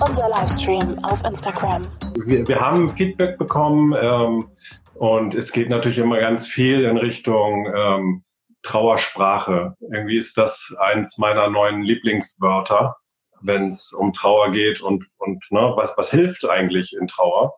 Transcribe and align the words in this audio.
Unser 0.00 0.28
Livestream 0.30 0.98
auf 1.04 1.22
Instagram. 1.24 1.86
Wir, 2.24 2.48
wir 2.48 2.58
haben 2.58 2.88
Feedback 2.88 3.36
bekommen 3.36 3.94
ähm, 4.00 4.48
und 4.94 5.34
es 5.34 5.52
geht 5.52 5.68
natürlich 5.68 5.98
immer 5.98 6.18
ganz 6.18 6.46
viel 6.46 6.84
in 6.84 6.96
Richtung 6.96 7.66
ähm, 7.76 8.24
Trauersprache. 8.62 9.74
Irgendwie 9.92 10.16
ist 10.16 10.38
das 10.38 10.74
eins 10.80 11.18
meiner 11.18 11.50
neuen 11.50 11.82
Lieblingswörter, 11.82 12.96
wenn 13.42 13.72
es 13.72 13.92
um 13.92 14.14
Trauer 14.14 14.52
geht 14.52 14.80
und, 14.80 15.04
und 15.18 15.44
ne, 15.50 15.72
was, 15.76 15.98
was 15.98 16.10
hilft 16.10 16.46
eigentlich 16.46 16.96
in 16.98 17.08
Trauer. 17.08 17.56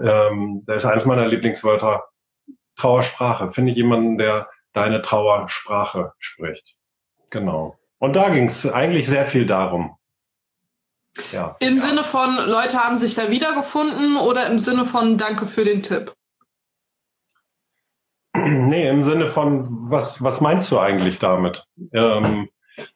Ähm, 0.00 0.62
da 0.66 0.74
ist 0.74 0.86
eins 0.86 1.04
meiner 1.04 1.26
Lieblingswörter 1.26 2.04
Trauersprache. 2.76 3.52
Finde 3.52 3.72
ich 3.72 3.76
jemanden, 3.76 4.16
der 4.16 4.48
deine 4.72 5.02
Trauersprache 5.02 6.12
spricht. 6.18 6.76
Genau. 7.30 7.76
Und 7.98 8.14
da 8.14 8.30
ging 8.30 8.46
es 8.46 8.66
eigentlich 8.66 9.08
sehr 9.08 9.26
viel 9.26 9.46
darum. 9.46 9.96
Ja. 11.30 11.56
Im 11.60 11.76
ja. 11.76 11.82
Sinne 11.82 12.04
von, 12.04 12.36
Leute 12.46 12.78
haben 12.78 12.96
sich 12.96 13.14
da 13.14 13.30
wiedergefunden 13.30 14.16
oder 14.16 14.46
im 14.46 14.58
Sinne 14.58 14.86
von 14.86 15.18
Danke 15.18 15.46
für 15.46 15.64
den 15.64 15.82
Tipp? 15.82 16.14
Nee, 18.34 18.88
im 18.88 19.02
Sinne 19.02 19.28
von, 19.28 19.66
was, 19.90 20.22
was 20.22 20.40
meinst 20.40 20.70
du 20.72 20.78
eigentlich 20.78 21.18
damit? 21.18 21.64
Ähm, 21.92 22.48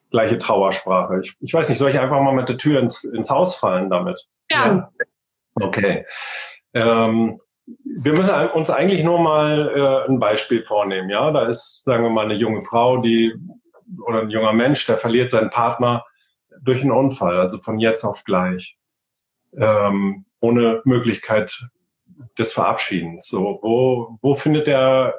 gleiche 0.09 0.39
Trauersprache. 0.39 1.21
Ich, 1.21 1.35
ich 1.39 1.53
weiß 1.53 1.69
nicht, 1.69 1.77
soll 1.77 1.91
ich 1.91 1.99
einfach 1.99 2.21
mal 2.21 2.33
mit 2.33 2.49
der 2.49 2.57
Tür 2.57 2.79
ins, 2.79 3.03
ins 3.03 3.29
Haus 3.29 3.55
fallen 3.55 3.89
damit? 3.89 4.27
Ja. 4.49 4.65
ja? 4.67 4.91
Okay. 5.55 6.05
Ähm, 6.73 7.39
wir 7.83 8.13
müssen 8.13 8.33
uns 8.53 8.69
eigentlich 8.69 9.03
nur 9.03 9.19
mal 9.19 9.71
äh, 9.75 10.09
ein 10.09 10.19
Beispiel 10.19 10.63
vornehmen. 10.63 11.09
Ja, 11.09 11.31
da 11.31 11.47
ist, 11.47 11.83
sagen 11.83 12.03
wir 12.03 12.09
mal, 12.09 12.25
eine 12.25 12.35
junge 12.35 12.63
Frau, 12.63 12.97
die 12.97 13.33
oder 14.05 14.21
ein 14.21 14.29
junger 14.29 14.53
Mensch, 14.53 14.85
der 14.85 14.97
verliert 14.97 15.31
seinen 15.31 15.49
Partner 15.49 16.05
durch 16.61 16.81
einen 16.81 16.91
Unfall, 16.91 17.37
also 17.37 17.59
von 17.59 17.79
jetzt 17.79 18.03
auf 18.03 18.23
gleich, 18.23 18.77
ähm, 19.57 20.25
ohne 20.39 20.81
Möglichkeit 20.85 21.67
des 22.37 22.53
Verabschiedens. 22.53 23.27
So, 23.27 23.59
wo, 23.61 24.17
wo 24.21 24.35
findet 24.35 24.67
er 24.67 25.15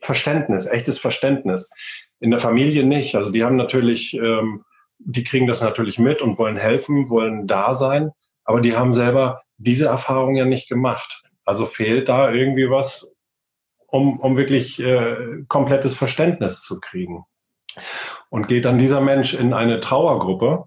Verständnis, 0.00 0.66
echtes 0.66 0.98
Verständnis? 0.98 1.70
In 2.20 2.30
der 2.30 2.40
Familie 2.40 2.84
nicht. 2.84 3.16
Also 3.16 3.32
die 3.32 3.44
haben 3.44 3.56
natürlich, 3.56 4.14
ähm, 4.14 4.64
die 4.98 5.24
kriegen 5.24 5.46
das 5.46 5.60
natürlich 5.60 5.98
mit 5.98 6.22
und 6.22 6.38
wollen 6.38 6.56
helfen, 6.56 7.10
wollen 7.10 7.46
da 7.46 7.72
sein, 7.72 8.12
aber 8.44 8.60
die 8.60 8.76
haben 8.76 8.92
selber 8.92 9.42
diese 9.56 9.86
Erfahrung 9.86 10.36
ja 10.36 10.44
nicht 10.44 10.68
gemacht. 10.68 11.22
Also 11.44 11.66
fehlt 11.66 12.08
da 12.08 12.30
irgendwie 12.32 12.70
was, 12.70 13.16
um, 13.86 14.18
um 14.20 14.36
wirklich 14.36 14.80
äh, 14.80 15.44
komplettes 15.48 15.94
Verständnis 15.94 16.62
zu 16.62 16.80
kriegen. 16.80 17.24
Und 18.30 18.48
geht 18.48 18.64
dann 18.64 18.78
dieser 18.78 19.00
Mensch 19.00 19.34
in 19.34 19.52
eine 19.52 19.80
Trauergruppe, 19.80 20.64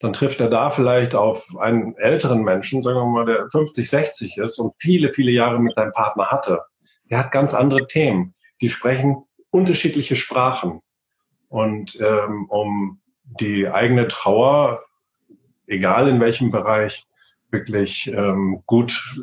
dann 0.00 0.12
trifft 0.12 0.40
er 0.40 0.48
da 0.48 0.70
vielleicht 0.70 1.14
auf 1.14 1.48
einen 1.58 1.96
älteren 1.96 2.42
Menschen, 2.42 2.82
sagen 2.82 2.98
wir 2.98 3.06
mal, 3.06 3.26
der 3.26 3.48
50, 3.50 3.88
60 3.90 4.38
ist 4.38 4.58
und 4.58 4.74
viele, 4.78 5.12
viele 5.12 5.32
Jahre 5.32 5.58
mit 5.58 5.74
seinem 5.74 5.92
Partner 5.92 6.26
hatte. 6.26 6.62
Der 7.10 7.18
hat 7.18 7.32
ganz 7.32 7.54
andere 7.54 7.86
Themen. 7.86 8.34
Die 8.60 8.68
sprechen 8.68 9.24
unterschiedliche 9.50 10.14
Sprachen. 10.14 10.80
Und 11.48 11.98
ähm, 12.00 12.46
um 12.48 13.00
die 13.40 13.68
eigene 13.68 14.08
Trauer, 14.08 14.84
egal 15.66 16.08
in 16.08 16.20
welchem 16.20 16.50
Bereich, 16.50 17.04
wirklich 17.50 18.06
ähm, 18.08 18.62
gut 18.66 19.16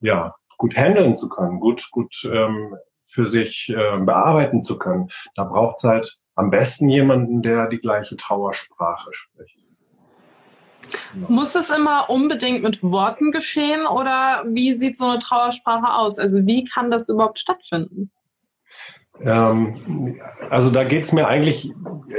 ja, 0.00 0.34
gut 0.58 0.76
handeln 0.76 1.16
zu 1.16 1.28
können, 1.28 1.60
gut, 1.60 1.88
gut 1.90 2.28
ähm, 2.30 2.74
für 3.06 3.26
sich 3.26 3.68
äh, 3.68 3.98
bearbeiten 3.98 4.62
zu 4.62 4.78
können, 4.78 5.08
da 5.34 5.44
braucht 5.44 5.76
es 5.78 5.84
halt 5.84 6.18
am 6.34 6.50
besten 6.50 6.88
jemanden, 6.88 7.42
der 7.42 7.68
die 7.68 7.78
gleiche 7.78 8.16
Trauersprache 8.16 9.08
spricht. 9.12 9.58
Genau. 11.12 11.28
Muss 11.30 11.54
es 11.54 11.70
immer 11.70 12.10
unbedingt 12.10 12.62
mit 12.62 12.82
Worten 12.82 13.32
geschehen 13.32 13.86
oder 13.86 14.44
wie 14.46 14.74
sieht 14.74 14.96
so 14.96 15.06
eine 15.06 15.18
Trauersprache 15.18 15.92
aus? 15.92 16.18
Also 16.18 16.46
wie 16.46 16.64
kann 16.64 16.90
das 16.90 17.08
überhaupt 17.08 17.38
stattfinden? 17.38 18.10
Ähm, 19.20 20.16
also 20.50 20.70
da 20.70 20.84
geht 20.84 21.04
es 21.04 21.12
mir 21.12 21.26
eigentlich, 21.26 21.72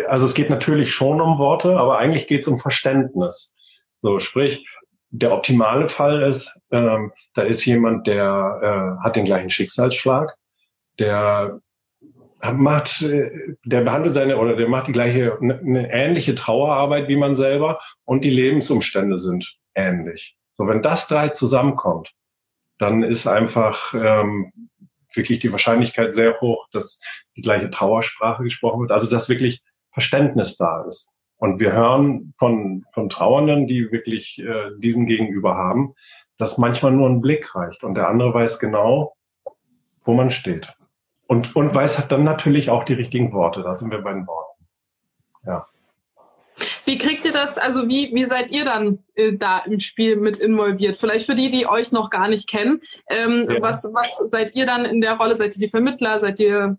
also 0.08 0.26
es 0.26 0.34
geht 0.34 0.50
natürlich 0.50 0.92
schon 0.92 1.22
um 1.22 1.38
Worte, 1.38 1.78
aber 1.78 2.00
eigentlich 2.00 2.28
geht 2.28 2.42
es 2.42 2.48
um 2.48 2.58
Verständnis. 2.58 3.56
So, 3.96 4.20
sprich, 4.20 4.66
der 5.09 5.31
optimale 5.31 5.90
Fall 5.90 6.22
ist, 6.23 6.59
ähm, 6.72 7.12
da 7.34 7.44
ist 7.44 7.66
jemand, 7.66 8.07
der 8.07 8.97
äh, 9.00 9.03
hat 9.03 9.16
den 9.16 9.25
gleichen 9.25 9.50
Schicksalsschlag, 9.50 10.35
der 11.00 11.62
macht, 12.53 13.01
der 13.01 13.81
behandelt 13.81 14.13
seine 14.13 14.38
oder 14.38 14.56
der 14.56 14.67
macht 14.67 14.88
die 14.88 14.91
gleiche, 14.91 15.38
eine 15.41 15.59
ne 15.63 15.91
ähnliche 15.91 16.35
Trauerarbeit 16.35 17.07
wie 17.07 17.16
man 17.16 17.35
selber 17.35 17.79
und 18.06 18.23
die 18.23 18.29
Lebensumstände 18.29 19.17
sind 19.17 19.57
ähnlich. 19.73 20.35
So, 20.53 20.67
wenn 20.67 20.81
das 20.81 21.07
drei 21.07 21.29
zusammenkommt, 21.29 22.12
dann 22.78 23.03
ist 23.03 23.28
einfach 23.28 23.94
ähm, 23.94 24.51
wirklich 25.13 25.40
die 25.40 25.51
Wahrscheinlichkeit 25.51 26.13
sehr 26.13 26.40
hoch, 26.41 26.67
dass 26.72 27.00
die 27.35 27.41
gleiche 27.41 27.69
Trauersprache 27.69 28.44
gesprochen 28.44 28.81
wird, 28.81 28.91
also 28.91 29.09
dass 29.09 29.29
wirklich 29.29 29.63
Verständnis 29.91 30.57
da 30.57 30.85
ist. 30.88 31.09
Und 31.38 31.59
wir 31.59 31.74
hören 31.74 32.34
von, 32.38 32.86
von 32.92 33.09
Trauernden, 33.09 33.68
die 33.68 33.92
wirklich 33.92 34.40
äh, 34.40 34.72
diesen 34.78 35.06
Gegenüber 35.06 35.56
haben, 35.56 35.94
dass 36.38 36.58
manchmal 36.58 36.92
nur 36.92 37.09
ein 37.09 37.22
Blick 37.22 37.56
reicht 37.56 37.84
und 37.84 37.96
der 37.96 38.08
andere 38.08 38.34
weiß 38.34 38.59
genau, 38.59 39.16
wo 40.03 40.14
man 40.14 40.31
steht. 40.31 40.74
Und, 41.28 41.56
und 41.56 41.74
weiß 41.74 42.08
dann 42.08 42.24
natürlich 42.24 42.70
auch 42.70 42.86
die 42.86 42.94
richtigen 42.94 43.34
Worte. 43.34 43.62
Da 43.62 43.76
sind 43.76 43.92
wir 43.92 44.02
bei 44.02 44.14
den 44.14 44.26
Worten. 44.26 44.66
Ja. 45.46 45.68
Wie 46.86 46.97
kriegt 46.97 47.26
ihr 47.26 47.34
das, 47.34 47.58
also 47.58 47.88
wie, 47.88 48.12
wie 48.14 48.26
seid 48.26 48.50
ihr 48.52 48.66
dann 48.66 49.00
äh, 49.16 49.34
da 49.34 49.59
im 49.59 49.80
Spiel 49.80 50.16
mit 50.16 50.38
involviert? 50.38 50.97
Vielleicht 50.97 51.26
für 51.26 51.36
die, 51.36 51.50
die 51.50 51.68
euch 51.68 51.92
noch 51.92 52.09
gar 52.09 52.30
nicht 52.30 52.50
kennen. 52.50 52.80
Ähm, 53.09 53.47
ja. 53.50 53.62
was, 53.62 53.92
was 53.94 54.18
seid 54.30 54.56
ihr 54.56 54.66
dann 54.66 54.86
in 54.86 55.02
der 55.02 55.18
Rolle? 55.18 55.36
Seid 55.36 55.56
ihr 55.56 55.59
die 55.59 55.70
Vermittler? 55.70 56.18
Seid 56.18 56.40
ihr 56.40 56.78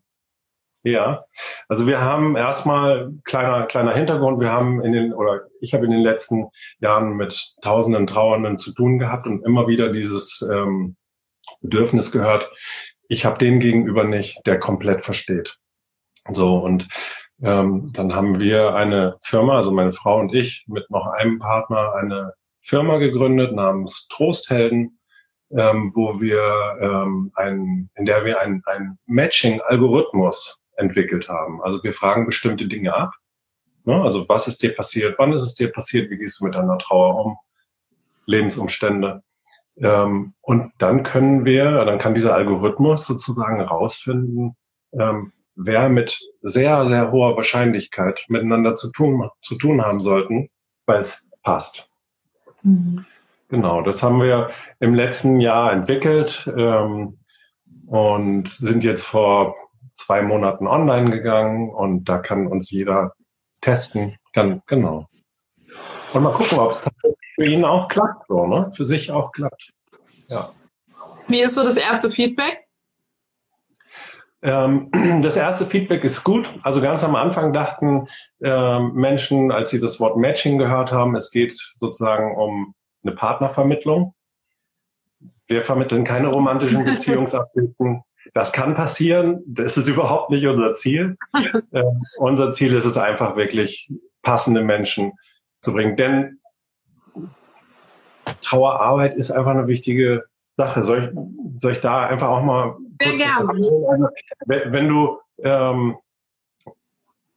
ja, 0.82 1.24
also 1.68 1.86
wir 1.86 2.00
haben 2.00 2.36
erstmal 2.36 3.12
kleiner 3.24 3.66
kleiner 3.66 3.94
Hintergrund. 3.94 4.40
Wir 4.40 4.52
haben 4.52 4.82
in 4.82 4.92
den 4.92 5.12
oder 5.12 5.42
ich 5.60 5.74
habe 5.74 5.84
in 5.84 5.90
den 5.90 6.02
letzten 6.02 6.48
Jahren 6.80 7.16
mit 7.16 7.54
Tausenden 7.62 8.06
Trauernden 8.06 8.58
zu 8.58 8.72
tun 8.72 8.98
gehabt 8.98 9.26
und 9.26 9.44
immer 9.44 9.66
wieder 9.66 9.90
dieses 9.90 10.46
ähm, 10.50 10.96
Bedürfnis 11.60 12.12
gehört. 12.12 12.50
Ich 13.08 13.24
habe 13.24 13.38
den 13.38 13.58
Gegenüber 13.58 14.04
nicht, 14.04 14.40
der 14.46 14.58
komplett 14.58 15.02
versteht. 15.02 15.56
So 16.30 16.56
und 16.56 16.88
ähm, 17.42 17.90
dann 17.94 18.14
haben 18.14 18.38
wir 18.40 18.74
eine 18.74 19.16
Firma, 19.22 19.56
also 19.56 19.70
meine 19.70 19.92
Frau 19.92 20.18
und 20.18 20.34
ich, 20.34 20.64
mit 20.68 20.90
noch 20.90 21.06
einem 21.06 21.38
Partner 21.38 21.94
eine 21.94 22.32
Firma 22.62 22.98
gegründet 22.98 23.54
namens 23.54 24.06
Trosthelden, 24.08 24.98
ähm, 25.50 25.90
wo 25.94 26.20
wir 26.20 26.78
ähm, 26.80 27.32
ein, 27.34 27.90
in 27.94 28.04
der 28.04 28.24
wir 28.24 28.40
ein, 28.40 28.62
ein 28.66 28.98
Matching-Algorithmus 29.06 30.62
entwickelt 30.78 31.28
haben. 31.28 31.62
Also 31.62 31.82
wir 31.82 31.94
fragen 31.94 32.26
bestimmte 32.26 32.66
Dinge 32.66 32.94
ab. 32.94 33.12
Ne? 33.84 34.00
Also 34.02 34.28
was 34.28 34.48
ist 34.48 34.62
dir 34.62 34.74
passiert? 34.74 35.18
Wann 35.18 35.32
ist 35.32 35.42
es 35.42 35.54
dir 35.54 35.70
passiert? 35.70 36.10
Wie 36.10 36.18
gehst 36.18 36.40
du 36.40 36.44
mit 36.44 36.54
deiner 36.54 36.78
Trauer 36.78 37.24
um? 37.24 37.38
Lebensumstände. 38.26 39.22
Ähm, 39.76 40.34
und 40.40 40.72
dann 40.78 41.02
können 41.02 41.44
wir, 41.44 41.84
dann 41.84 41.98
kann 41.98 42.14
dieser 42.14 42.34
Algorithmus 42.34 43.06
sozusagen 43.06 43.56
herausfinden, 43.56 44.56
ähm, 44.92 45.32
wer 45.54 45.88
mit 45.88 46.18
sehr, 46.40 46.86
sehr 46.86 47.10
hoher 47.10 47.36
Wahrscheinlichkeit 47.36 48.20
miteinander 48.28 48.74
zu 48.74 48.92
tun, 48.92 49.28
zu 49.42 49.56
tun 49.56 49.82
haben 49.82 50.00
sollten, 50.00 50.50
weil 50.86 51.00
es 51.00 51.28
passt. 51.42 51.88
Mhm. 52.62 53.04
Genau, 53.48 53.80
das 53.80 54.02
haben 54.02 54.20
wir 54.20 54.50
im 54.78 54.94
letzten 54.94 55.40
Jahr 55.40 55.72
entwickelt 55.72 56.50
ähm, 56.54 57.18
und 57.86 58.48
sind 58.48 58.84
jetzt 58.84 59.04
vor 59.04 59.56
zwei 59.98 60.22
Monaten 60.22 60.66
online 60.66 61.10
gegangen 61.10 61.70
und 61.70 62.08
da 62.08 62.18
kann 62.18 62.46
uns 62.46 62.70
jeder 62.70 63.12
testen. 63.60 64.16
Kann, 64.32 64.62
genau. 64.66 65.06
Und 66.12 66.22
mal 66.22 66.32
gucken, 66.32 66.58
ob 66.58 66.70
es 66.70 66.82
für 67.34 67.44
ihn 67.44 67.64
auch 67.64 67.88
klappt, 67.88 68.26
so, 68.28 68.46
ne? 68.46 68.70
Für 68.74 68.84
sich 68.84 69.10
auch 69.10 69.32
klappt. 69.32 69.72
Ja. 70.28 70.52
Wie 71.26 71.40
ist 71.40 71.54
so 71.54 71.62
das 71.62 71.76
erste 71.76 72.10
Feedback? 72.10 72.64
Ähm, 74.42 74.90
das 75.22 75.36
erste 75.36 75.66
Feedback 75.66 76.04
ist 76.04 76.24
gut. 76.24 76.52
Also 76.62 76.80
ganz 76.80 77.04
am 77.04 77.16
Anfang 77.16 77.52
dachten 77.52 78.08
äh, 78.40 78.78
Menschen, 78.78 79.52
als 79.52 79.70
sie 79.70 79.80
das 79.80 80.00
Wort 80.00 80.16
Matching 80.16 80.58
gehört 80.58 80.92
haben, 80.92 81.16
es 81.16 81.30
geht 81.30 81.58
sozusagen 81.76 82.36
um 82.36 82.74
eine 83.02 83.14
Partnervermittlung. 83.14 84.14
Wir 85.46 85.62
vermitteln 85.62 86.04
keine 86.04 86.28
romantischen 86.28 86.84
Beziehungsabbilden. 86.86 88.02
Das 88.34 88.52
kann 88.52 88.74
passieren. 88.74 89.42
Das 89.46 89.76
ist 89.76 89.88
überhaupt 89.88 90.30
nicht 90.30 90.46
unser 90.46 90.74
Ziel. 90.74 91.16
Äh, 91.70 91.82
unser 92.16 92.52
Ziel 92.52 92.74
ist 92.74 92.86
es 92.86 92.96
einfach 92.96 93.36
wirklich 93.36 93.90
passende 94.22 94.62
Menschen 94.62 95.12
zu 95.58 95.72
bringen. 95.72 95.96
Denn 95.96 96.38
Trauerarbeit 98.40 99.14
ist 99.14 99.30
einfach 99.30 99.50
eine 99.50 99.66
wichtige 99.66 100.24
Sache. 100.52 100.82
Soll 100.82 101.04
ich, 101.04 101.60
soll 101.60 101.72
ich 101.72 101.80
da 101.80 102.06
einfach 102.06 102.28
auch 102.28 102.42
mal 102.42 102.76
Sehr 103.02 103.16
gerne. 103.16 103.50
Also, 103.50 104.08
wenn, 104.46 104.72
wenn 104.72 104.88
du 104.88 105.18
ähm, 105.42 105.96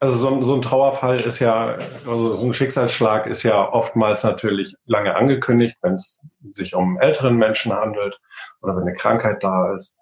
also 0.01 0.15
so, 0.15 0.41
so 0.41 0.55
ein 0.55 0.63
Trauerfall 0.63 1.21
ist 1.21 1.37
ja, 1.39 1.77
also 2.07 2.33
so 2.33 2.45
ein 2.47 2.55
Schicksalsschlag 2.55 3.27
ist 3.27 3.43
ja 3.43 3.71
oftmals 3.71 4.23
natürlich 4.23 4.75
lange 4.85 5.15
angekündigt, 5.15 5.77
wenn 5.83 5.93
es 5.93 6.19
sich 6.49 6.73
um 6.73 6.99
älteren 6.99 7.37
Menschen 7.37 7.71
handelt 7.71 8.19
oder 8.63 8.75
wenn 8.75 8.81
eine 8.81 8.95
Krankheit 8.95 9.43
da 9.43 9.73
ist. 9.75 9.95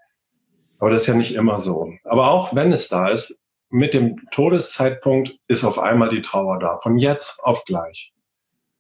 Aber 0.80 0.90
das 0.90 1.04
ist 1.04 1.08
ja 1.08 1.14
nicht 1.16 1.36
immer 1.36 1.60
so. 1.60 1.94
Aber 2.04 2.32
auch 2.32 2.56
wenn 2.56 2.72
es 2.72 2.88
da 2.88 3.10
ist, 3.10 3.40
mit 3.70 3.94
dem 3.94 4.28
Todeszeitpunkt 4.32 5.38
ist 5.48 5.64
auf 5.64 5.78
einmal 5.78 6.10
die 6.10 6.22
Trauer 6.22 6.60
da, 6.60 6.80
von 6.80 6.98
jetzt 6.98 7.40
auf 7.44 7.64
gleich. 7.66 8.14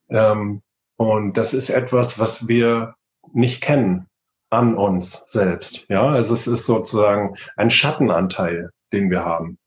Ähm, 0.09 0.63
und 0.95 1.37
das 1.37 1.53
ist 1.53 1.69
etwas, 1.69 2.19
was 2.19 2.47
wir 2.47 2.95
nicht 3.33 3.61
kennen 3.61 4.07
an 4.49 4.75
uns 4.75 5.23
selbst. 5.27 5.85
Ja, 5.89 6.07
also 6.07 6.33
es 6.33 6.47
ist 6.47 6.65
sozusagen 6.65 7.35
ein 7.55 7.69
Schattenanteil, 7.69 8.71
den 8.91 9.11
wir 9.11 9.23
haben, 9.23 9.59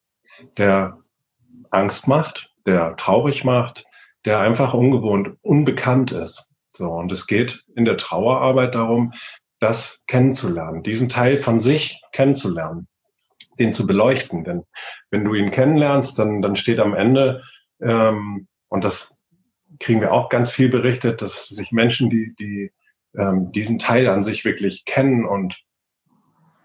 der 0.56 0.98
Angst 1.70 2.08
macht, 2.08 2.52
der 2.66 2.96
traurig 2.96 3.44
macht, 3.44 3.84
der 4.24 4.40
einfach 4.40 4.74
ungewohnt, 4.74 5.36
unbekannt 5.42 6.12
ist. 6.12 6.48
So, 6.68 6.90
und 6.90 7.12
es 7.12 7.26
geht 7.26 7.64
in 7.76 7.84
der 7.84 7.96
Trauerarbeit 7.96 8.74
darum, 8.74 9.12
das 9.62 10.02
kennenzulernen, 10.06 10.82
diesen 10.82 11.08
Teil 11.08 11.38
von 11.38 11.60
sich 11.60 12.02
kennenzulernen, 12.12 12.88
den 13.58 13.72
zu 13.72 13.86
beleuchten. 13.86 14.44
Denn 14.44 14.64
wenn 15.10 15.24
du 15.24 15.34
ihn 15.34 15.50
kennenlernst, 15.50 16.18
dann, 16.18 16.42
dann 16.42 16.56
steht 16.56 16.80
am 16.80 16.94
Ende, 16.94 17.42
ähm, 17.80 18.48
und 18.68 18.84
das 18.84 19.16
kriegen 19.78 20.00
wir 20.00 20.12
auch 20.12 20.28
ganz 20.28 20.50
viel 20.50 20.68
berichtet, 20.68 21.22
dass 21.22 21.48
sich 21.48 21.72
Menschen, 21.72 22.10
die, 22.10 22.34
die 22.38 22.72
ähm, 23.16 23.52
diesen 23.52 23.78
Teil 23.78 24.08
an 24.08 24.22
sich 24.22 24.44
wirklich 24.44 24.84
kennen 24.84 25.24
und 25.24 25.62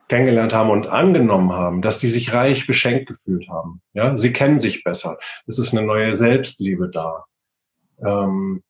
kennengelernt 0.07 0.53
haben 0.53 0.69
und 0.69 0.87
angenommen 0.87 1.51
haben, 1.51 1.81
dass 1.81 1.99
die 1.99 2.07
sich 2.07 2.33
reich 2.33 2.65
beschenkt 2.65 3.07
gefühlt 3.07 3.49
haben. 3.49 3.81
Ja, 3.93 4.15
sie 4.15 4.31
kennen 4.31 4.59
sich 4.59 4.83
besser. 4.83 5.17
Es 5.47 5.59
ist 5.59 5.75
eine 5.75 5.85
neue 5.85 6.13
Selbstliebe 6.13 6.89
da. 6.89 7.25
Ähm, 8.05 8.63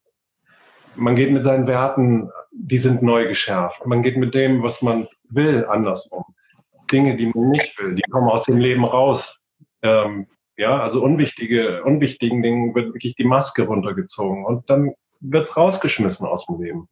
man 0.98 1.16
geht 1.16 1.32
mit 1.32 1.44
seinen 1.44 1.68
Werten, 1.68 2.30
die 2.52 2.78
sind 2.78 3.02
neu 3.02 3.28
geschärft. 3.28 3.86
Man 3.86 4.02
geht 4.02 4.18
mit 4.18 4.34
dem, 4.36 4.64
was 4.64 4.82
man 4.82 5.08
will, 5.30 5.66
anders 5.66 6.08
um. 6.08 6.24
Dinge, 6.92 7.16
die 7.16 7.28
man 7.28 7.50
nicht 7.50 7.78
will, 7.80 7.96
die 7.96 8.04
kommen 8.10 8.30
aus 8.30 8.44
dem 8.44 8.58
Leben 8.58 8.86
raus. 8.86 9.44
Ähm, 9.82 10.28
ja, 10.58 10.80
also 10.82 11.04
unwichtige, 11.04 11.84
unwichtigen 11.84 12.42
Dingen 12.42 12.74
wird 12.74 12.94
wirklich 12.94 13.16
die 13.16 13.26
Maske 13.26 13.64
runtergezogen 13.64 14.46
und 14.46 14.70
dann 14.70 14.94
wird's 15.20 15.56
rausgeschmissen 15.56 16.26
aus 16.28 16.46
dem 16.48 16.62
Leben. 16.62 16.88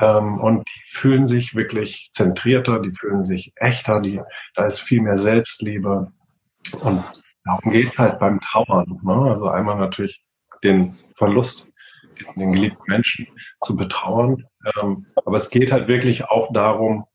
Ähm, 0.00 0.40
und 0.40 0.68
die 0.68 0.80
fühlen 0.86 1.24
sich 1.24 1.54
wirklich 1.54 2.10
zentrierter, 2.12 2.80
die 2.80 2.92
fühlen 2.92 3.22
sich 3.22 3.52
echter, 3.56 4.00
die, 4.00 4.20
da 4.54 4.66
ist 4.66 4.80
viel 4.80 5.02
mehr 5.02 5.16
Selbstliebe. 5.16 6.10
Und 6.80 7.04
darum 7.44 7.72
geht's 7.72 7.98
halt 7.98 8.18
beim 8.18 8.40
Trauern. 8.40 9.00
Ne? 9.02 9.30
Also 9.30 9.48
einmal 9.48 9.78
natürlich 9.78 10.24
den 10.64 10.98
Verlust, 11.16 11.66
den, 12.36 12.52
geliebten 12.52 12.82
Menschen 12.86 13.28
zu 13.62 13.76
betrauern. 13.76 14.44
Ähm, 14.76 15.06
aber 15.24 15.36
es 15.36 15.50
geht 15.50 15.72
halt 15.72 15.88
wirklich 15.88 16.24
auch 16.24 16.52
darum, 16.52 17.06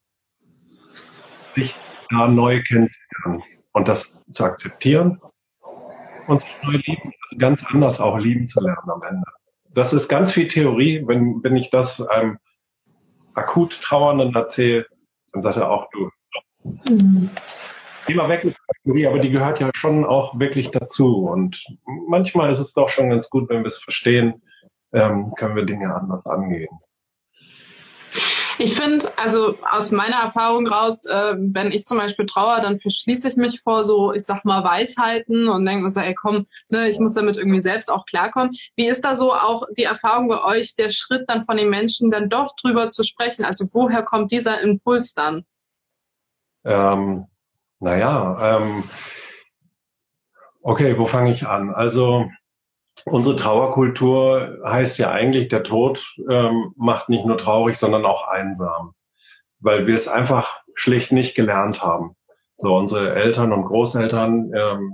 sich 1.55 1.75
da 2.09 2.27
neu 2.27 2.61
kennenzulernen 2.63 3.43
und 3.71 3.87
das 3.87 4.17
zu 4.31 4.43
akzeptieren 4.43 5.21
und 6.27 6.41
sich 6.41 6.55
neu 6.63 6.73
lieben, 6.73 7.13
also 7.23 7.37
ganz 7.37 7.65
anders 7.65 7.99
auch 7.99 8.17
lieben 8.17 8.47
zu 8.47 8.61
lernen 8.61 8.89
am 8.89 9.01
Ende. 9.03 9.25
Das 9.73 9.93
ist 9.93 10.07
ganz 10.07 10.31
viel 10.31 10.47
Theorie. 10.47 11.03
Wenn, 11.05 11.43
wenn 11.43 11.55
ich 11.55 11.69
das 11.69 12.01
einem 12.01 12.37
akut 13.33 13.81
Trauernden 13.81 14.35
erzähle, 14.35 14.85
dann 15.31 15.41
sagt 15.41 15.57
er 15.57 15.69
auch, 15.69 15.87
du, 15.91 16.09
mhm. 16.89 17.29
geh 18.07 18.13
mal 18.15 18.29
weg 18.29 18.43
mit 18.43 18.55
der 18.55 18.75
Kategorie, 18.75 19.07
aber 19.07 19.19
die 19.19 19.31
gehört 19.31 19.59
ja 19.59 19.69
schon 19.75 20.05
auch 20.05 20.39
wirklich 20.39 20.71
dazu. 20.71 21.25
Und 21.25 21.63
manchmal 22.07 22.51
ist 22.51 22.59
es 22.59 22.73
doch 22.73 22.89
schon 22.89 23.09
ganz 23.09 23.29
gut, 23.29 23.49
wenn 23.49 23.61
wir 23.61 23.67
es 23.67 23.77
verstehen, 23.77 24.41
ähm, 24.93 25.31
können 25.35 25.55
wir 25.55 25.65
Dinge 25.65 25.93
anders 25.93 26.25
angehen. 26.25 26.79
Ich 28.61 28.75
finde, 28.75 29.05
also 29.15 29.55
aus 29.71 29.91
meiner 29.91 30.17
Erfahrung 30.17 30.67
raus, 30.67 31.05
äh, 31.05 31.35
wenn 31.37 31.71
ich 31.71 31.85
zum 31.85 31.97
Beispiel 31.97 32.25
trauere, 32.25 32.59
dann 32.59 32.77
verschließe 32.77 33.29
ich 33.29 33.37
mich 33.37 33.61
vor 33.61 33.85
so, 33.85 34.11
ich 34.11 34.25
sag 34.25 34.43
mal, 34.43 34.65
Weisheiten 34.65 35.47
und 35.47 35.65
denke 35.65 35.83
mir 35.83 35.89
so, 35.89 36.01
ey 36.01 36.13
komm, 36.13 36.45
ne, 36.67 36.89
ich 36.89 36.99
muss 36.99 37.13
damit 37.13 37.37
irgendwie 37.37 37.61
selbst 37.61 37.89
auch 37.89 38.05
klarkommen. 38.05 38.51
Wie 38.75 38.87
ist 38.87 39.05
da 39.05 39.15
so 39.15 39.33
auch 39.33 39.63
die 39.77 39.85
Erfahrung 39.85 40.27
bei 40.27 40.43
euch, 40.43 40.75
der 40.75 40.89
Schritt 40.89 41.23
dann 41.29 41.45
von 41.45 41.55
den 41.55 41.69
Menschen 41.69 42.11
dann 42.11 42.27
doch 42.27 42.53
drüber 42.61 42.89
zu 42.89 43.03
sprechen? 43.03 43.45
Also 43.45 43.65
woher 43.71 44.03
kommt 44.03 44.33
dieser 44.33 44.59
Impuls 44.59 45.13
dann? 45.13 45.45
Ähm, 46.65 47.27
naja, 47.79 48.57
ähm, 48.57 48.83
okay, 50.61 50.99
wo 50.99 51.05
fange 51.05 51.31
ich 51.31 51.47
an? 51.47 51.73
Also 51.73 52.29
unsere 53.05 53.35
Trauerkultur 53.35 54.59
heißt 54.65 54.97
ja 54.99 55.11
eigentlich, 55.11 55.47
der 55.47 55.63
Tod 55.63 56.15
ähm, 56.29 56.73
macht 56.75 57.09
nicht 57.09 57.25
nur 57.25 57.37
traurig, 57.37 57.77
sondern 57.77 58.05
auch 58.05 58.27
einsam, 58.27 58.93
weil 59.59 59.87
wir 59.87 59.95
es 59.95 60.07
einfach 60.07 60.61
schlicht 60.73 61.11
nicht 61.11 61.35
gelernt 61.35 61.83
haben. 61.83 62.15
So 62.57 62.75
unsere 62.75 63.15
Eltern 63.15 63.53
und 63.53 63.65
Großeltern, 63.65 64.51
ähm, 64.53 64.93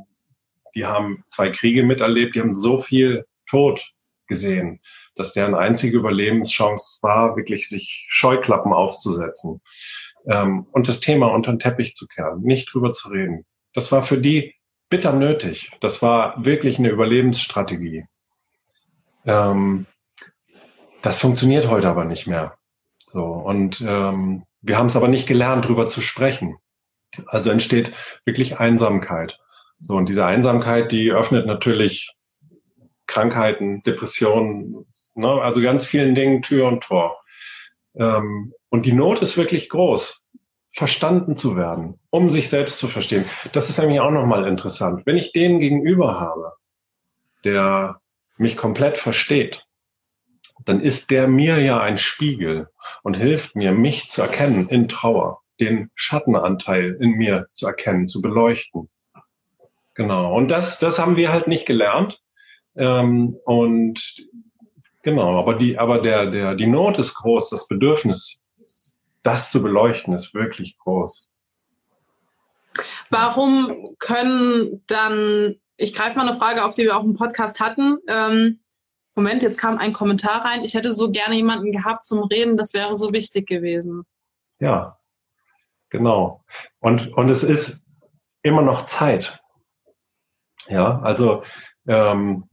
die 0.75 0.85
haben 0.85 1.23
zwei 1.27 1.49
Kriege 1.49 1.83
miterlebt, 1.83 2.35
die 2.35 2.41
haben 2.41 2.51
so 2.51 2.77
viel 2.77 3.25
Tod 3.47 3.93
gesehen, 4.27 4.81
dass 5.15 5.33
deren 5.33 5.55
einzige 5.55 5.97
Überlebenschance 5.97 6.99
war, 7.01 7.35
wirklich 7.35 7.69
sich 7.69 8.05
Scheuklappen 8.09 8.73
aufzusetzen 8.73 9.61
ähm, 10.27 10.67
und 10.71 10.87
das 10.87 10.99
Thema 10.99 11.27
unter 11.27 11.51
den 11.51 11.59
Teppich 11.59 11.93
zu 11.93 12.07
kehren, 12.07 12.41
nicht 12.41 12.73
drüber 12.73 12.91
zu 12.91 13.09
reden. 13.09 13.45
Das 13.73 13.91
war 13.91 14.03
für 14.03 14.17
die 14.17 14.55
bitter 14.95 15.11
nötig. 15.11 15.71
Das 15.81 16.01
war 16.01 16.45
wirklich 16.45 16.79
eine 16.79 16.87
Überlebensstrategie. 16.87 18.05
Ähm, 19.25 19.87
das 21.01 21.19
funktioniert 21.19 21.67
heute 21.67 21.89
aber 21.89 22.05
nicht 22.05 22.27
mehr. 22.27 22.57
So 23.05 23.25
und 23.25 23.83
ähm, 23.85 24.45
wir 24.61 24.77
haben 24.77 24.85
es 24.85 24.95
aber 24.95 25.09
nicht 25.09 25.27
gelernt, 25.27 25.67
drüber 25.67 25.85
zu 25.85 25.99
sprechen. 25.99 26.55
Also 27.27 27.49
entsteht 27.49 27.91
wirklich 28.23 28.61
Einsamkeit. 28.61 29.37
So 29.79 29.95
und 29.95 30.07
diese 30.07 30.25
Einsamkeit, 30.25 30.93
die 30.93 31.11
öffnet 31.11 31.45
natürlich 31.45 32.15
Krankheiten, 33.05 33.83
Depressionen, 33.83 34.85
ne, 35.13 35.27
also 35.41 35.59
ganz 35.59 35.85
vielen 35.85 36.15
Dingen 36.15 36.41
Tür 36.41 36.69
und 36.69 36.85
Tor. 36.85 37.21
Ähm, 37.95 38.53
und 38.69 38.85
die 38.85 38.93
Not 38.93 39.21
ist 39.21 39.35
wirklich 39.35 39.67
groß 39.67 40.23
verstanden 40.75 41.37
zu 41.37 41.55
werden, 41.55 41.99
um 42.09 42.29
sich 42.29 42.49
selbst 42.49 42.77
zu 42.79 42.87
verstehen. 42.87 43.25
Das 43.53 43.69
ist 43.69 43.79
eigentlich 43.79 44.01
auch 44.01 44.11
nochmal 44.11 44.45
interessant. 44.45 45.05
Wenn 45.05 45.15
ich 45.15 45.31
den 45.31 45.59
gegenüber 45.59 46.19
habe, 46.19 46.51
der 47.45 48.01
mich 48.37 48.57
komplett 48.57 48.97
versteht, 48.97 49.65
dann 50.65 50.81
ist 50.81 51.11
der 51.11 51.27
mir 51.27 51.59
ja 51.61 51.79
ein 51.79 51.97
Spiegel 51.97 52.67
und 53.03 53.13
hilft 53.13 53.55
mir, 53.55 53.71
mich 53.71 54.09
zu 54.09 54.21
erkennen 54.21 54.67
in 54.67 54.89
Trauer, 54.89 55.41
den 55.61 55.91
Schattenanteil 55.95 56.97
in 56.99 57.11
mir 57.11 57.47
zu 57.53 57.67
erkennen, 57.67 58.07
zu 58.07 58.21
beleuchten. 58.21 58.89
Genau. 59.93 60.35
Und 60.35 60.51
das, 60.51 60.79
das 60.79 60.99
haben 60.99 61.15
wir 61.15 61.31
halt 61.31 61.47
nicht 61.47 61.65
gelernt. 61.65 62.21
Ähm, 62.75 63.37
und 63.45 64.27
genau, 65.03 65.39
aber 65.39 65.53
die, 65.53 65.77
aber 65.77 66.01
der, 66.01 66.29
der, 66.31 66.55
die 66.55 66.67
Not 66.67 66.99
ist 66.99 67.13
groß, 67.13 67.49
das 67.49 67.69
Bedürfnis 67.69 68.41
das 69.25 69.51
zu 69.51 69.61
beleuchten, 69.61 70.13
ist 70.13 70.33
wirklich 70.33 70.77
groß. 70.77 71.27
Warum 73.09 73.95
können 73.99 74.83
dann, 74.87 75.55
ich 75.77 75.93
greife 75.93 76.17
mal 76.17 76.27
eine 76.27 76.37
Frage 76.37 76.63
auf, 76.63 76.75
die 76.75 76.83
wir 76.83 76.95
auch 76.95 77.03
im 77.03 77.15
Podcast 77.15 77.59
hatten. 77.59 77.97
Ähm, 78.07 78.59
Moment, 79.15 79.43
jetzt 79.43 79.59
kam 79.59 79.77
ein 79.77 79.93
Kommentar 79.93 80.45
rein. 80.45 80.61
Ich 80.61 80.73
hätte 80.75 80.91
so 80.91 81.09
gerne 81.09 81.35
jemanden 81.35 81.71
gehabt 81.71 82.03
zum 82.03 82.23
Reden, 82.23 82.57
das 82.57 82.73
wäre 82.73 82.95
so 82.95 83.11
wichtig 83.13 83.47
gewesen. 83.47 84.03
Ja, 84.59 84.99
genau. 85.89 86.43
Und, 86.79 87.13
und 87.13 87.29
es 87.29 87.43
ist 87.43 87.81
immer 88.43 88.61
noch 88.61 88.85
Zeit. 88.85 89.39
Ja, 90.67 90.99
also 91.01 91.43
ähm, 91.87 92.49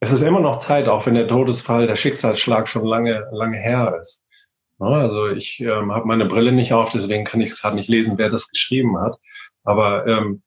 es 0.00 0.10
ist 0.10 0.22
immer 0.22 0.40
noch 0.40 0.58
Zeit, 0.58 0.88
auch 0.88 1.06
wenn 1.06 1.14
der 1.14 1.28
Todesfall, 1.28 1.86
der 1.86 1.96
Schicksalsschlag 1.96 2.68
schon 2.68 2.84
lange, 2.84 3.28
lange 3.30 3.58
her 3.58 3.96
ist. 4.00 4.26
Also 4.82 5.28
ich 5.28 5.60
ähm, 5.60 5.92
habe 5.92 6.06
meine 6.06 6.26
Brille 6.26 6.52
nicht 6.52 6.72
auf, 6.72 6.90
deswegen 6.92 7.24
kann 7.24 7.40
ich 7.40 7.50
es 7.50 7.60
gerade 7.60 7.76
nicht 7.76 7.88
lesen, 7.88 8.18
wer 8.18 8.30
das 8.30 8.48
geschrieben 8.48 8.98
hat. 8.98 9.18
Aber 9.64 10.06
ähm, 10.06 10.42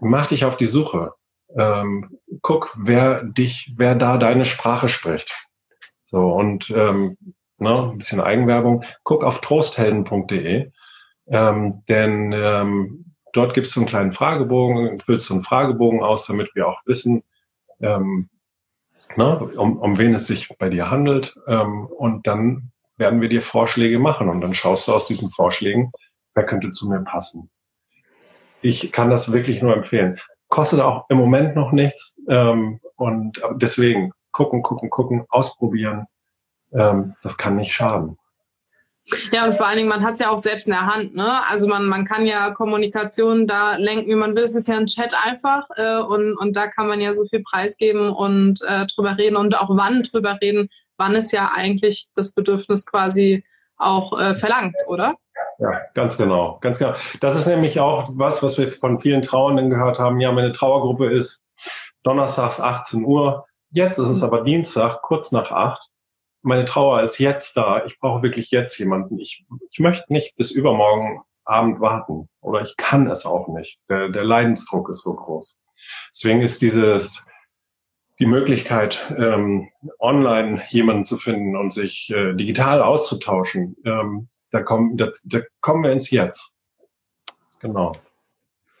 mach 0.00 0.26
dich 0.26 0.44
auf 0.44 0.56
die 0.56 0.66
Suche. 0.66 1.12
Ähm, 1.56 2.18
guck, 2.42 2.76
wer 2.78 3.24
dich, 3.24 3.74
wer 3.76 3.94
da 3.94 4.18
deine 4.18 4.44
Sprache 4.44 4.88
spricht. 4.88 5.32
So 6.04 6.32
und 6.32 6.70
ähm, 6.70 7.16
ne, 7.58 7.90
ein 7.90 7.98
bisschen 7.98 8.20
Eigenwerbung. 8.20 8.84
Guck 9.02 9.24
auf 9.24 9.40
trosthelden.de, 9.40 10.70
ähm, 11.28 11.82
denn 11.88 12.32
ähm, 12.32 13.14
dort 13.32 13.54
gibst 13.54 13.76
du 13.76 13.80
einen 13.80 13.88
kleinen 13.88 14.12
Fragebogen, 14.12 14.98
füllst 14.98 15.28
du 15.28 15.34
einen 15.34 15.42
Fragebogen 15.42 16.02
aus, 16.02 16.26
damit 16.26 16.54
wir 16.54 16.68
auch 16.68 16.80
wissen, 16.86 17.22
ähm, 17.80 18.28
ne, 19.16 19.38
um, 19.56 19.78
um 19.78 19.98
wen 19.98 20.14
es 20.14 20.26
sich 20.26 20.48
bei 20.58 20.68
dir 20.68 20.90
handelt. 20.90 21.34
Ähm, 21.46 21.86
und 21.86 22.26
dann 22.26 22.72
werden 22.98 23.20
wir 23.20 23.28
dir 23.28 23.42
Vorschläge 23.42 23.98
machen 23.98 24.28
und 24.28 24.40
dann 24.40 24.54
schaust 24.54 24.88
du 24.88 24.92
aus 24.92 25.06
diesen 25.06 25.30
Vorschlägen, 25.30 25.92
wer 26.34 26.44
könnte 26.44 26.70
zu 26.72 26.88
mir 26.88 27.00
passen. 27.00 27.50
Ich 28.60 28.92
kann 28.92 29.10
das 29.10 29.32
wirklich 29.32 29.62
nur 29.62 29.74
empfehlen. 29.74 30.18
Kostet 30.48 30.80
auch 30.80 31.08
im 31.08 31.18
Moment 31.18 31.54
noch 31.54 31.72
nichts 31.72 32.16
ähm, 32.28 32.80
und 32.96 33.40
deswegen 33.56 34.12
gucken, 34.32 34.62
gucken, 34.62 34.90
gucken, 34.90 35.24
ausprobieren. 35.28 36.06
Ähm, 36.72 37.14
das 37.22 37.38
kann 37.38 37.56
nicht 37.56 37.72
schaden. 37.72 38.18
Ja, 39.32 39.46
und 39.46 39.54
vor 39.54 39.66
allen 39.66 39.78
Dingen, 39.78 39.88
man 39.88 40.04
hat 40.04 40.14
es 40.14 40.20
ja 40.20 40.30
auch 40.30 40.38
selbst 40.38 40.66
in 40.66 40.72
der 40.72 40.86
Hand. 40.86 41.14
Ne? 41.14 41.46
Also 41.46 41.66
man, 41.66 41.86
man 41.86 42.04
kann 42.04 42.26
ja 42.26 42.50
Kommunikation 42.52 43.46
da 43.46 43.76
lenken, 43.76 44.10
wie 44.10 44.14
man 44.14 44.34
will. 44.34 44.44
Es 44.44 44.54
ist 44.54 44.68
ja 44.68 44.76
ein 44.76 44.86
Chat 44.86 45.14
einfach 45.14 45.66
äh, 45.76 45.98
und, 46.00 46.36
und 46.36 46.56
da 46.56 46.66
kann 46.66 46.88
man 46.88 47.00
ja 47.00 47.12
so 47.12 47.24
viel 47.26 47.42
preisgeben 47.42 48.10
und 48.10 48.60
äh, 48.66 48.86
drüber 48.86 49.16
reden 49.16 49.36
und 49.36 49.56
auch 49.56 49.70
wann 49.70 50.02
drüber 50.02 50.38
reden, 50.40 50.68
wann 50.96 51.14
es 51.14 51.32
ja 51.32 51.50
eigentlich 51.54 52.08
das 52.14 52.34
Bedürfnis 52.34 52.86
quasi 52.86 53.44
auch 53.76 54.18
äh, 54.18 54.34
verlangt, 54.34 54.74
oder? 54.86 55.14
Ja, 55.58 55.80
ganz 55.94 56.16
genau, 56.16 56.58
ganz 56.60 56.78
genau. 56.78 56.94
Das 57.20 57.36
ist 57.36 57.46
nämlich 57.46 57.80
auch 57.80 58.10
was, 58.12 58.42
was 58.42 58.58
wir 58.58 58.70
von 58.70 59.00
vielen 59.00 59.22
Trauernden 59.22 59.70
gehört 59.70 59.98
haben. 59.98 60.20
Ja, 60.20 60.32
meine 60.32 60.52
Trauergruppe 60.52 61.10
ist 61.10 61.42
donnerstags 62.02 62.60
18 62.60 63.04
Uhr. 63.04 63.46
Jetzt 63.70 63.98
ist 63.98 64.08
es 64.08 64.22
aber 64.22 64.42
Dienstag, 64.42 65.02
kurz 65.02 65.32
nach 65.32 65.50
acht 65.50 65.88
meine 66.42 66.64
Trauer 66.64 67.02
ist 67.02 67.18
jetzt 67.18 67.56
da. 67.56 67.84
Ich 67.84 67.98
brauche 67.98 68.22
wirklich 68.22 68.50
jetzt 68.50 68.78
jemanden. 68.78 69.18
Ich, 69.18 69.44
ich 69.70 69.78
möchte 69.78 70.12
nicht 70.12 70.36
bis 70.36 70.50
übermorgen 70.50 71.22
Abend 71.44 71.80
warten 71.80 72.28
oder 72.40 72.62
ich 72.62 72.76
kann 72.76 73.10
es 73.10 73.24
auch 73.26 73.48
nicht. 73.48 73.80
Der, 73.88 74.08
der 74.08 74.24
Leidensdruck 74.24 74.90
ist 74.90 75.02
so 75.02 75.14
groß. 75.14 75.58
Deswegen 76.12 76.42
ist 76.42 76.60
dieses 76.62 77.26
die 78.18 78.26
Möglichkeit, 78.26 79.14
ähm, 79.16 79.68
online 80.00 80.64
jemanden 80.70 81.04
zu 81.04 81.16
finden 81.16 81.56
und 81.56 81.72
sich 81.72 82.10
äh, 82.10 82.34
digital 82.34 82.82
auszutauschen, 82.82 83.76
ähm, 83.84 84.28
da, 84.50 84.62
kommen, 84.62 84.96
da, 84.96 85.10
da 85.24 85.40
kommen 85.60 85.84
wir 85.84 85.92
ins 85.92 86.10
Jetzt. 86.10 86.52
Genau. 87.60 87.92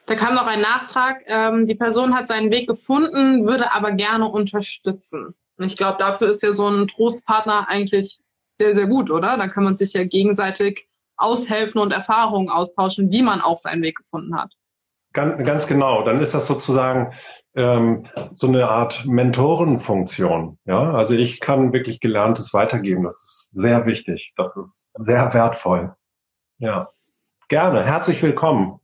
Da 0.06 0.14
kam 0.14 0.34
noch 0.34 0.46
ein 0.46 0.60
Nachtrag. 0.60 1.22
Ähm, 1.26 1.66
die 1.66 1.74
Person 1.74 2.14
hat 2.14 2.26
seinen 2.28 2.50
Weg 2.50 2.66
gefunden, 2.66 3.46
würde 3.46 3.72
aber 3.72 3.92
gerne 3.92 4.26
unterstützen. 4.26 5.34
Und 5.58 5.66
ich 5.66 5.76
glaube, 5.76 5.98
dafür 5.98 6.28
ist 6.28 6.42
ja 6.42 6.52
so 6.52 6.68
ein 6.68 6.88
Trostpartner 6.88 7.68
eigentlich 7.68 8.20
sehr, 8.46 8.74
sehr 8.74 8.86
gut, 8.86 9.10
oder? 9.10 9.36
Da 9.36 9.48
kann 9.48 9.64
man 9.64 9.76
sich 9.76 9.92
ja 9.92 10.04
gegenseitig 10.04 10.88
aushelfen 11.16 11.80
und 11.80 11.92
Erfahrungen 11.92 12.48
austauschen, 12.48 13.10
wie 13.10 13.22
man 13.22 13.40
auch 13.40 13.56
seinen 13.56 13.82
Weg 13.82 13.96
gefunden 13.96 14.36
hat. 14.36 14.52
Ganz, 15.12 15.44
ganz 15.44 15.66
genau. 15.66 16.04
Dann 16.04 16.20
ist 16.20 16.34
das 16.34 16.46
sozusagen 16.46 17.12
ähm, 17.54 18.06
so 18.36 18.46
eine 18.46 18.68
Art 18.68 19.04
Mentorenfunktion. 19.04 20.58
Ja, 20.64 20.92
also 20.92 21.14
ich 21.14 21.40
kann 21.40 21.72
wirklich 21.72 22.00
Gelerntes 22.00 22.54
weitergeben. 22.54 23.02
Das 23.02 23.14
ist 23.14 23.48
sehr 23.52 23.84
wichtig. 23.86 24.32
Das 24.36 24.56
ist 24.56 24.90
sehr 24.94 25.32
wertvoll. 25.34 25.94
Ja, 26.58 26.90
gerne. 27.48 27.84
Herzlich 27.84 28.22
willkommen. 28.22 28.80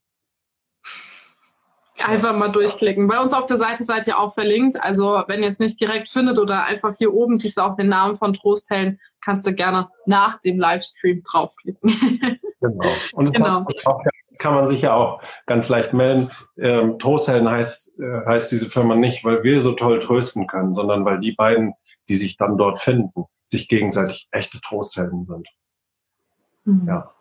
Einfach 2.05 2.37
mal 2.37 2.53
durchklicken. 2.53 3.07
Bei 3.07 3.19
uns 3.19 3.33
auf 3.33 3.47
der 3.47 3.57
Seite 3.57 3.85
seid 3.85 4.07
ihr 4.07 4.19
auch 4.19 4.35
verlinkt. 4.35 4.83
Also 4.83 5.23
wenn 5.27 5.43
ihr 5.43 5.49
es 5.49 5.59
nicht 5.59 5.81
direkt 5.81 6.09
findet 6.09 6.39
oder 6.39 6.65
einfach 6.65 6.95
hier 6.97 7.15
oben 7.15 7.35
siehst 7.35 7.57
du 7.57 7.63
auch 7.63 7.77
den 7.77 7.89
Namen 7.89 8.17
von 8.17 8.35
Trosthellen, 8.35 9.01
kannst 9.23 9.47
du 9.47 9.55
gerne 9.55 9.89
nach 10.05 10.39
dem 10.41 10.59
Livestream 10.59 11.23
draufklicken. 11.23 12.41
Genau. 12.61 12.89
Und 13.13 13.35
genau. 13.35 13.67
kann 14.39 14.55
man 14.55 14.69
sich 14.69 14.81
ja 14.81 14.95
auch 14.95 15.21
ganz 15.45 15.69
leicht 15.69 15.93
melden. 15.93 16.31
Ähm, 16.57 16.99
Trosthellen 16.99 17.47
heißt, 17.47 17.93
äh, 17.99 18.25
heißt 18.25 18.51
diese 18.53 18.71
Firma 18.71 18.95
nicht, 18.95 19.23
weil 19.23 19.43
wir 19.43 19.61
so 19.61 19.73
toll 19.73 19.99
trösten 19.99 20.47
können, 20.47 20.73
sondern 20.73 21.05
weil 21.05 21.21
die 21.21 21.33
beiden, 21.33 21.75
die 22.09 22.17
sich 22.17 22.39
dann 22.39 22.57
dort 22.57 22.81
finden, 22.81 23.27
sich 23.45 23.69
gegenseitig 23.69 24.29
echte 24.31 24.63
Trosthelden 24.63 25.27
sind. 25.27 25.47
Mhm. 26.65 26.89
Ja. 26.89 27.15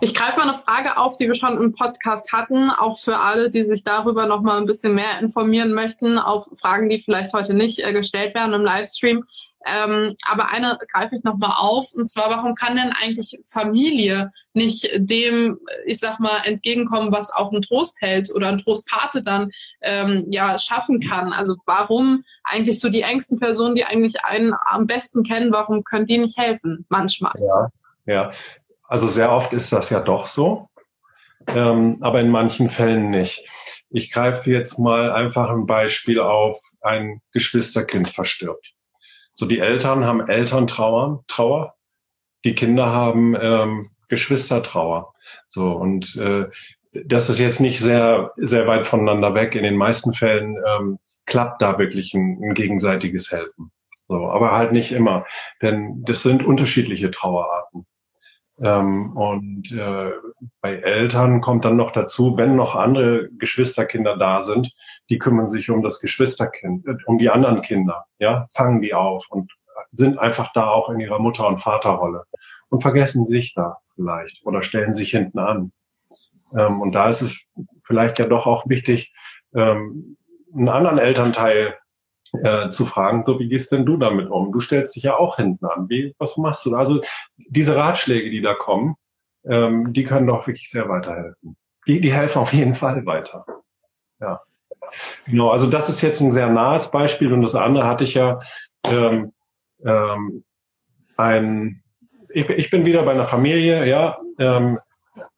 Ich 0.00 0.14
greife 0.14 0.38
mal 0.38 0.48
eine 0.48 0.54
Frage 0.54 0.96
auf, 0.96 1.16
die 1.16 1.28
wir 1.28 1.34
schon 1.34 1.60
im 1.60 1.72
Podcast 1.72 2.32
hatten, 2.32 2.70
auch 2.70 2.98
für 2.98 3.18
alle, 3.18 3.50
die 3.50 3.64
sich 3.64 3.84
darüber 3.84 4.26
noch 4.26 4.40
mal 4.40 4.58
ein 4.58 4.66
bisschen 4.66 4.94
mehr 4.94 5.18
informieren 5.20 5.74
möchten, 5.74 6.18
auf 6.18 6.48
Fragen, 6.58 6.88
die 6.88 6.98
vielleicht 6.98 7.32
heute 7.34 7.52
nicht 7.52 7.84
äh, 7.84 7.92
gestellt 7.92 8.34
werden 8.34 8.54
im 8.54 8.62
Livestream. 8.62 9.24
Ähm, 9.66 10.16
aber 10.26 10.48
eine 10.48 10.78
greife 10.90 11.14
ich 11.14 11.22
noch 11.22 11.36
mal 11.36 11.54
auf, 11.58 11.92
und 11.92 12.06
zwar, 12.06 12.30
warum 12.30 12.54
kann 12.54 12.76
denn 12.76 12.92
eigentlich 12.98 13.38
Familie 13.44 14.30
nicht 14.54 14.88
dem, 14.94 15.58
ich 15.84 15.98
sag 15.98 16.18
mal, 16.18 16.40
entgegenkommen, 16.44 17.12
was 17.12 17.30
auch 17.30 17.52
ein 17.52 17.60
Trostheld 17.60 18.34
oder 18.34 18.48
ein 18.48 18.56
Trostpate 18.56 19.22
dann 19.22 19.50
ähm, 19.82 20.26
ja 20.30 20.58
schaffen 20.58 21.00
kann? 21.00 21.34
Also 21.34 21.56
warum 21.66 22.24
eigentlich 22.42 22.80
so 22.80 22.88
die 22.88 23.02
engsten 23.02 23.38
Personen, 23.38 23.74
die 23.74 23.84
eigentlich 23.84 24.24
einen 24.24 24.54
am 24.64 24.86
besten 24.86 25.24
kennen, 25.24 25.52
warum 25.52 25.84
können 25.84 26.06
die 26.06 26.16
nicht 26.16 26.38
helfen? 26.38 26.86
Manchmal. 26.88 27.34
Ja, 27.38 27.68
ja. 28.06 28.30
Also 28.90 29.08
sehr 29.08 29.30
oft 29.30 29.52
ist 29.52 29.72
das 29.72 29.88
ja 29.90 30.00
doch 30.00 30.26
so, 30.26 30.68
ähm, 31.46 31.98
aber 32.00 32.20
in 32.20 32.28
manchen 32.28 32.68
Fällen 32.68 33.10
nicht. 33.10 33.48
Ich 33.88 34.10
greife 34.10 34.50
jetzt 34.50 34.80
mal 34.80 35.12
einfach 35.12 35.48
ein 35.48 35.64
Beispiel 35.64 36.18
auf, 36.18 36.58
ein 36.80 37.22
Geschwisterkind 37.32 38.10
verstirbt. 38.10 38.74
So 39.32 39.46
die 39.46 39.60
Eltern 39.60 40.04
haben 40.04 40.26
Elterntrauer, 40.28 41.22
Trauer, 41.28 41.76
die 42.44 42.56
Kinder 42.56 42.90
haben 42.90 43.36
ähm, 43.40 43.90
Geschwistertrauer. 44.08 45.14
So 45.46 45.70
und 45.70 46.16
äh, 46.16 46.46
das 46.92 47.28
ist 47.28 47.38
jetzt 47.38 47.60
nicht 47.60 47.78
sehr 47.78 48.32
sehr 48.34 48.66
weit 48.66 48.88
voneinander 48.88 49.34
weg. 49.34 49.54
In 49.54 49.62
den 49.62 49.76
meisten 49.76 50.14
Fällen 50.14 50.56
ähm, 50.66 50.98
klappt 51.26 51.62
da 51.62 51.78
wirklich 51.78 52.12
ein, 52.14 52.40
ein 52.42 52.54
gegenseitiges 52.54 53.30
Helfen. 53.30 53.70
So, 54.08 54.28
aber 54.28 54.50
halt 54.50 54.72
nicht 54.72 54.90
immer, 54.90 55.26
denn 55.62 56.02
das 56.04 56.24
sind 56.24 56.44
unterschiedliche 56.44 57.12
Trauerarten. 57.12 57.86
Ähm, 58.62 59.16
und 59.16 59.72
äh, 59.72 60.12
bei 60.60 60.74
Eltern 60.74 61.40
kommt 61.40 61.64
dann 61.64 61.76
noch 61.76 61.92
dazu, 61.92 62.36
wenn 62.36 62.56
noch 62.56 62.76
andere 62.76 63.30
Geschwisterkinder 63.38 64.16
da 64.16 64.42
sind, 64.42 64.72
die 65.08 65.18
kümmern 65.18 65.48
sich 65.48 65.70
um 65.70 65.82
das 65.82 66.00
Geschwisterkind, 66.00 66.86
äh, 66.86 66.96
um 67.06 67.18
die 67.18 67.30
anderen 67.30 67.62
Kinder, 67.62 68.04
ja, 68.18 68.46
fangen 68.52 68.82
die 68.82 68.92
auf 68.92 69.26
und 69.30 69.50
sind 69.92 70.18
einfach 70.18 70.52
da 70.52 70.68
auch 70.68 70.90
in 70.90 71.00
ihrer 71.00 71.18
Mutter- 71.18 71.46
und 71.46 71.58
Vaterrolle 71.58 72.24
und 72.68 72.82
vergessen 72.82 73.24
sich 73.24 73.54
da 73.54 73.78
vielleicht 73.94 74.44
oder 74.44 74.62
stellen 74.62 74.94
sich 74.94 75.10
hinten 75.10 75.38
an. 75.38 75.72
Ähm, 76.56 76.80
und 76.80 76.92
da 76.92 77.08
ist 77.08 77.22
es 77.22 77.40
vielleicht 77.84 78.18
ja 78.18 78.26
doch 78.26 78.46
auch 78.46 78.68
wichtig, 78.68 79.14
ähm, 79.54 80.16
einen 80.54 80.68
anderen 80.68 80.98
Elternteil 80.98 81.76
äh, 82.42 82.68
zu 82.68 82.84
fragen, 82.84 83.24
so 83.24 83.38
wie 83.38 83.48
gehst 83.48 83.72
denn 83.72 83.86
du 83.86 83.96
damit 83.96 84.30
um? 84.30 84.52
Du 84.52 84.60
stellst 84.60 84.96
dich 84.96 85.04
ja 85.04 85.16
auch 85.16 85.36
hinten 85.36 85.64
an. 85.66 85.88
Wie, 85.88 86.14
was 86.18 86.36
machst 86.36 86.64
du? 86.66 86.74
Also 86.74 87.02
diese 87.36 87.76
Ratschläge, 87.76 88.30
die 88.30 88.42
da 88.42 88.54
kommen, 88.54 88.96
ähm, 89.44 89.92
die 89.92 90.04
können 90.04 90.26
doch 90.26 90.46
wirklich 90.46 90.70
sehr 90.70 90.88
weiterhelfen. 90.88 91.56
Die, 91.86 92.00
die 92.00 92.12
helfen 92.12 92.38
auf 92.38 92.52
jeden 92.52 92.74
Fall 92.74 93.04
weiter. 93.06 93.44
Ja. 94.20 94.40
Genau, 95.26 95.50
also 95.50 95.68
das 95.68 95.88
ist 95.88 96.02
jetzt 96.02 96.20
ein 96.20 96.32
sehr 96.32 96.48
nahes 96.48 96.90
Beispiel 96.90 97.32
und 97.32 97.42
das 97.42 97.54
andere 97.54 97.86
hatte 97.86 98.04
ich 98.04 98.14
ja 98.14 98.40
ähm, 98.84 99.32
ähm, 99.84 100.44
ein 101.16 101.82
ich, 102.32 102.48
ich 102.48 102.70
bin 102.70 102.84
wieder 102.84 103.02
bei 103.02 103.12
einer 103.12 103.24
Familie, 103.24 103.86
ja, 103.86 104.18
ähm, 104.38 104.78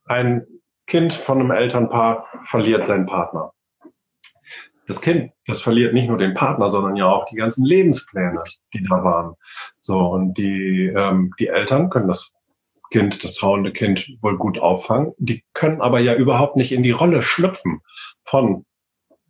ein 0.05 0.47
Kind 0.87 1.15
von 1.15 1.41
einem 1.41 1.51
Elternpaar 1.51 2.27
verliert 2.45 2.87
seinen 2.87 3.07
Partner 3.07 3.52
das 4.93 5.01
Kind, 5.01 5.33
das 5.47 5.63
verliert 5.63 5.95
nicht 5.95 6.09
nur 6.09 6.19
den 6.19 6.35
Partner, 6.35 6.69
sondern 6.69 6.97
ja 6.97 7.07
auch 7.07 7.25
die 7.25 7.37
ganzen 7.37 7.65
Lebenspläne, 7.65 8.43
die 8.75 8.85
da 8.87 9.03
waren. 9.03 9.35
So, 9.81 9.99
und 9.99 10.37
die, 10.37 10.93
ähm, 10.95 11.33
die 11.39 11.49
Eltern 11.49 11.89
können 11.89 12.09
das 12.09 12.35
Kind, 12.91 13.25
das 13.25 13.37
trauernde 13.37 13.73
Kind 13.73 14.07
wohl 14.21 14.37
gut 14.37 14.59
auffangen. 14.59 15.15
Die 15.17 15.45
können 15.55 15.81
aber 15.81 15.99
ja 16.01 16.15
überhaupt 16.15 16.57
nicht 16.57 16.73
in 16.73 16.83
die 16.83 16.91
Rolle 16.91 17.23
schlüpfen 17.23 17.81
von 18.23 18.67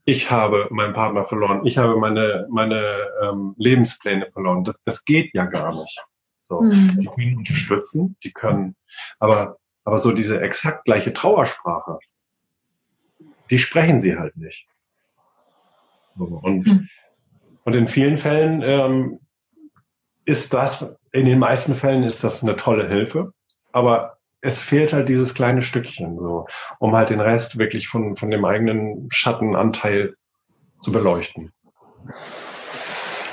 ich 0.04 0.32
habe 0.32 0.66
meinen 0.72 0.94
Partner 0.94 1.26
verloren, 1.26 1.64
ich 1.64 1.78
habe 1.78 1.96
meine, 1.96 2.48
meine 2.50 3.06
ähm, 3.22 3.54
Lebenspläne 3.56 4.32
verloren. 4.32 4.64
Das, 4.64 4.74
das 4.84 5.04
geht 5.04 5.32
ja 5.32 5.44
gar 5.44 5.72
nicht. 5.72 6.04
So, 6.40 6.62
mhm. 6.62 6.98
die 6.98 7.06
können 7.06 7.36
unterstützen, 7.36 8.16
die 8.24 8.32
können, 8.32 8.74
aber, 9.20 9.58
aber 9.84 9.98
so 9.98 10.10
diese 10.10 10.40
exakt 10.40 10.86
gleiche 10.86 11.12
Trauersprache, 11.12 12.00
die 13.48 13.60
sprechen 13.60 14.00
sie 14.00 14.16
halt 14.18 14.36
nicht. 14.36 14.66
Und, 16.16 16.66
mhm. 16.66 16.88
und 17.64 17.74
in 17.74 17.88
vielen 17.88 18.18
Fällen 18.18 18.62
ähm, 18.62 19.20
ist 20.24 20.54
das 20.54 20.98
in 21.12 21.26
den 21.26 21.38
meisten 21.38 21.74
Fällen 21.74 22.02
ist 22.02 22.24
das 22.24 22.42
eine 22.42 22.56
tolle 22.56 22.88
Hilfe, 22.88 23.32
aber 23.72 24.16
es 24.40 24.58
fehlt 24.58 24.92
halt 24.92 25.08
dieses 25.08 25.34
kleine 25.34 25.62
Stückchen, 25.62 26.18
so, 26.18 26.46
um 26.78 26.96
halt 26.96 27.10
den 27.10 27.20
Rest 27.20 27.58
wirklich 27.58 27.86
von, 27.86 28.16
von 28.16 28.30
dem 28.30 28.44
eigenen 28.44 29.08
Schattenanteil 29.12 30.14
zu 30.80 30.90
beleuchten. 30.90 31.52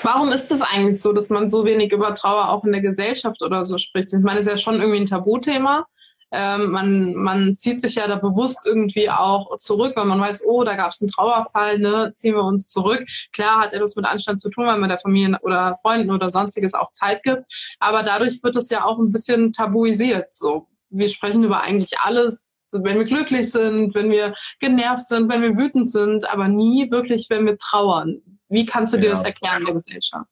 Warum 0.04 0.30
ist 0.30 0.52
es 0.52 0.62
eigentlich 0.62 1.02
so, 1.02 1.14
dass 1.14 1.30
man 1.30 1.50
so 1.50 1.66
wenig 1.66 1.92
über 1.92 2.14
Trauer 2.14 2.50
auch 2.50 2.64
in 2.64 2.72
der 2.72 2.82
Gesellschaft 2.82 3.42
oder 3.42 3.66
so 3.66 3.78
spricht? 3.78 4.14
Ich 4.14 4.22
meine, 4.22 4.40
es 4.40 4.46
ist 4.46 4.52
ja 4.52 4.58
schon 4.58 4.80
irgendwie 4.80 5.00
ein 5.00 5.06
Tabuthema. 5.06 5.86
Ähm, 6.32 6.72
man, 6.72 7.16
man 7.16 7.56
zieht 7.56 7.82
sich 7.82 7.96
ja 7.96 8.08
da 8.08 8.16
bewusst 8.18 8.66
irgendwie 8.66 9.10
auch 9.10 9.58
zurück, 9.58 9.94
weil 9.96 10.06
man 10.06 10.20
weiß, 10.20 10.44
oh, 10.46 10.64
da 10.64 10.76
gab 10.76 10.92
es 10.92 11.02
einen 11.02 11.12
Trauerfall, 11.12 11.80
ne, 11.80 12.12
ziehen 12.16 12.36
wir 12.36 12.44
uns 12.44 12.70
zurück. 12.70 13.06
Klar 13.34 13.62
hat 13.62 13.74
etwas 13.74 13.96
mit 13.96 14.06
Anstand 14.06 14.40
zu 14.40 14.50
tun, 14.50 14.68
weil 14.68 14.78
man 14.78 14.90
der 14.90 15.00
Familie 15.00 15.38
oder 15.42 15.76
Freunden 15.82 16.12
oder 16.12 16.30
sonstiges 16.30 16.74
auch 16.74 16.92
Zeit 16.92 17.24
gibt. 17.24 17.44
Aber 17.80 18.04
dadurch 18.04 18.44
wird 18.44 18.56
es 18.56 18.70
ja 18.70 18.84
auch 18.86 19.00
ein 19.00 19.12
bisschen 19.12 19.54
tabuisiert. 19.54 20.34
So, 20.34 20.68
wir 20.90 21.10
sprechen 21.10 21.44
über 21.44 21.62
eigentlich 21.62 22.00
alles, 22.00 22.68
wenn 22.72 22.98
wir 22.98 23.06
glücklich 23.06 23.52
sind, 23.52 23.96
wenn 23.96 24.12
wir 24.12 24.34
genervt 24.60 25.08
sind, 25.08 25.30
wenn 25.30 25.42
wir 25.42 25.58
wütend 25.58 25.90
sind, 25.90 26.30
aber 26.30 26.48
nie 26.48 26.92
wirklich, 26.92 27.28
wenn 27.30 27.46
wir 27.46 27.58
trauern. 27.58 28.22
Wie 28.50 28.66
kannst 28.66 28.94
du 28.94 28.98
dir 28.98 29.06
ja. 29.06 29.12
das 29.12 29.24
erklären 29.24 29.60
in 29.60 29.66
der 29.66 29.74
Gesellschaft? 29.76 30.26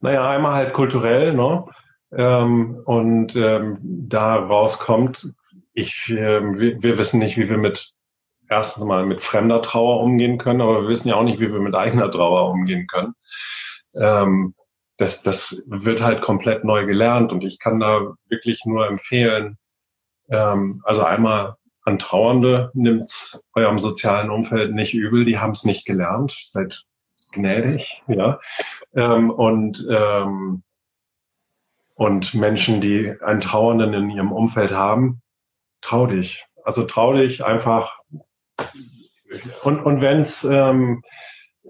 Naja, 0.00 0.28
einmal 0.28 0.54
halt 0.54 0.72
kulturell, 0.72 1.32
ne? 1.32 1.64
Ähm, 2.14 2.80
und 2.84 3.36
ähm, 3.36 3.78
da 3.82 4.36
rauskommt, 4.36 5.32
ich, 5.74 6.10
äh, 6.10 6.42
wir, 6.58 6.82
wir 6.82 6.98
wissen 6.98 7.20
nicht, 7.20 7.36
wie 7.36 7.48
wir 7.48 7.58
mit 7.58 7.94
erstens 8.48 8.84
mal 8.84 9.06
mit 9.06 9.22
fremder 9.22 9.62
Trauer 9.62 10.00
umgehen 10.02 10.38
können, 10.38 10.60
aber 10.60 10.82
wir 10.82 10.88
wissen 10.88 11.08
ja 11.08 11.16
auch 11.16 11.24
nicht, 11.24 11.40
wie 11.40 11.52
wir 11.52 11.60
mit 11.60 11.74
eigener 11.74 12.10
Trauer 12.10 12.50
umgehen 12.50 12.86
können. 12.86 13.14
Ähm, 13.94 14.54
das, 14.98 15.22
das 15.22 15.64
wird 15.68 16.02
halt 16.02 16.22
komplett 16.22 16.64
neu 16.64 16.86
gelernt 16.86 17.32
und 17.32 17.44
ich 17.44 17.58
kann 17.58 17.80
da 17.80 18.14
wirklich 18.28 18.64
nur 18.66 18.86
empfehlen, 18.86 19.58
ähm, 20.30 20.82
also 20.84 21.02
einmal 21.02 21.56
an 21.84 21.98
Trauernde 21.98 22.70
nimmt's 22.74 23.42
eurem 23.54 23.78
sozialen 23.78 24.30
Umfeld 24.30 24.72
nicht 24.72 24.94
übel, 24.94 25.24
die 25.24 25.38
haben 25.38 25.52
es 25.52 25.64
nicht 25.64 25.84
gelernt, 25.84 26.38
seid 26.44 26.84
gnädig, 27.32 28.02
ja. 28.06 28.38
Ähm, 28.94 29.30
und 29.30 29.86
ähm, 29.90 30.62
und 31.94 32.34
Menschen, 32.34 32.80
die 32.80 33.14
einen 33.22 33.40
Trauernden 33.40 33.92
in 33.94 34.10
ihrem 34.10 34.32
Umfeld 34.32 34.72
haben, 34.72 35.22
trau 35.80 36.06
dich. 36.06 36.44
Also 36.64 36.84
trau 36.84 37.12
dich 37.14 37.44
einfach. 37.44 37.98
Und, 39.62 39.80
und 39.80 40.00
wenn 40.00 40.20
es 40.20 40.44
ähm, 40.44 41.02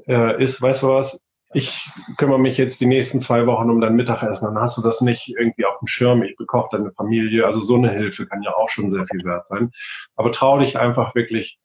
äh, 0.06 0.42
ist, 0.42 0.60
weißt 0.60 0.82
du 0.82 0.88
was, 0.88 1.22
ich 1.54 1.88
kümmere 2.16 2.38
mich 2.38 2.56
jetzt 2.56 2.80
die 2.80 2.86
nächsten 2.86 3.20
zwei 3.20 3.46
Wochen 3.46 3.70
um 3.70 3.80
dein 3.80 3.94
Mittagessen, 3.94 4.46
dann 4.46 4.62
hast 4.62 4.78
du 4.78 4.82
das 4.82 5.02
nicht 5.02 5.28
irgendwie 5.28 5.66
auf 5.66 5.78
dem 5.80 5.86
Schirm, 5.86 6.22
ich 6.22 6.36
bekoche 6.36 6.76
deine 6.76 6.92
Familie. 6.92 7.44
Also 7.44 7.60
so 7.60 7.76
eine 7.76 7.90
Hilfe 7.90 8.26
kann 8.26 8.42
ja 8.42 8.54
auch 8.54 8.68
schon 8.68 8.90
sehr 8.90 9.06
viel 9.06 9.24
wert 9.24 9.46
sein. 9.48 9.70
Aber 10.16 10.32
trau 10.32 10.58
dich 10.58 10.78
einfach 10.78 11.14
wirklich 11.14 11.58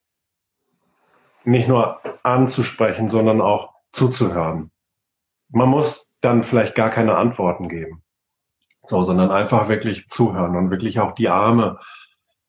nicht 1.45 1.67
nur 1.67 2.01
anzusprechen, 2.23 3.07
sondern 3.07 3.39
auch 3.39 3.73
zuzuhören. 3.91 4.71
Man 5.49 5.69
muss 5.69 6.09
dann 6.19 6.43
vielleicht 6.43 6.75
gar 6.75 6.89
keine 6.89 7.15
Antworten 7.15 7.69
geben. 7.69 8.03
So, 8.87 9.03
sondern 9.03 9.31
einfach 9.31 9.67
wirklich 9.67 10.07
zuhören 10.07 10.55
und 10.55 10.71
wirklich 10.71 10.99
auch 10.99 11.13
die 11.13 11.29
Arme 11.29 11.79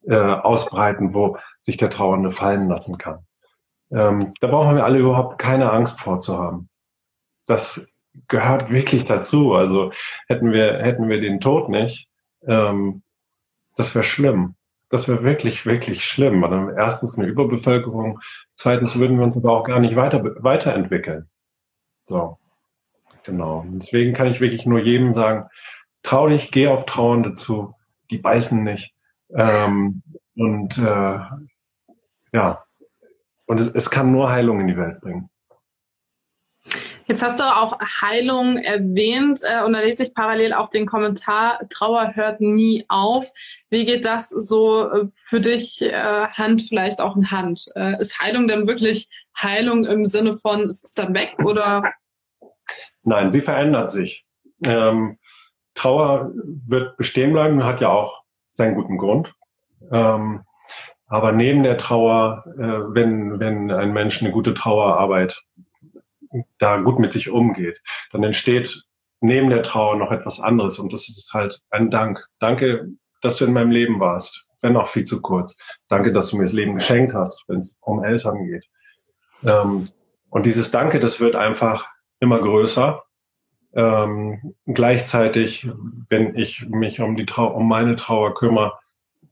äh, 0.07 0.17
ausbreiten, 0.17 1.13
wo 1.13 1.37
sich 1.59 1.77
der 1.77 1.91
Trauernde 1.91 2.31
fallen 2.31 2.69
lassen 2.69 2.97
kann. 2.97 3.27
Ähm, 3.91 4.35
da 4.41 4.47
brauchen 4.47 4.77
wir 4.77 4.85
alle 4.85 4.99
überhaupt 4.99 5.39
keine 5.39 5.73
Angst 5.73 6.01
vorzuhaben. 6.01 6.69
Das 7.47 7.89
gehört 8.29 8.71
wirklich 8.71 9.05
dazu. 9.05 9.55
Also 9.55 9.93
hätten 10.29 10.53
wir, 10.53 10.79
hätten 10.79 11.09
wir 11.09 11.21
den 11.21 11.41
Tod 11.41 11.69
nicht, 11.69 12.09
ähm, 12.47 13.03
das 13.77 13.95
wäre 13.95 14.05
schlimm. 14.05 14.55
Das 14.91 15.07
wäre 15.07 15.23
wirklich, 15.23 15.67
wirklich 15.67 16.05
schlimm. 16.05 16.41
Dann 16.43 16.75
erstens 16.77 17.19
eine 17.19 17.29
Überbevölkerung, 17.29 18.21
zweitens 18.55 18.99
würden 18.99 19.19
wir 19.19 19.25
uns 19.25 19.37
aber 19.37 19.53
auch 19.53 19.65
gar 19.65 19.81
nicht 19.81 19.97
weiter, 19.97 20.23
weiterentwickeln. 20.43 21.29
So, 22.07 22.39
genau. 23.23 23.65
Deswegen 23.69 24.15
kann 24.15 24.29
ich 24.29 24.41
wirklich 24.41 24.65
nur 24.65 24.81
jedem 24.81 25.13
sagen, 25.13 25.49
trau 26.03 26.29
dich, 26.29 26.51
geh 26.51 26.69
auf 26.69 26.87
Trauernde 26.87 27.35
zu, 27.35 27.75
die 28.11 28.19
beißen 28.19 28.63
nicht. 28.63 28.95
Ähm, 29.35 30.03
und 30.35 30.79
äh, 30.79 31.19
ja, 32.33 32.65
und 33.47 33.61
es, 33.61 33.67
es 33.69 33.91
kann 33.91 34.13
nur 34.13 34.31
Heilung 34.31 34.61
in 34.61 34.69
die 34.69 34.77
Welt 34.77 35.01
bringen. 35.01 35.31
Jetzt 37.09 37.23
hast 37.23 37.41
du 37.41 37.45
auch 37.45 37.79
Heilung 37.81 38.59
erwähnt 38.59 39.41
äh, 39.43 39.65
und 39.65 39.73
da 39.73 39.81
lese 39.81 40.03
ich 40.03 40.13
parallel 40.13 40.53
auch 40.53 40.69
den 40.69 40.85
Kommentar, 40.85 41.59
Trauer 41.71 42.15
hört 42.15 42.43
nie 42.43 42.85
auf. 42.89 43.31
Wie 43.71 43.87
geht 43.87 44.05
das 44.05 44.29
so 44.29 44.91
äh, 44.91 45.07
für 45.25 45.41
dich 45.41 45.81
äh, 45.81 46.27
Hand 46.27 46.63
vielleicht 46.69 47.01
auch 47.01 47.17
in 47.17 47.31
Hand? 47.31 47.71
Äh, 47.77 47.99
ist 47.99 48.21
Heilung 48.21 48.47
denn 48.47 48.67
wirklich 48.67 49.07
Heilung 49.41 49.87
im 49.87 50.05
Sinne 50.05 50.35
von, 50.35 50.69
es 50.69 50.85
ist 50.85 50.99
dann 50.99 51.15
weg 51.15 51.35
oder? 51.43 51.83
Nein, 53.05 53.33
sie 53.33 53.41
verändert 53.41 53.89
sich. 53.89 54.27
Ähm, 54.65 55.18
Trauer 55.79 56.33
wird 56.35 56.97
bestehen 56.97 57.33
bleiben, 57.33 57.65
hat 57.65 57.81
ja 57.81 57.89
auch 57.89 58.23
seinen 58.49 58.75
guten 58.75 58.99
Grund. 58.99 59.33
Ähm, 59.93 60.43
aber 61.07 61.33
neben 61.33 61.63
der 61.63 61.79
Trauer, 61.79 62.45
äh, 62.59 62.95
wenn, 62.95 63.41
wenn 63.41 63.71
ein 63.71 63.93
Mensch 63.93 64.21
eine 64.23 64.33
gute 64.33 64.55
Trauerarbeit 64.55 65.43
da 66.59 66.77
gut 66.79 66.99
mit 66.99 67.13
sich 67.13 67.31
umgeht, 67.31 67.81
dann 68.13 68.23
entsteht 68.23 68.83
neben 69.21 69.51
der 69.51 69.63
Trauer 69.63 69.97
noch 69.97 70.13
etwas 70.13 70.41
anderes 70.41 70.79
und 70.79 70.93
das 70.93 71.09
ist 71.09 71.33
halt 71.33 71.61
ein 71.71 71.91
Dank. 71.91 72.23
Danke, 72.39 72.89
dass 73.23 73.39
du 73.39 73.47
in 73.47 73.53
meinem 73.53 73.71
Leben 73.71 74.01
warst, 74.01 74.47
wenn 74.61 74.77
auch 74.77 74.89
viel 74.89 75.05
zu 75.05 75.23
kurz. 75.23 75.57
Danke, 75.89 76.13
dass 76.13 76.31
du 76.31 76.37
mir 76.37 76.43
das 76.43 76.53
Leben 76.53 76.75
geschenkt 76.75 77.15
hast, 77.15 77.45
wenn 77.49 77.61
es 77.61 77.79
um 77.81 78.05
Eltern 78.05 78.45
geht. 78.47 78.67
Ähm, 79.45 79.89
und 80.31 80.45
dieses 80.45 80.71
Danke, 80.71 81.01
das 81.01 81.21
wird 81.21 81.37
einfach 81.37 81.89
immer 82.21 82.41
größer 82.41 83.03
ähm, 83.75 84.55
gleichzeitig, 84.67 85.69
wenn 86.09 86.37
ich 86.37 86.69
mich 86.69 87.01
um 87.01 87.17
die 87.17 87.27
Trau 87.27 87.49
um 87.49 87.69
meine 87.69 87.97
Trauer 87.97 88.35
kümmere, 88.35 88.79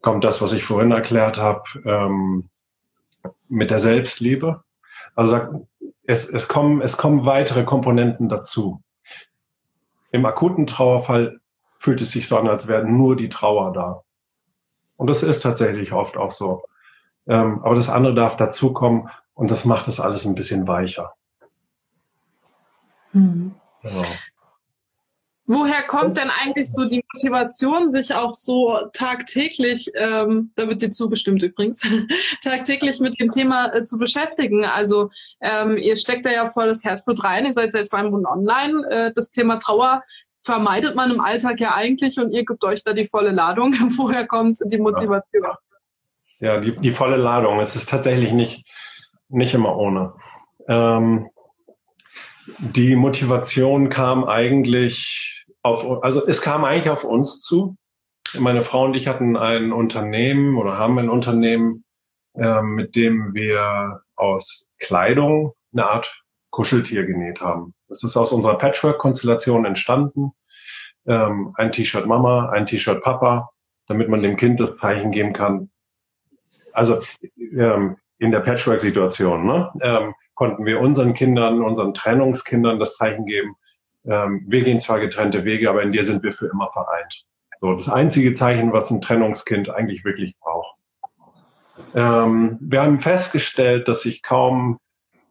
kommt 0.03 0.25
das, 0.25 0.43
was 0.43 0.53
ich 0.53 0.65
vorhin 0.65 0.93
erklärt 0.93 1.39
habe, 1.39 1.63
ähm, 1.85 2.49
mit 3.49 3.71
der 3.71 3.79
Selbstliebe. 3.79 4.63
Also 5.15 5.67
es, 6.05 6.29
es, 6.29 6.49
kommen, 6.49 6.83
es 6.83 6.97
kommen 6.97 7.25
weitere 7.25 7.65
Komponenten 7.65 8.29
dazu. 8.29 8.83
Im 10.13 10.25
akuten 10.27 10.67
Trauerfall 10.67 11.41
fühlt 11.79 12.01
es 12.01 12.11
sich 12.11 12.29
so 12.29 12.39
an, 12.39 12.49
als 12.49 12.69
wäre 12.69 12.85
nur 12.85 13.17
die 13.17 13.29
Trauer 13.29 13.73
da. 13.73 14.03
Und 14.97 15.09
das 15.09 15.23
ist 15.23 15.41
tatsächlich 15.41 15.93
oft 15.93 16.17
auch 16.17 16.31
so. 16.31 16.63
Ähm, 17.27 17.61
aber 17.65 17.75
das 17.75 17.89
andere 17.89 18.15
darf 18.15 18.37
dazukommen 18.37 19.09
und 19.35 19.51
das 19.51 19.65
macht 19.65 19.89
das 19.89 20.01
alles 20.01 20.25
ein 20.25 20.35
bisschen 20.35 20.69
weicher. 20.69 21.15
Mhm. 23.13 23.55
Genau. 23.89 24.05
Woher 25.49 25.85
kommt 25.85 26.17
denn 26.17 26.29
eigentlich 26.29 26.73
so 26.73 26.85
die 26.85 27.05
Motivation, 27.15 27.93
sich 27.93 28.13
auch 28.13 28.35
so 28.35 28.79
tagtäglich, 28.93 29.89
ähm, 29.95 30.51
da 30.57 30.67
wird 30.67 30.83
dir 30.83 30.91
zugestimmt 30.91 31.41
übrigens, 31.41 31.81
tagtäglich 32.43 32.99
mit 32.99 33.21
dem 33.21 33.31
Thema 33.31 33.73
äh, 33.73 33.85
zu 33.85 33.97
beschäftigen? 33.97 34.65
Also 34.65 35.09
ähm, 35.41 35.77
ihr 35.77 35.97
steckt 35.97 36.27
da 36.27 36.31
ja 36.31 36.47
voll 36.47 36.67
das 36.67 36.83
Herzblut 36.83 37.23
rein, 37.23 37.47
ihr 37.47 37.53
seid 37.53 37.71
seit 37.73 37.89
zwei 37.89 38.03
Monaten 38.03 38.27
online. 38.27 38.91
Äh, 38.91 39.13
das 39.15 39.31
Thema 39.31 39.59
Trauer 39.59 40.03
vermeidet 40.43 40.97
man 40.97 41.13
im 41.13 41.21
Alltag 41.21 41.61
ja 41.61 41.75
eigentlich 41.75 42.19
und 42.19 42.33
ihr 42.33 42.45
gebt 42.45 42.65
euch 42.65 42.83
da 42.83 42.93
die 42.93 43.07
volle 43.07 43.31
Ladung. 43.31 43.73
Woher 43.97 44.27
kommt 44.27 44.59
die 44.65 44.79
Motivation? 44.79 45.45
Ja, 46.41 46.55
ja 46.55 46.61
die, 46.61 46.73
die 46.81 46.91
volle 46.91 47.19
Ladung. 47.19 47.61
Es 47.61 47.77
ist 47.77 47.89
tatsächlich 47.89 48.33
nicht, 48.33 48.67
nicht 49.29 49.55
immer 49.55 49.77
ohne. 49.77 50.15
Ähm, 50.67 51.29
die 52.59 52.97
Motivation 52.97 53.89
kam 53.89 54.25
eigentlich 54.25 55.45
auf, 55.63 56.03
also 56.03 56.25
es 56.27 56.41
kam 56.41 56.65
eigentlich 56.65 56.91
auf 56.91 57.05
uns 57.05 57.41
zu. 57.41 57.77
Meine 58.35 58.63
Frau 58.63 58.85
und 58.85 58.95
ich 58.95 59.09
hatten 59.09 59.37
ein 59.37 59.73
Unternehmen 59.73 60.57
oder 60.57 60.79
haben 60.79 60.99
ein 60.99 61.09
Unternehmen, 61.09 61.85
äh, 62.35 62.63
mit 62.63 62.97
dem 62.97 63.35
wir 63.35 64.01
aus 64.17 64.71
Kleidung 64.79 65.53
eine 65.73 65.87
Art 65.87 66.23
Kuscheltier 66.51 67.05
genäht 67.05 67.41
haben. 67.41 67.75
Das 67.89 68.03
ist 68.03 68.17
aus 68.17 68.33
unserer 68.33 68.59
Patchwork-Konstellation 68.59 69.65
entstanden. 69.65 70.33
Ähm, 71.07 71.53
ein 71.57 71.71
T-Shirt 71.71 72.07
Mama, 72.07 72.49
ein 72.51 72.67
T-Shirt 72.67 73.03
Papa, 73.03 73.51
damit 73.87 74.09
man 74.09 74.23
dem 74.23 74.37
Kind 74.37 74.59
das 74.59 74.77
Zeichen 74.77 75.13
geben 75.13 75.33
kann. 75.33 75.71
Also 76.73 77.03
ähm, 77.39 77.97
in 78.19 78.31
der 78.31 78.41
Patchwork-Situation. 78.41 79.47
Ne? 79.47 79.71
Ähm, 79.83 80.15
konnten 80.37 80.65
wir 80.65 80.81
unseren 80.81 81.15
Kindern, 81.15 81.63
unseren 81.63 81.93
Trennungskindern 81.93 82.79
das 82.79 82.97
Zeichen 82.97 83.27
geben, 83.27 83.57
ähm, 84.07 84.45
wir 84.47 84.63
gehen 84.63 84.79
zwar 84.79 85.01
getrennte 85.01 85.45
Wege, 85.45 85.69
aber 85.69 85.83
in 85.83 85.93
dir 85.93 86.05
sind 86.05 86.23
wir 86.23 86.33
für 86.33 86.47
immer 86.47 86.71
vereint. 86.73 87.25
So, 87.61 87.73
das 87.73 87.89
einzige 87.89 88.33
Zeichen, 88.35 88.73
was 88.73 88.91
ein 88.91 89.01
Trennungskind 89.01 89.71
eigentlich 89.71 90.05
wirklich 90.05 90.37
braucht. 90.39 90.79
Ähm, 91.95 92.59
wir 92.61 92.83
haben 92.83 92.99
festgestellt, 92.99 93.89
dass 93.89 94.03
sich 94.03 94.23
kaum 94.23 94.79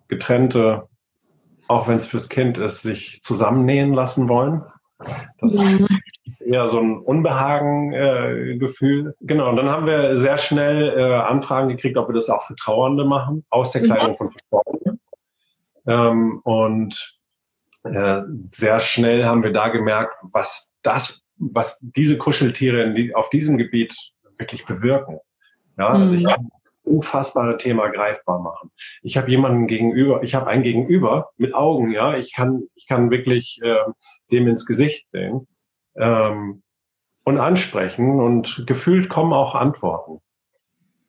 getrennte, 0.07 0.87
auch 1.67 1.87
wenn 1.87 1.97
es 1.97 2.05
fürs 2.05 2.29
Kind 2.29 2.57
ist, 2.57 2.81
sich 2.81 3.19
zusammennähen 3.21 3.93
lassen 3.93 4.27
wollen. 4.27 4.63
Das 5.39 5.53
mhm. 5.53 5.87
ist 6.25 6.41
eher 6.41 6.67
so 6.67 6.79
ein 6.79 6.97
Unbehagen-Gefühl. 6.97 9.09
Äh, 9.09 9.13
genau, 9.21 9.49
und 9.49 9.57
dann 9.57 9.69
haben 9.69 9.85
wir 9.85 10.17
sehr 10.17 10.37
schnell 10.37 10.97
äh, 10.97 11.15
Anfragen 11.15 11.69
gekriegt, 11.69 11.97
ob 11.97 12.09
wir 12.09 12.13
das 12.13 12.29
auch 12.29 12.43
für 12.43 12.55
Trauernde 12.55 13.05
machen, 13.05 13.45
aus 13.49 13.71
der 13.71 13.83
Kleidung 13.83 14.11
mhm. 14.11 14.17
von 14.17 14.29
Verstorbenen. 14.29 14.94
Ähm, 15.87 16.39
und 16.43 17.19
äh, 17.83 18.21
sehr 18.39 18.79
schnell 18.79 19.25
haben 19.25 19.43
wir 19.43 19.53
da 19.53 19.69
gemerkt, 19.69 20.15
was 20.21 20.71
das, 20.81 21.23
was 21.37 21.79
diese 21.81 22.17
Kuscheltiere 22.17 22.93
die, 22.93 23.13
auf 23.13 23.29
diesem 23.29 23.57
Gebiet 23.57 23.95
wirklich 24.37 24.65
bewirken. 24.65 25.19
Ja, 25.77 25.89
also 25.89 26.15
ich 26.15 26.23
mhm. 26.23 26.29
kann 26.29 26.49
unfassbare 26.83 27.57
Thema 27.57 27.89
greifbar 27.89 28.39
machen. 28.39 28.71
Ich 29.01 29.17
habe 29.17 29.29
jemanden 29.29 29.67
gegenüber, 29.67 30.23
ich 30.23 30.35
habe 30.35 30.47
ein 30.47 30.63
Gegenüber 30.63 31.29
mit 31.37 31.53
Augen, 31.53 31.91
ja, 31.91 32.15
ich 32.15 32.33
kann, 32.33 32.63
ich 32.75 32.87
kann 32.87 33.11
wirklich 33.11 33.59
äh, 33.63 33.75
dem 34.31 34.47
ins 34.47 34.65
Gesicht 34.65 35.09
sehen 35.09 35.47
ähm, 35.95 36.61
und 37.23 37.39
ansprechen 37.39 38.19
und 38.19 38.63
gefühlt 38.67 39.09
kommen 39.09 39.33
auch 39.33 39.55
Antworten. 39.55 40.21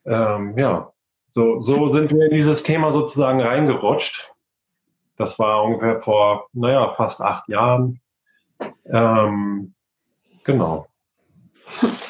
Ähm, 0.04 0.56
ja, 0.56 0.92
so, 1.28 1.60
so 1.60 1.86
sind 1.88 2.12
wir 2.12 2.26
in 2.26 2.34
dieses 2.34 2.62
Thema 2.62 2.90
sozusagen 2.90 3.40
reingerutscht. 3.40 4.32
Das 5.16 5.38
war 5.38 5.64
ungefähr 5.64 5.98
vor, 5.98 6.48
naja, 6.52 6.90
fast 6.90 7.20
acht 7.20 7.48
Jahren. 7.48 8.00
Ähm, 8.85 9.74
genau. 10.44 10.87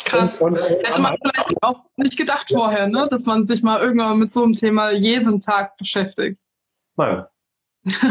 Krass. 0.05 0.41
Und, 0.41 0.57
äh, 0.57 0.83
Hätte 0.85 1.01
man 1.01 1.17
vielleicht 1.21 1.63
auch 1.63 1.85
nicht 1.97 2.17
gedacht 2.17 2.51
vorher, 2.53 2.89
ne? 2.89 3.09
dass 3.11 3.27
man 3.27 3.47
sich 3.47 3.63
mal 3.63 3.81
irgendwann 3.81 4.19
mit 4.19 4.33
so 4.33 4.45
einem 4.45 4.55
Thema 4.55 4.91
jeden 4.91 5.41
Tag 5.41 5.77
beschäftigt. 5.77 6.43
Nein. 6.97 7.25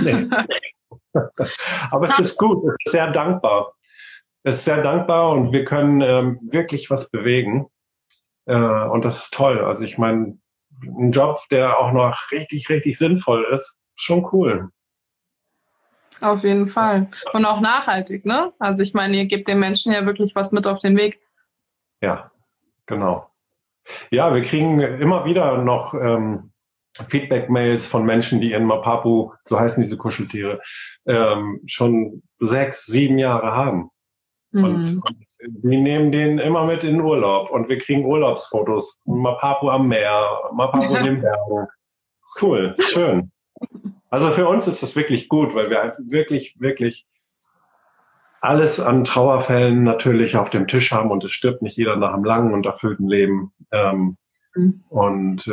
Nee. 0.01 0.29
Aber 1.91 2.05
es 2.05 2.19
ist 2.19 2.38
gut, 2.38 2.63
es 2.65 2.75
ist 2.86 2.91
sehr 2.91 3.12
dankbar. 3.12 3.73
Es 4.43 4.58
ist 4.58 4.65
sehr 4.65 4.81
dankbar 4.81 5.31
und 5.31 5.51
wir 5.51 5.65
können 5.65 6.01
ähm, 6.01 6.36
wirklich 6.51 6.89
was 6.89 7.10
bewegen. 7.10 7.67
Äh, 8.45 8.55
und 8.55 9.05
das 9.05 9.23
ist 9.23 9.34
toll. 9.34 9.63
Also 9.63 9.84
ich 9.84 9.97
meine, 9.97 10.38
ein 10.84 11.12
Job, 11.12 11.39
der 11.51 11.79
auch 11.79 11.91
noch 11.91 12.31
richtig, 12.31 12.69
richtig 12.69 12.97
sinnvoll 12.97 13.45
ist, 13.53 13.77
schon 13.95 14.27
cool. 14.31 14.69
Auf 16.21 16.43
jeden 16.43 16.67
Fall. 16.67 17.08
Und 17.34 17.45
auch 17.45 17.60
nachhaltig, 17.60 18.25
ne? 18.25 18.54
Also 18.60 18.82
ich 18.82 18.93
meine, 18.93 19.17
ihr 19.17 19.25
gebt 19.25 19.47
den 19.47 19.60
Menschen 19.60 19.91
ja 19.91 20.06
wirklich 20.06 20.36
was 20.36 20.51
mit 20.51 20.67
auf 20.67 20.80
den 20.80 20.97
Weg. 20.97 21.19
Ja, 22.01 22.32
genau. 22.86 23.30
Ja, 24.10 24.34
wir 24.34 24.41
kriegen 24.41 24.80
immer 24.80 25.25
wieder 25.25 25.58
noch 25.60 25.93
ähm, 25.93 26.51
Feedback-Mails 27.04 27.88
von 27.88 28.06
Menschen, 28.06 28.41
die 28.41 28.54
in 28.54 28.65
Mapapu, 28.65 29.32
so 29.43 29.60
heißen 29.60 29.84
diese 29.84 29.97
Kuscheltiere, 29.97 30.62
ähm, 31.06 31.62
schon 31.65 32.23
sechs, 32.39 32.86
sieben 32.86 33.17
Jahre 33.17 33.51
haben. 33.51 33.89
Mhm. 34.51 34.63
Und, 34.63 35.01
und 35.06 35.25
wir 35.63 35.80
nehmen 35.80 36.12
den 36.12 36.39
immer 36.39 36.65
mit 36.65 36.84
in 36.84 37.01
Urlaub 37.01 37.51
und 37.51 37.67
wir 37.67 37.78
kriegen 37.78 38.06
Urlaubsfotos. 38.06 38.99
Mapapu 39.06 39.69
am 39.69 39.88
Meer, 39.88 40.25
Mapapu 40.54 40.95
in 40.95 41.06
den 41.06 41.21
Bergen. 41.21 41.67
Cool, 42.41 42.73
ist 42.75 42.91
schön. 42.91 43.32
Also 44.09 44.31
für 44.31 44.47
uns 44.47 44.67
ist 44.67 44.83
das 44.83 44.95
wirklich 44.95 45.29
gut, 45.29 45.53
weil 45.55 45.69
wir 45.69 45.93
wirklich, 46.07 46.55
wirklich 46.59 47.05
alles 48.41 48.79
an 48.79 49.03
Trauerfällen 49.03 49.83
natürlich 49.83 50.37
auf 50.37 50.49
dem 50.49 50.67
Tisch 50.67 50.91
haben 50.91 51.11
und 51.11 51.23
es 51.23 51.31
stirbt 51.31 51.61
nicht 51.61 51.77
jeder 51.77 51.95
nach 51.95 52.13
einem 52.13 52.23
langen 52.23 52.53
und 52.53 52.65
erfüllten 52.65 53.07
Leben. 53.07 53.51
Ähm, 53.71 54.17
mhm. 54.53 54.83
Und 54.89 55.47
äh, 55.47 55.51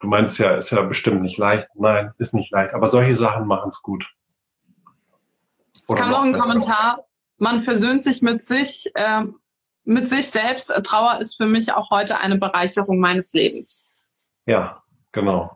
du 0.00 0.06
meinst 0.06 0.38
ja, 0.38 0.56
ist 0.56 0.70
ja 0.70 0.82
bestimmt 0.82 1.22
nicht 1.22 1.38
leicht. 1.38 1.68
Nein, 1.74 2.12
ist 2.18 2.34
nicht 2.34 2.50
leicht. 2.50 2.74
Aber 2.74 2.88
solche 2.88 3.14
Sachen 3.14 3.46
machen 3.46 3.68
es 3.68 3.80
gut. 3.82 4.10
Es 5.88 5.94
kam 5.94 6.10
noch 6.10 6.22
ein 6.22 6.38
Kommentar. 6.38 7.04
Man 7.38 7.60
versöhnt 7.60 8.02
sich 8.02 8.22
mit 8.22 8.44
sich, 8.44 8.90
äh, 8.94 9.22
mit 9.84 10.08
sich 10.08 10.28
selbst. 10.28 10.72
Trauer 10.82 11.20
ist 11.20 11.36
für 11.36 11.46
mich 11.46 11.72
auch 11.72 11.90
heute 11.90 12.18
eine 12.18 12.38
Bereicherung 12.38 12.98
meines 12.98 13.32
Lebens. 13.34 13.92
Ja, 14.46 14.82
genau. 15.12 15.55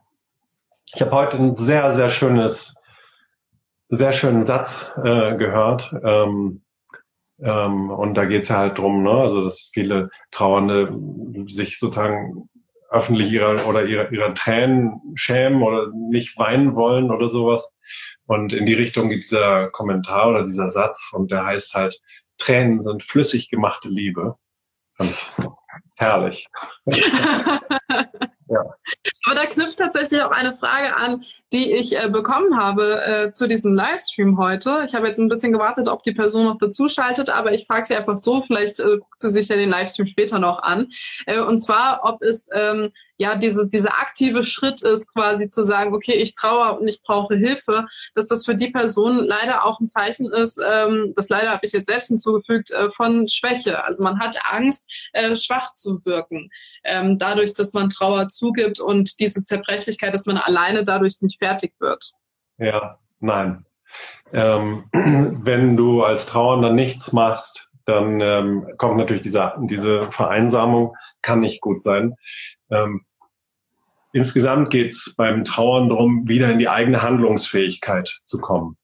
Ich 0.94 1.00
habe 1.00 1.12
heute 1.12 1.36
ein 1.36 1.56
sehr, 1.56 1.92
sehr 1.92 2.08
schönes 2.08 2.74
sehr 3.90 4.12
schönen 4.12 4.44
Satz 4.44 4.92
äh, 5.04 5.36
gehört. 5.36 5.92
Ähm, 6.04 6.62
ähm, 7.42 7.90
und 7.90 8.14
da 8.14 8.24
geht's 8.24 8.48
ja 8.48 8.58
halt 8.58 8.78
drum, 8.78 9.02
ne? 9.02 9.10
also 9.10 9.44
dass 9.44 9.70
viele 9.72 10.10
Trauernde 10.30 10.96
sich 11.46 11.78
sozusagen 11.78 12.48
öffentlich 12.90 13.30
ihrer 13.30 13.66
oder 13.68 13.84
ihrer, 13.84 14.12
ihrer 14.12 14.34
Tränen 14.34 15.00
schämen 15.14 15.62
oder 15.62 15.88
nicht 15.92 16.38
weinen 16.38 16.74
wollen 16.74 17.10
oder 17.10 17.28
sowas. 17.28 17.72
Und 18.26 18.52
in 18.52 18.66
die 18.66 18.74
Richtung 18.74 19.08
geht 19.08 19.24
dieser 19.24 19.70
Kommentar 19.70 20.30
oder 20.30 20.44
dieser 20.44 20.68
Satz 20.68 21.12
und 21.12 21.30
der 21.30 21.44
heißt 21.44 21.74
halt, 21.74 22.00
Tränen 22.38 22.80
sind 22.80 23.02
flüssig 23.02 23.50
gemachte 23.50 23.88
Liebe. 23.88 24.36
Fand 25.00 25.10
ich 25.10 25.34
herrlich. 25.96 26.46
Ja. 28.52 28.64
Aber 29.26 29.36
da 29.36 29.46
knüpft 29.46 29.78
tatsächlich 29.78 30.20
auch 30.22 30.32
eine 30.32 30.54
Frage 30.54 30.96
an, 30.96 31.22
die 31.52 31.70
ich 31.70 31.96
äh, 31.96 32.08
bekommen 32.08 32.58
habe 32.58 33.00
äh, 33.04 33.30
zu 33.30 33.46
diesem 33.46 33.74
Livestream 33.74 34.38
heute. 34.38 34.82
Ich 34.84 34.92
habe 34.92 35.06
jetzt 35.06 35.20
ein 35.20 35.28
bisschen 35.28 35.52
gewartet, 35.52 35.86
ob 35.86 36.02
die 36.02 36.14
Person 36.14 36.46
noch 36.46 36.58
dazu 36.58 36.88
schaltet, 36.88 37.30
aber 37.30 37.52
ich 37.52 37.64
frage 37.68 37.84
sie 37.84 37.94
einfach 37.94 38.16
so, 38.16 38.42
vielleicht 38.42 38.80
äh, 38.80 38.98
guckt 38.98 39.20
sie 39.20 39.30
sich 39.30 39.46
ja 39.46 39.54
den 39.54 39.70
Livestream 39.70 40.08
später 40.08 40.40
noch 40.40 40.64
an. 40.64 40.88
Äh, 41.26 41.38
und 41.38 41.60
zwar, 41.60 42.00
ob 42.02 42.22
es 42.22 42.50
ähm, 42.52 42.90
ja 43.20 43.36
diese, 43.36 43.68
dieser 43.68 43.98
aktive 43.98 44.44
Schritt 44.44 44.80
ist, 44.80 45.12
quasi 45.12 45.50
zu 45.50 45.62
sagen, 45.62 45.94
okay, 45.94 46.14
ich 46.14 46.34
traue 46.34 46.78
und 46.78 46.88
ich 46.88 47.02
brauche 47.02 47.36
Hilfe, 47.36 47.86
dass 48.14 48.28
das 48.28 48.46
für 48.46 48.54
die 48.54 48.70
Person 48.70 49.16
leider 49.16 49.66
auch 49.66 49.78
ein 49.78 49.88
Zeichen 49.88 50.32
ist, 50.32 50.58
ähm, 50.66 51.12
das 51.14 51.28
leider 51.28 51.50
habe 51.50 51.60
ich 51.64 51.72
jetzt 51.72 51.88
selbst 51.88 52.08
hinzugefügt, 52.08 52.70
äh, 52.70 52.90
von 52.90 53.28
Schwäche. 53.28 53.84
Also 53.84 54.02
man 54.02 54.18
hat 54.20 54.38
Angst, 54.50 55.10
äh, 55.12 55.36
schwach 55.36 55.74
zu 55.74 56.02
wirken, 56.06 56.48
ähm, 56.82 57.18
dadurch, 57.18 57.52
dass 57.52 57.74
man 57.74 57.90
Trauer 57.90 58.28
zugibt 58.28 58.80
und 58.80 59.20
diese 59.20 59.44
Zerbrechlichkeit, 59.44 60.14
dass 60.14 60.24
man 60.24 60.38
alleine 60.38 60.86
dadurch 60.86 61.20
nicht 61.20 61.40
fertig 61.40 61.74
wird. 61.78 62.12
Ja, 62.56 62.98
nein. 63.18 63.66
Ähm, 64.32 64.84
wenn 64.92 65.76
du 65.76 66.04
als 66.04 66.24
Trauernder 66.24 66.72
nichts 66.72 67.12
machst, 67.12 67.68
dann 67.84 68.18
ähm, 68.22 68.66
kommt 68.78 68.96
natürlich 68.96 69.24
diese, 69.24 69.52
diese 69.68 70.10
Vereinsamung, 70.10 70.96
kann 71.20 71.40
nicht 71.40 71.60
gut 71.60 71.82
sein. 71.82 72.14
Ähm, 72.70 73.04
insgesamt 74.12 74.70
geht 74.70 74.90
es 74.92 75.14
beim 75.16 75.44
Trauern 75.44 75.88
darum, 75.88 76.28
wieder 76.28 76.50
in 76.50 76.58
die 76.58 76.68
eigene 76.68 77.02
Handlungsfähigkeit 77.02 78.20
zu 78.24 78.38
kommen. 78.38 78.76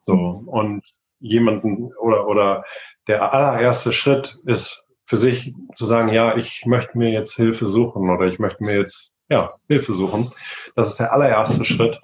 So 0.00 0.14
und 0.46 0.82
jemanden 1.20 1.92
oder 2.00 2.26
oder 2.26 2.64
der 3.06 3.32
allererste 3.32 3.92
Schritt 3.92 4.36
ist 4.44 4.86
für 5.04 5.16
sich 5.16 5.54
zu 5.74 5.86
sagen, 5.86 6.12
ja, 6.12 6.36
ich 6.36 6.64
möchte 6.66 6.98
mir 6.98 7.10
jetzt 7.10 7.34
Hilfe 7.34 7.66
suchen 7.66 8.10
oder 8.10 8.26
ich 8.26 8.38
möchte 8.38 8.62
mir 8.62 8.76
jetzt 8.76 9.12
ja 9.28 9.48
Hilfe 9.66 9.94
suchen. 9.94 10.32
Das 10.76 10.90
ist 10.90 11.00
der 11.00 11.12
allererste 11.12 11.64
Schritt. 11.64 11.98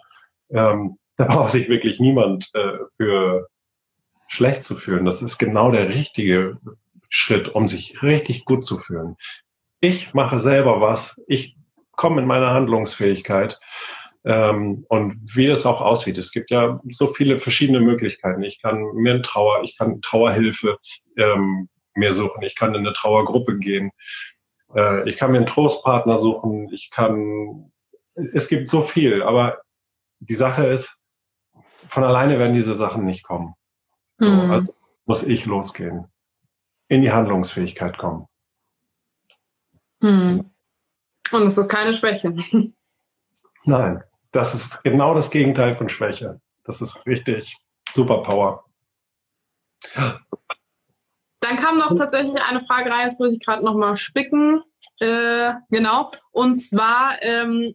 Ähm, 0.50 0.98
da 1.16 1.26
braucht 1.26 1.52
sich 1.52 1.68
wirklich 1.68 2.00
niemand 2.00 2.50
äh, 2.54 2.78
für 2.96 3.46
schlecht 4.26 4.64
zu 4.64 4.74
fühlen. 4.74 5.04
Das 5.04 5.22
ist 5.22 5.38
genau 5.38 5.70
der 5.70 5.88
richtige 5.88 6.58
Schritt, 7.08 7.48
um 7.50 7.68
sich 7.68 8.02
richtig 8.02 8.44
gut 8.44 8.64
zu 8.64 8.78
fühlen. 8.78 9.16
Ich 9.80 10.14
mache 10.14 10.40
selber 10.40 10.80
was. 10.80 11.20
Ich 11.26 11.56
komme 11.96 12.20
in 12.20 12.26
meine 12.26 12.50
Handlungsfähigkeit. 12.50 13.58
Ähm, 14.24 14.86
und 14.88 15.20
wie 15.36 15.46
das 15.46 15.66
auch 15.66 15.82
aussieht. 15.82 16.16
Es 16.16 16.32
gibt 16.32 16.50
ja 16.50 16.76
so 16.90 17.08
viele 17.08 17.38
verschiedene 17.38 17.80
Möglichkeiten. 17.80 18.42
Ich 18.42 18.60
kann 18.62 18.82
mir 18.94 19.14
eine 19.14 19.22
Trauer, 19.22 19.62
ich 19.62 19.76
kann 19.76 20.00
Trauerhilfe 20.00 20.78
ähm, 21.18 21.68
mir 21.94 22.12
suchen, 22.12 22.42
ich 22.42 22.56
kann 22.56 22.74
in 22.74 22.80
eine 22.80 22.94
Trauergruppe 22.94 23.58
gehen, 23.58 23.90
äh, 24.74 25.08
ich 25.08 25.16
kann 25.16 25.32
mir 25.32 25.38
einen 25.38 25.46
Trostpartner 25.46 26.18
suchen, 26.18 26.72
ich 26.72 26.90
kann, 26.90 27.70
es 28.14 28.48
gibt 28.48 28.68
so 28.68 28.82
viel, 28.82 29.22
aber 29.22 29.60
die 30.20 30.34
Sache 30.34 30.66
ist, 30.66 30.98
von 31.88 32.02
alleine 32.02 32.38
werden 32.38 32.54
diese 32.54 32.74
Sachen 32.74 33.04
nicht 33.04 33.24
kommen. 33.24 33.54
So, 34.18 34.30
mhm. 34.30 34.50
Also 34.50 34.74
muss 35.06 35.22
ich 35.22 35.44
losgehen, 35.44 36.06
in 36.88 37.02
die 37.02 37.12
Handlungsfähigkeit 37.12 37.98
kommen. 37.98 38.26
Mhm. 40.00 40.50
Und 41.32 41.42
es 41.42 41.58
ist 41.58 41.68
keine 41.68 41.92
Schwäche. 41.92 42.34
Nein, 43.64 44.02
das 44.32 44.54
ist 44.54 44.82
genau 44.84 45.14
das 45.14 45.30
Gegenteil 45.30 45.74
von 45.74 45.88
Schwäche. 45.88 46.40
Das 46.64 46.80
ist 46.80 47.06
richtig 47.06 47.56
Superpower. 47.90 48.64
Dann 51.40 51.56
kam 51.58 51.76
noch 51.76 51.94
tatsächlich 51.96 52.40
eine 52.40 52.60
Frage 52.62 52.90
rein, 52.90 53.06
jetzt 53.06 53.20
muss 53.20 53.32
ich 53.32 53.44
gerade 53.44 53.64
noch 53.64 53.74
mal 53.74 53.96
spicken. 53.96 54.62
Äh, 54.98 55.52
genau. 55.70 56.10
Und 56.32 56.56
zwar, 56.56 57.22
ähm, 57.22 57.74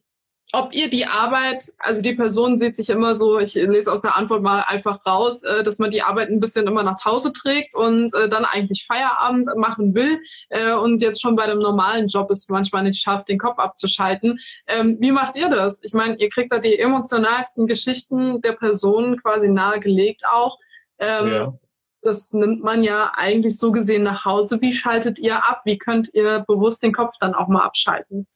ob 0.51 0.73
ihr 0.73 0.89
die 0.89 1.05
Arbeit, 1.05 1.71
also 1.77 2.01
die 2.01 2.15
Person 2.15 2.57
sieht 2.57 2.75
sich 2.75 2.89
immer 2.89 3.13
so, 3.13 3.37
ich 3.37 3.53
lese 3.53 3.91
aus 3.91 4.01
der 4.01 4.15
Antwort 4.15 4.41
mal 4.41 4.61
einfach 4.61 5.05
raus, 5.05 5.43
äh, 5.43 5.61
dass 5.61 5.77
man 5.77 5.91
die 5.91 6.01
Arbeit 6.01 6.29
ein 6.29 6.39
bisschen 6.39 6.65
immer 6.65 6.81
nach 6.81 7.03
Hause 7.05 7.31
trägt 7.31 7.75
und 7.75 8.13
äh, 8.15 8.27
dann 8.27 8.45
eigentlich 8.45 8.85
Feierabend 8.87 9.47
machen 9.57 9.93
will 9.93 10.19
äh, 10.49 10.73
und 10.73 11.01
jetzt 11.03 11.21
schon 11.21 11.35
bei 11.35 11.45
dem 11.45 11.59
normalen 11.59 12.07
Job 12.07 12.31
es 12.31 12.49
manchmal 12.49 12.83
nicht 12.83 12.99
schafft, 12.99 13.29
den 13.29 13.37
Kopf 13.37 13.59
abzuschalten. 13.59 14.39
Ähm, 14.65 14.97
wie 14.99 15.11
macht 15.11 15.35
ihr 15.35 15.49
das? 15.49 15.83
Ich 15.83 15.93
meine, 15.93 16.15
ihr 16.15 16.29
kriegt 16.29 16.51
da 16.51 16.57
die 16.57 16.79
emotionalsten 16.79 17.67
Geschichten 17.67 18.41
der 18.41 18.53
Person 18.53 19.21
quasi 19.21 19.49
nahegelegt 19.49 20.23
auch. 20.31 20.57
Ähm, 20.97 21.27
ja. 21.31 21.53
das 22.01 22.33
nimmt 22.33 22.63
man 22.63 22.83
ja 22.83 23.11
eigentlich 23.15 23.57
so 23.57 23.71
gesehen 23.71 24.01
nach 24.01 24.25
Hause. 24.25 24.59
Wie 24.61 24.73
schaltet 24.73 25.19
ihr 25.19 25.47
ab? 25.47 25.61
Wie 25.65 25.77
könnt 25.77 26.11
ihr 26.13 26.43
bewusst 26.47 26.81
den 26.81 26.91
Kopf 26.91 27.13
dann 27.19 27.35
auch 27.35 27.47
mal 27.47 27.63
abschalten? 27.63 28.27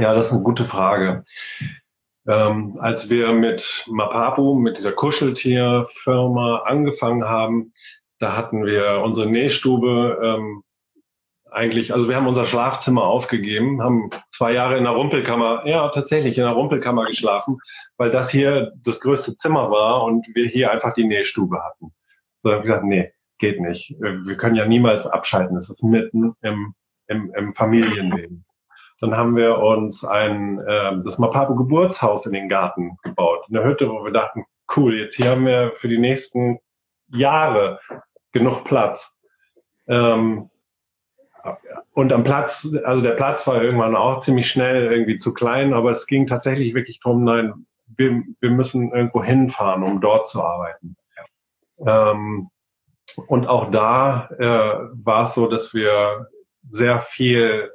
Ja, 0.00 0.14
das 0.14 0.26
ist 0.26 0.32
eine 0.32 0.42
gute 0.42 0.64
Frage. 0.64 1.24
Ähm, 2.26 2.76
als 2.80 3.10
wir 3.10 3.32
mit 3.32 3.84
Mapapu, 3.88 4.54
mit 4.54 4.78
dieser 4.78 4.92
Kuscheltierfirma 4.92 6.62
angefangen 6.64 7.24
haben, 7.24 7.72
da 8.18 8.36
hatten 8.36 8.64
wir 8.64 9.02
unsere 9.04 9.28
Nähstube 9.28 10.18
ähm, 10.22 10.62
eigentlich, 11.50 11.92
also 11.92 12.08
wir 12.08 12.16
haben 12.16 12.26
unser 12.26 12.44
Schlafzimmer 12.44 13.04
aufgegeben, 13.04 13.82
haben 13.82 14.10
zwei 14.30 14.52
Jahre 14.52 14.76
in 14.76 14.84
der 14.84 14.92
Rumpelkammer, 14.92 15.66
ja 15.66 15.88
tatsächlich 15.88 16.36
in 16.38 16.44
der 16.44 16.52
Rumpelkammer 16.52 17.06
geschlafen, 17.06 17.58
weil 17.96 18.10
das 18.10 18.30
hier 18.30 18.72
das 18.82 19.00
größte 19.00 19.36
Zimmer 19.36 19.70
war 19.70 20.04
und 20.04 20.26
wir 20.34 20.48
hier 20.48 20.70
einfach 20.72 20.94
die 20.94 21.04
Nähstube 21.04 21.62
hatten. 21.62 21.92
So 22.38 22.50
haben 22.50 22.58
wir 22.58 22.62
gesagt, 22.62 22.84
nee, 22.84 23.12
geht 23.38 23.60
nicht. 23.60 23.94
Wir 24.00 24.36
können 24.36 24.56
ja 24.56 24.66
niemals 24.66 25.06
abschalten. 25.06 25.56
Es 25.56 25.70
ist 25.70 25.82
mitten 25.82 26.34
im, 26.42 26.74
im, 27.06 27.32
im 27.36 27.52
Familienleben. 27.52 28.44
Dann 29.04 29.18
haben 29.18 29.36
wir 29.36 29.58
uns 29.58 30.02
ein 30.02 30.58
äh, 30.60 30.96
das 31.04 31.18
Mapapo 31.18 31.54
Geburtshaus 31.54 32.24
in 32.24 32.32
den 32.32 32.48
Garten 32.48 32.96
gebaut, 33.02 33.44
eine 33.50 33.62
Hütte, 33.62 33.90
wo 33.90 34.02
wir 34.02 34.12
dachten, 34.12 34.46
cool, 34.74 34.98
jetzt 34.98 35.16
hier 35.16 35.32
haben 35.32 35.44
wir 35.44 35.72
für 35.76 35.88
die 35.88 35.98
nächsten 35.98 36.58
Jahre 37.08 37.80
genug 38.32 38.64
Platz. 38.64 39.18
Ähm, 39.88 40.48
und 41.92 42.14
am 42.14 42.24
Platz, 42.24 42.74
also 42.84 43.02
der 43.02 43.10
Platz 43.10 43.46
war 43.46 43.62
irgendwann 43.62 43.94
auch 43.94 44.20
ziemlich 44.20 44.48
schnell 44.48 44.90
irgendwie 44.90 45.16
zu 45.16 45.34
klein, 45.34 45.74
aber 45.74 45.90
es 45.90 46.06
ging 46.06 46.26
tatsächlich 46.26 46.72
wirklich 46.72 47.00
darum, 47.00 47.24
nein, 47.24 47.66
wir, 47.98 48.22
wir 48.40 48.50
müssen 48.50 48.90
irgendwo 48.90 49.22
hinfahren, 49.22 49.82
um 49.82 50.00
dort 50.00 50.26
zu 50.26 50.42
arbeiten. 50.42 50.96
Ähm, 51.86 52.48
und 53.26 53.48
auch 53.48 53.70
da 53.70 54.30
äh, 54.38 54.88
war 55.04 55.24
es 55.24 55.34
so, 55.34 55.46
dass 55.46 55.74
wir 55.74 56.28
sehr 56.70 57.00
viel 57.00 57.70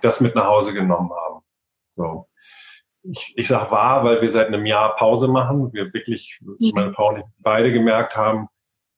das 0.00 0.20
mit 0.20 0.34
nach 0.34 0.46
Hause 0.46 0.72
genommen 0.72 1.10
haben. 1.10 1.40
So. 1.92 2.28
Ich, 3.02 3.34
ich 3.36 3.48
sag 3.48 3.70
wahr, 3.70 4.04
weil 4.04 4.22
wir 4.22 4.30
seit 4.30 4.46
einem 4.46 4.64
Jahr 4.64 4.94
Pause 4.96 5.28
machen. 5.28 5.72
Wir 5.72 5.92
wirklich, 5.92 6.38
mhm. 6.40 6.72
meine 6.74 6.92
Frau 6.92 7.08
und 7.08 7.18
ich 7.18 7.24
beide 7.38 7.72
gemerkt 7.72 8.16
haben, 8.16 8.48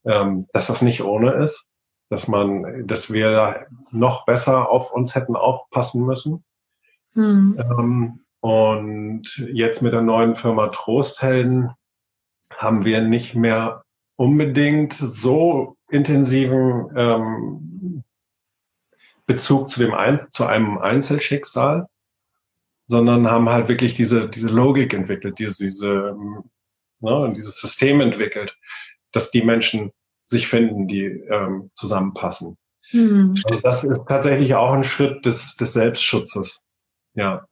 ähm, 0.04 0.46
dass 0.52 0.66
das 0.66 0.82
nicht 0.82 1.02
ohne 1.02 1.32
ist 1.32 1.70
dass 2.14 2.28
man, 2.28 2.86
dass 2.86 3.12
wir 3.12 3.66
noch 3.90 4.24
besser 4.24 4.70
auf 4.70 4.92
uns 4.92 5.14
hätten 5.14 5.36
aufpassen 5.36 6.06
müssen. 6.06 6.44
Mhm. 7.14 7.58
Ähm, 7.58 8.20
und 8.40 9.36
jetzt 9.52 9.82
mit 9.82 9.92
der 9.92 10.02
neuen 10.02 10.36
Firma 10.36 10.68
Trosthelden 10.68 11.70
haben 12.56 12.84
wir 12.84 13.00
nicht 13.00 13.34
mehr 13.34 13.82
unbedingt 14.16 14.92
so 14.92 15.76
intensiven 15.88 16.90
ähm, 16.94 18.04
Bezug 19.26 19.70
zu 19.70 19.80
dem 19.80 19.94
Ein 19.94 20.20
zu 20.30 20.46
einem 20.46 20.78
Einzelschicksal, 20.78 21.88
sondern 22.86 23.30
haben 23.30 23.48
halt 23.48 23.68
wirklich 23.68 23.94
diese 23.94 24.28
diese 24.28 24.48
Logik 24.48 24.92
entwickelt, 24.92 25.38
diese 25.38 25.62
diese 25.62 26.16
ne, 27.00 27.32
dieses 27.34 27.60
System 27.60 28.00
entwickelt, 28.00 28.56
dass 29.12 29.30
die 29.30 29.42
Menschen 29.42 29.92
sich 30.24 30.48
finden, 30.48 30.88
die 30.88 31.04
ähm, 31.04 31.70
zusammenpassen. 31.74 32.56
Mhm. 32.92 33.40
Also 33.44 33.60
das 33.60 33.84
ist 33.84 34.02
tatsächlich 34.08 34.54
auch 34.54 34.72
ein 34.72 34.84
Schritt 34.84 35.24
des, 35.26 35.56
des 35.56 35.72
Selbstschutzes. 35.72 36.60
Ja, 37.14 37.46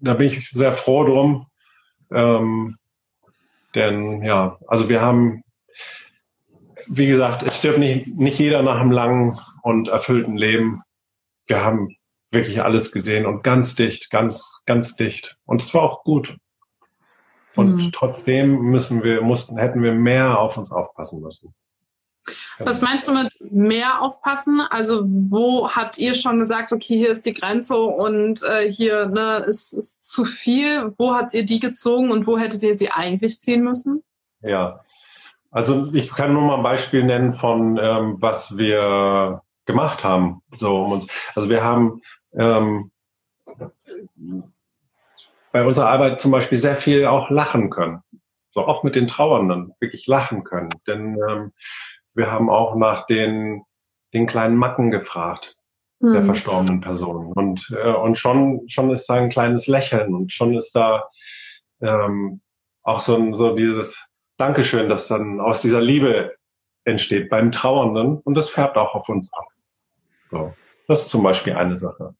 da 0.00 0.14
bin 0.14 0.28
ich 0.28 0.50
sehr 0.50 0.72
froh 0.72 1.04
drum. 1.04 1.46
Ähm, 2.10 2.76
denn 3.74 4.22
ja, 4.22 4.58
also 4.66 4.88
wir 4.88 5.02
haben, 5.02 5.42
wie 6.88 7.06
gesagt, 7.06 7.42
es 7.42 7.58
stirbt 7.58 7.78
nicht, 7.78 8.06
nicht 8.08 8.38
jeder 8.38 8.62
nach 8.62 8.80
einem 8.80 8.90
langen 8.90 9.38
und 9.62 9.88
erfüllten 9.88 10.36
Leben. 10.36 10.82
Wir 11.46 11.62
haben 11.62 11.96
wirklich 12.30 12.62
alles 12.62 12.92
gesehen 12.92 13.26
und 13.26 13.42
ganz 13.42 13.74
dicht, 13.74 14.10
ganz, 14.10 14.62
ganz 14.66 14.96
dicht. 14.96 15.36
Und 15.44 15.62
es 15.62 15.72
war 15.74 15.82
auch 15.82 16.04
gut. 16.04 16.36
Und 17.54 17.76
mhm. 17.76 17.92
trotzdem 17.92 18.60
müssen 18.62 19.02
wir, 19.02 19.22
mussten, 19.22 19.56
hätten 19.56 19.82
wir 19.82 19.92
mehr 19.92 20.38
auf 20.38 20.56
uns 20.56 20.72
aufpassen 20.72 21.22
müssen. 21.22 21.54
Was 22.58 22.80
meinst 22.80 23.06
du 23.06 23.12
mit 23.12 23.52
mehr 23.52 24.00
aufpassen? 24.00 24.60
Also 24.60 25.04
wo 25.06 25.70
habt 25.70 25.98
ihr 25.98 26.14
schon 26.14 26.38
gesagt, 26.38 26.72
okay, 26.72 26.96
hier 26.96 27.10
ist 27.10 27.26
die 27.26 27.34
Grenze 27.34 27.76
und 27.78 28.42
äh, 28.42 28.70
hier 28.70 29.06
ne, 29.06 29.44
ist, 29.46 29.72
ist 29.72 30.08
zu 30.08 30.24
viel? 30.24 30.92
Wo 30.98 31.14
habt 31.14 31.34
ihr 31.34 31.44
die 31.44 31.60
gezogen 31.60 32.10
und 32.10 32.26
wo 32.26 32.38
hättet 32.38 32.62
ihr 32.62 32.74
sie 32.74 32.90
eigentlich 32.90 33.38
ziehen 33.40 33.62
müssen? 33.62 34.02
Ja, 34.40 34.80
also 35.50 35.92
ich 35.92 36.10
kann 36.10 36.32
nur 36.32 36.42
mal 36.42 36.56
ein 36.56 36.62
Beispiel 36.62 37.04
nennen 37.04 37.34
von 37.34 37.78
ähm, 37.80 38.16
was 38.20 38.56
wir 38.56 39.42
gemacht 39.66 40.04
haben. 40.04 40.42
So 40.56 40.84
um 40.84 40.92
uns. 40.92 41.06
Also 41.34 41.48
wir 41.48 41.62
haben 41.62 42.00
ähm, 42.34 42.90
bei 45.52 45.64
unserer 45.64 45.88
Arbeit 45.88 46.20
zum 46.20 46.30
Beispiel 46.30 46.58
sehr 46.58 46.76
viel 46.76 47.06
auch 47.06 47.30
lachen 47.30 47.70
können. 47.70 48.00
So 48.52 48.66
auch 48.66 48.82
mit 48.82 48.94
den 48.94 49.06
Trauernden 49.06 49.72
wirklich 49.80 50.06
lachen 50.06 50.44
können. 50.44 50.70
Denn 50.86 51.18
ähm, 51.28 51.52
wir 52.14 52.30
haben 52.30 52.48
auch 52.48 52.74
nach 52.74 53.06
den, 53.06 53.62
den 54.14 54.26
kleinen 54.26 54.56
Macken 54.56 54.90
gefragt 54.90 55.56
mhm. 56.00 56.12
der 56.12 56.20
hm. 56.20 56.26
verstorbenen 56.26 56.80
Person. 56.80 57.32
Und, 57.32 57.74
äh, 57.76 57.92
und 57.92 58.18
schon, 58.18 58.68
schon 58.68 58.90
ist 58.90 59.06
da 59.08 59.14
ein 59.14 59.30
kleines 59.30 59.66
Lächeln 59.66 60.14
und 60.14 60.32
schon 60.32 60.54
ist 60.54 60.74
da 60.74 61.08
ähm, 61.80 62.40
auch 62.82 63.00
so, 63.00 63.34
so 63.34 63.54
dieses 63.54 64.08
Dankeschön, 64.36 64.88
das 64.88 65.08
dann 65.08 65.40
aus 65.40 65.60
dieser 65.60 65.80
Liebe 65.80 66.34
entsteht 66.84 67.28
beim 67.28 67.50
Trauernden 67.50 68.18
und 68.18 68.36
das 68.36 68.48
färbt 68.48 68.76
auch 68.76 68.94
auf 68.94 69.08
uns 69.08 69.32
ab. 69.32 69.46
So, 70.30 70.54
das 70.88 71.02
ist 71.02 71.10
zum 71.10 71.22
Beispiel 71.22 71.54
eine 71.54 71.76
Sache. 71.76 72.14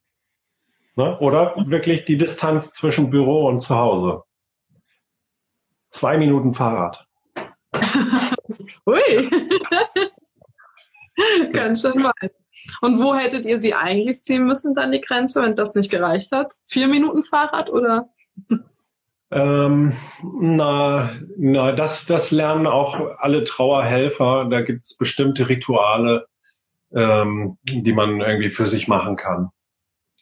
Ne? 0.96 1.18
Oder 1.18 1.54
wirklich 1.56 2.04
die 2.04 2.16
Distanz 2.16 2.72
zwischen 2.72 3.10
Büro 3.10 3.46
und 3.46 3.60
zu 3.60 3.76
Hause. 3.76 4.22
Zwei 5.90 6.18
Minuten 6.18 6.54
Fahrrad. 6.54 7.06
Ui. 8.86 9.30
Ganz 11.52 11.82
schön 11.82 12.02
weit. 12.04 12.32
Und 12.80 13.00
wo 13.00 13.14
hättet 13.14 13.46
ihr 13.46 13.58
sie 13.58 13.74
eigentlich 13.74 14.22
ziehen 14.22 14.46
müssen, 14.46 14.74
dann 14.74 14.92
die 14.92 15.00
Grenze, 15.00 15.42
wenn 15.42 15.56
das 15.56 15.74
nicht 15.74 15.90
gereicht 15.90 16.32
hat? 16.32 16.54
Vier 16.66 16.88
Minuten 16.88 17.22
Fahrrad 17.22 17.70
oder? 17.70 18.08
Ähm, 19.30 19.92
na, 20.22 21.10
na, 21.36 21.72
das, 21.72 22.06
das 22.06 22.30
lernen 22.30 22.66
auch 22.66 23.00
alle 23.18 23.44
Trauerhelfer. 23.44 24.46
Da 24.50 24.62
gibt's 24.62 24.96
bestimmte 24.96 25.48
Rituale, 25.48 26.26
ähm, 26.96 27.58
die 27.62 27.92
man 27.92 28.20
irgendwie 28.20 28.50
für 28.50 28.66
sich 28.66 28.88
machen 28.88 29.16
kann. 29.16 29.50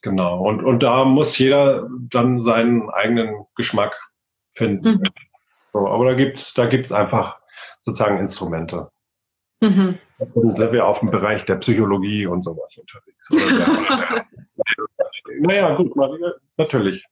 Genau. 0.03 0.41
Und, 0.41 0.63
und 0.63 0.83
da 0.83 1.05
muss 1.05 1.39
jeder 1.39 1.89
dann 2.11 2.43
seinen 2.43 2.91
eigenen 2.91 3.47
Geschmack 3.55 3.99
finden. 4.53 5.01
Mhm. 5.01 5.09
So, 5.73 5.89
aber 5.89 6.05
da 6.05 6.15
gibt's, 6.15 6.53
da 6.53 6.67
gibt's 6.67 6.93
einfach 6.93 7.39
sozusagen 7.81 8.19
Instrumente. 8.19 8.91
Mhm. 9.61 9.99
Dann 10.19 10.57
sind 10.57 10.73
wir 10.73 10.87
auf 10.87 11.01
dem 11.01 11.11
Bereich 11.11 11.45
der 11.47 11.57
Psychologie 11.57 12.27
und 12.27 12.43
sowas 12.43 12.77
unterwegs. 12.77 13.31
naja, 15.41 15.75
gut, 15.77 15.95
natürlich. 16.57 17.05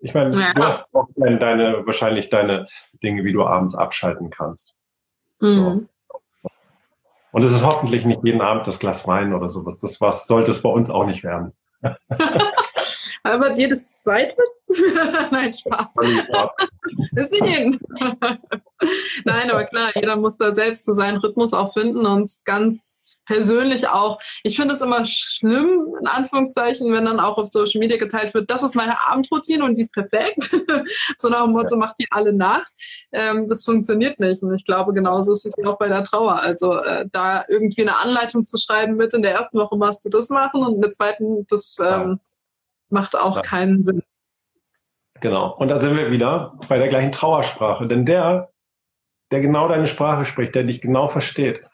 Ich 0.00 0.14
meine, 0.14 0.34
ja. 0.38 0.54
du 0.54 0.64
hast 0.64 0.82
auch 0.92 1.08
deine, 1.16 1.86
wahrscheinlich 1.86 2.30
deine 2.30 2.66
Dinge, 3.02 3.24
wie 3.24 3.32
du 3.32 3.44
abends 3.44 3.74
abschalten 3.74 4.30
kannst. 4.30 4.74
Mhm. 5.40 5.56
So. 5.56 5.86
Und 7.32 7.44
es 7.44 7.52
ist 7.52 7.64
hoffentlich 7.64 8.04
nicht 8.04 8.24
jeden 8.24 8.40
Abend 8.40 8.66
das 8.66 8.78
Glas 8.78 9.06
Wein 9.06 9.32
oder 9.34 9.48
sowas. 9.48 9.80
Das 9.80 10.00
was 10.00 10.26
sollte 10.26 10.50
es 10.50 10.62
bei 10.62 10.68
uns 10.68 10.90
auch 10.90 11.06
nicht 11.06 11.22
werden. 11.22 11.52
Aber 13.22 13.56
jedes 13.56 13.92
zweite? 13.92 14.42
Nein, 15.30 15.52
Spaß. 15.52 15.88
ist 17.16 17.32
nicht 17.32 17.46
jeden. 17.46 17.80
Nein, 19.24 19.50
aber 19.50 19.64
klar, 19.64 19.90
jeder 19.94 20.16
muss 20.16 20.38
da 20.38 20.54
selbst 20.54 20.84
so 20.84 20.92
seinen 20.92 21.18
Rhythmus 21.18 21.52
auch 21.52 21.72
finden 21.72 22.06
und 22.06 22.30
ganz 22.44 22.99
persönlich 23.30 23.86
auch. 23.88 24.18
Ich 24.42 24.56
finde 24.56 24.74
es 24.74 24.80
immer 24.80 25.04
schlimm, 25.04 25.94
in 26.00 26.06
Anführungszeichen, 26.08 26.92
wenn 26.92 27.04
dann 27.04 27.20
auch 27.20 27.38
auf 27.38 27.46
Social 27.46 27.78
Media 27.78 27.96
geteilt 27.96 28.34
wird, 28.34 28.50
das 28.50 28.64
ist 28.64 28.74
meine 28.74 29.06
Abendroutine 29.06 29.64
und 29.64 29.78
die 29.78 29.82
ist 29.82 29.94
perfekt. 29.94 30.50
so 31.18 31.28
nach 31.28 31.44
dem 31.44 31.52
Motto, 31.52 31.76
macht 31.76 31.94
die 32.00 32.08
alle 32.10 32.32
nach. 32.32 32.66
Ähm, 33.12 33.48
das 33.48 33.64
funktioniert 33.64 34.18
nicht. 34.18 34.42
Und 34.42 34.52
ich 34.52 34.64
glaube, 34.64 34.92
genauso 34.92 35.32
ist 35.32 35.46
es 35.46 35.54
auch 35.64 35.78
bei 35.78 35.86
der 35.86 36.02
Trauer. 36.02 36.40
Also 36.40 36.74
äh, 36.78 37.06
da 37.12 37.44
irgendwie 37.48 37.82
eine 37.82 37.98
Anleitung 37.98 38.44
zu 38.44 38.58
schreiben 38.58 38.96
mit, 38.96 39.14
in 39.14 39.22
der 39.22 39.32
ersten 39.32 39.58
Woche 39.58 39.76
machst 39.76 40.04
du 40.04 40.08
das 40.08 40.28
machen 40.28 40.64
und 40.64 40.74
in 40.74 40.80
der 40.80 40.90
zweiten, 40.90 41.46
das 41.48 41.76
ähm, 41.80 42.18
macht 42.88 43.16
auch 43.16 43.36
ja. 43.36 43.42
keinen 43.42 43.84
Sinn. 43.84 44.02
Genau. 45.20 45.54
Und 45.54 45.68
da 45.68 45.78
sind 45.78 45.96
wir 45.96 46.10
wieder 46.10 46.58
bei 46.68 46.78
der 46.78 46.88
gleichen 46.88 47.12
Trauersprache. 47.12 47.86
Denn 47.86 48.04
der, 48.06 48.50
der 49.30 49.40
genau 49.40 49.68
deine 49.68 49.86
Sprache 49.86 50.24
spricht, 50.24 50.56
der 50.56 50.64
dich 50.64 50.80
genau 50.80 51.06
versteht, 51.06 51.69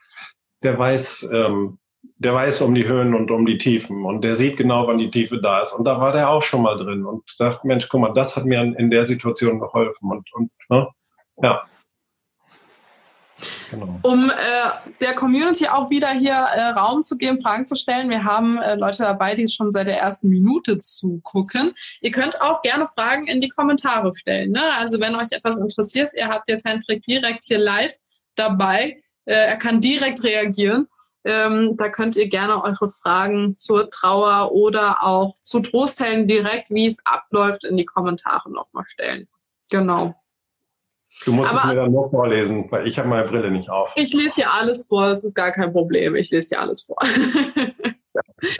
der 0.63 0.79
weiß, 0.79 1.31
ähm, 1.33 1.79
der 2.19 2.35
weiß 2.35 2.63
um 2.63 2.75
die 2.75 2.87
Höhen 2.87 3.15
und 3.15 3.31
um 3.31 3.47
die 3.47 3.59
Tiefen 3.59 4.05
und 4.05 4.23
der 4.23 4.35
sieht 4.35 4.57
genau, 4.57 4.87
wann 4.87 4.99
die 4.99 5.11
Tiefe 5.11 5.41
da 5.41 5.61
ist. 5.61 5.73
Und 5.73 5.85
da 5.85 6.01
war 6.01 6.13
der 6.13 6.31
auch 6.31 6.43
schon 6.43 6.63
mal 6.63 6.77
drin 6.77 7.05
und 7.05 7.23
sagt, 7.29 7.65
Mensch, 7.65 7.89
guck 7.89 8.01
mal, 8.01 8.15
das 8.15 8.37
hat 8.37 8.45
mir 8.45 8.63
in 8.63 8.91
der 8.91 9.05
Situation 9.07 9.61
geholfen 9.61 10.11
und, 10.11 10.33
und 10.35 10.51
ne? 10.69 10.89
ja. 11.43 11.63
Genau. 13.71 13.99
Um 14.03 14.31
äh, 14.31 14.91
der 15.01 15.15
Community 15.15 15.69
auch 15.69 15.91
wieder 15.91 16.11
hier 16.11 16.33
äh, 16.33 16.71
Raum 16.71 17.03
zu 17.03 17.19
geben, 17.19 17.41
Fragen 17.43 17.67
zu 17.67 17.77
stellen. 17.77 18.09
Wir 18.09 18.25
haben 18.25 18.59
äh, 18.59 18.77
Leute 18.77 19.03
dabei, 19.03 19.35
die 19.35 19.47
schon 19.47 19.73
seit 19.73 19.89
der 19.89 19.99
ersten 19.99 20.29
Minute 20.29 20.79
zugucken. 20.79 21.73
Ihr 22.01 22.13
könnt 22.13 22.41
auch 22.41 22.63
gerne 22.63 22.87
Fragen 22.87 23.27
in 23.27 23.41
die 23.41 23.49
Kommentare 23.49 24.15
stellen. 24.15 24.53
Ne? 24.53 24.63
Also 24.79 25.01
wenn 25.01 25.15
euch 25.17 25.33
etwas 25.33 25.61
interessiert, 25.61 26.13
ihr 26.17 26.29
habt 26.29 26.49
jetzt 26.49 26.67
Hendrik 26.67 27.03
direkt 27.03 27.45
hier 27.45 27.59
live 27.59 27.95
dabei. 28.37 29.01
Äh, 29.27 29.35
er 29.35 29.57
kann 29.57 29.81
direkt 29.81 30.25
reagieren. 30.25 30.89
Ähm, 31.25 31.77
da 31.77 31.89
könnt 31.89 32.15
ihr 32.17 32.29
gerne 32.29 32.63
eure 32.63 32.89
Fragen 32.89 33.57
zur 33.57 33.91
Trauer 33.91 34.53
oder 34.53 35.03
auch 35.03 35.35
zu 35.35 35.61
Trosthelden 35.61 36.29
direkt, 36.29 36.71
wie 36.71 36.87
es 36.87 37.05
abläuft, 37.05 37.65
in 37.65 37.77
die 37.77 37.85
Kommentare 37.85 38.51
nochmal 38.51 38.87
stellen. 38.87 39.29
Genau. 39.71 40.15
Du 41.25 41.33
musst 41.33 41.51
Aber, 41.51 41.61
es 41.61 41.65
mir 41.67 41.75
dann 41.75 41.93
nur 41.93 42.11
vorlesen, 42.11 42.71
weil 42.71 42.87
ich 42.87 42.99
habe 42.99 43.09
meine 43.09 43.27
Brille 43.27 43.51
nicht 43.51 43.71
auf. 43.71 43.93
Ich 43.97 44.13
lese 44.13 44.37
dir 44.37 44.53
alles 44.53 44.87
vor, 44.87 45.09
das 45.09 45.25
ist 45.25 45.35
gar 45.35 45.51
kein 45.53 45.73
Problem. 45.73 46.15
Ich 46.15 46.31
lese 46.31 46.51
dir 46.51 46.61
alles 46.61 46.85
vor. 46.85 46.99
ja. 47.03 48.23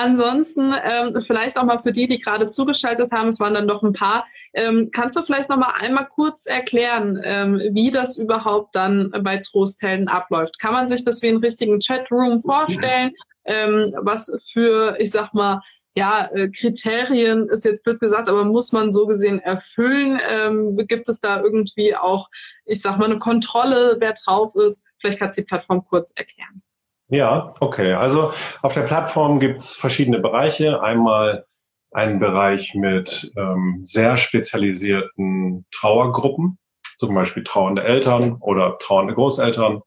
Ansonsten, 0.00 0.72
ähm, 0.84 1.20
vielleicht 1.20 1.58
auch 1.58 1.64
mal 1.64 1.78
für 1.78 1.90
die, 1.90 2.06
die 2.06 2.20
gerade 2.20 2.46
zugeschaltet 2.46 3.10
haben, 3.10 3.30
es 3.30 3.40
waren 3.40 3.54
dann 3.54 3.66
doch 3.66 3.82
ein 3.82 3.92
paar, 3.92 4.28
ähm, 4.54 4.90
kannst 4.92 5.16
du 5.16 5.24
vielleicht 5.24 5.50
noch 5.50 5.56
mal 5.56 5.72
einmal 5.76 6.06
kurz 6.06 6.46
erklären, 6.46 7.20
ähm, 7.24 7.60
wie 7.72 7.90
das 7.90 8.16
überhaupt 8.16 8.76
dann 8.76 9.10
bei 9.24 9.38
Trosthelden 9.38 10.06
abläuft? 10.06 10.60
Kann 10.60 10.72
man 10.72 10.88
sich 10.88 11.02
das 11.02 11.20
wie 11.22 11.30
einen 11.30 11.38
richtigen 11.38 11.80
Chatroom 11.80 12.38
vorstellen? 12.38 13.10
Ähm, 13.44 13.92
was 13.96 14.48
für, 14.52 14.94
ich 15.00 15.10
sag 15.10 15.34
mal, 15.34 15.60
ja, 15.96 16.30
äh, 16.32 16.48
Kriterien 16.48 17.48
ist 17.48 17.64
jetzt 17.64 17.82
blöd 17.82 17.98
gesagt, 17.98 18.28
aber 18.28 18.44
muss 18.44 18.70
man 18.70 18.92
so 18.92 19.04
gesehen 19.08 19.40
erfüllen? 19.40 20.20
Ähm, 20.30 20.76
gibt 20.76 21.08
es 21.08 21.20
da 21.20 21.42
irgendwie 21.42 21.96
auch, 21.96 22.28
ich 22.66 22.80
sag 22.80 22.98
mal, 22.98 23.06
eine 23.06 23.18
Kontrolle, 23.18 23.96
wer 23.98 24.12
drauf 24.12 24.54
ist? 24.54 24.86
Vielleicht 24.98 25.18
kannst 25.18 25.38
du 25.38 25.42
die 25.42 25.46
Plattform 25.46 25.84
kurz 25.84 26.12
erklären. 26.14 26.62
Ja, 27.08 27.52
okay. 27.60 27.94
Also 27.94 28.32
auf 28.62 28.74
der 28.74 28.82
Plattform 28.82 29.40
gibt's 29.40 29.74
verschiedene 29.74 30.18
Bereiche. 30.18 30.82
Einmal 30.82 31.46
einen 31.90 32.18
Bereich 32.18 32.74
mit 32.74 33.32
ähm, 33.36 33.78
sehr 33.82 34.18
spezialisierten 34.18 35.64
Trauergruppen, 35.72 36.58
zum 36.98 37.14
Beispiel 37.14 37.44
trauernde 37.44 37.82
Eltern 37.82 38.36
oder 38.40 38.76
trauernde 38.78 39.14
Großeltern 39.14 39.80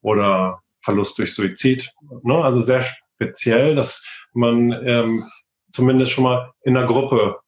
oder 0.00 0.60
Verlust 0.82 1.18
durch 1.18 1.34
Suizid. 1.34 1.90
Ne? 2.22 2.36
Also 2.36 2.60
sehr 2.60 2.82
speziell, 2.82 3.74
dass 3.74 4.06
man 4.32 4.70
ähm, 4.86 5.24
zumindest 5.70 6.12
schon 6.12 6.24
mal 6.24 6.52
in 6.62 6.74
der 6.74 6.84
Gruppe 6.84 7.40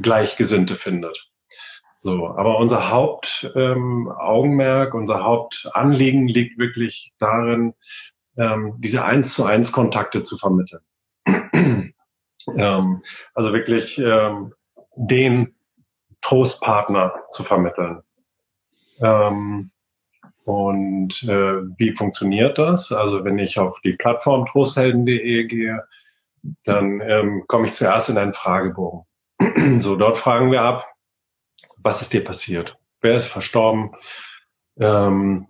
Gleichgesinnte 0.00 0.76
findet. 0.76 1.28
So, 1.98 2.28
aber 2.28 2.58
unser 2.58 2.90
Hauptaugenmerk, 2.90 4.94
ähm, 4.94 5.00
unser 5.00 5.22
Hauptanliegen 5.22 6.26
liegt 6.26 6.58
wirklich 6.58 7.12
darin, 7.18 7.74
ähm, 8.36 8.74
diese 8.78 9.04
eins 9.04 9.34
zu 9.34 9.44
eins 9.44 9.72
Kontakte 9.72 10.22
zu 10.22 10.36
vermitteln. 10.38 10.82
ähm, 11.26 13.02
also 13.34 13.52
wirklich 13.52 13.98
ähm, 13.98 14.54
den 14.96 15.54
Trostpartner 16.20 17.14
zu 17.30 17.42
vermitteln. 17.44 18.02
Ähm, 19.00 19.70
und 20.44 21.22
äh, 21.24 21.62
wie 21.78 21.94
funktioniert 21.96 22.58
das? 22.58 22.92
Also 22.92 23.24
wenn 23.24 23.38
ich 23.38 23.58
auf 23.58 23.80
die 23.80 23.94
Plattform 23.94 24.46
trosthelden.de 24.46 25.46
gehe, 25.46 25.84
dann 26.64 27.00
ähm, 27.00 27.44
komme 27.46 27.66
ich 27.66 27.74
zuerst 27.74 28.08
in 28.08 28.18
einen 28.18 28.34
Fragebogen. 28.34 29.04
so, 29.78 29.96
dort 29.96 30.18
fragen 30.18 30.50
wir 30.50 30.62
ab, 30.62 30.86
was 31.76 32.00
ist 32.00 32.12
dir 32.12 32.24
passiert? 32.24 32.76
Wer 33.00 33.16
ist 33.16 33.26
verstorben? 33.26 33.92
Ähm, 34.78 35.46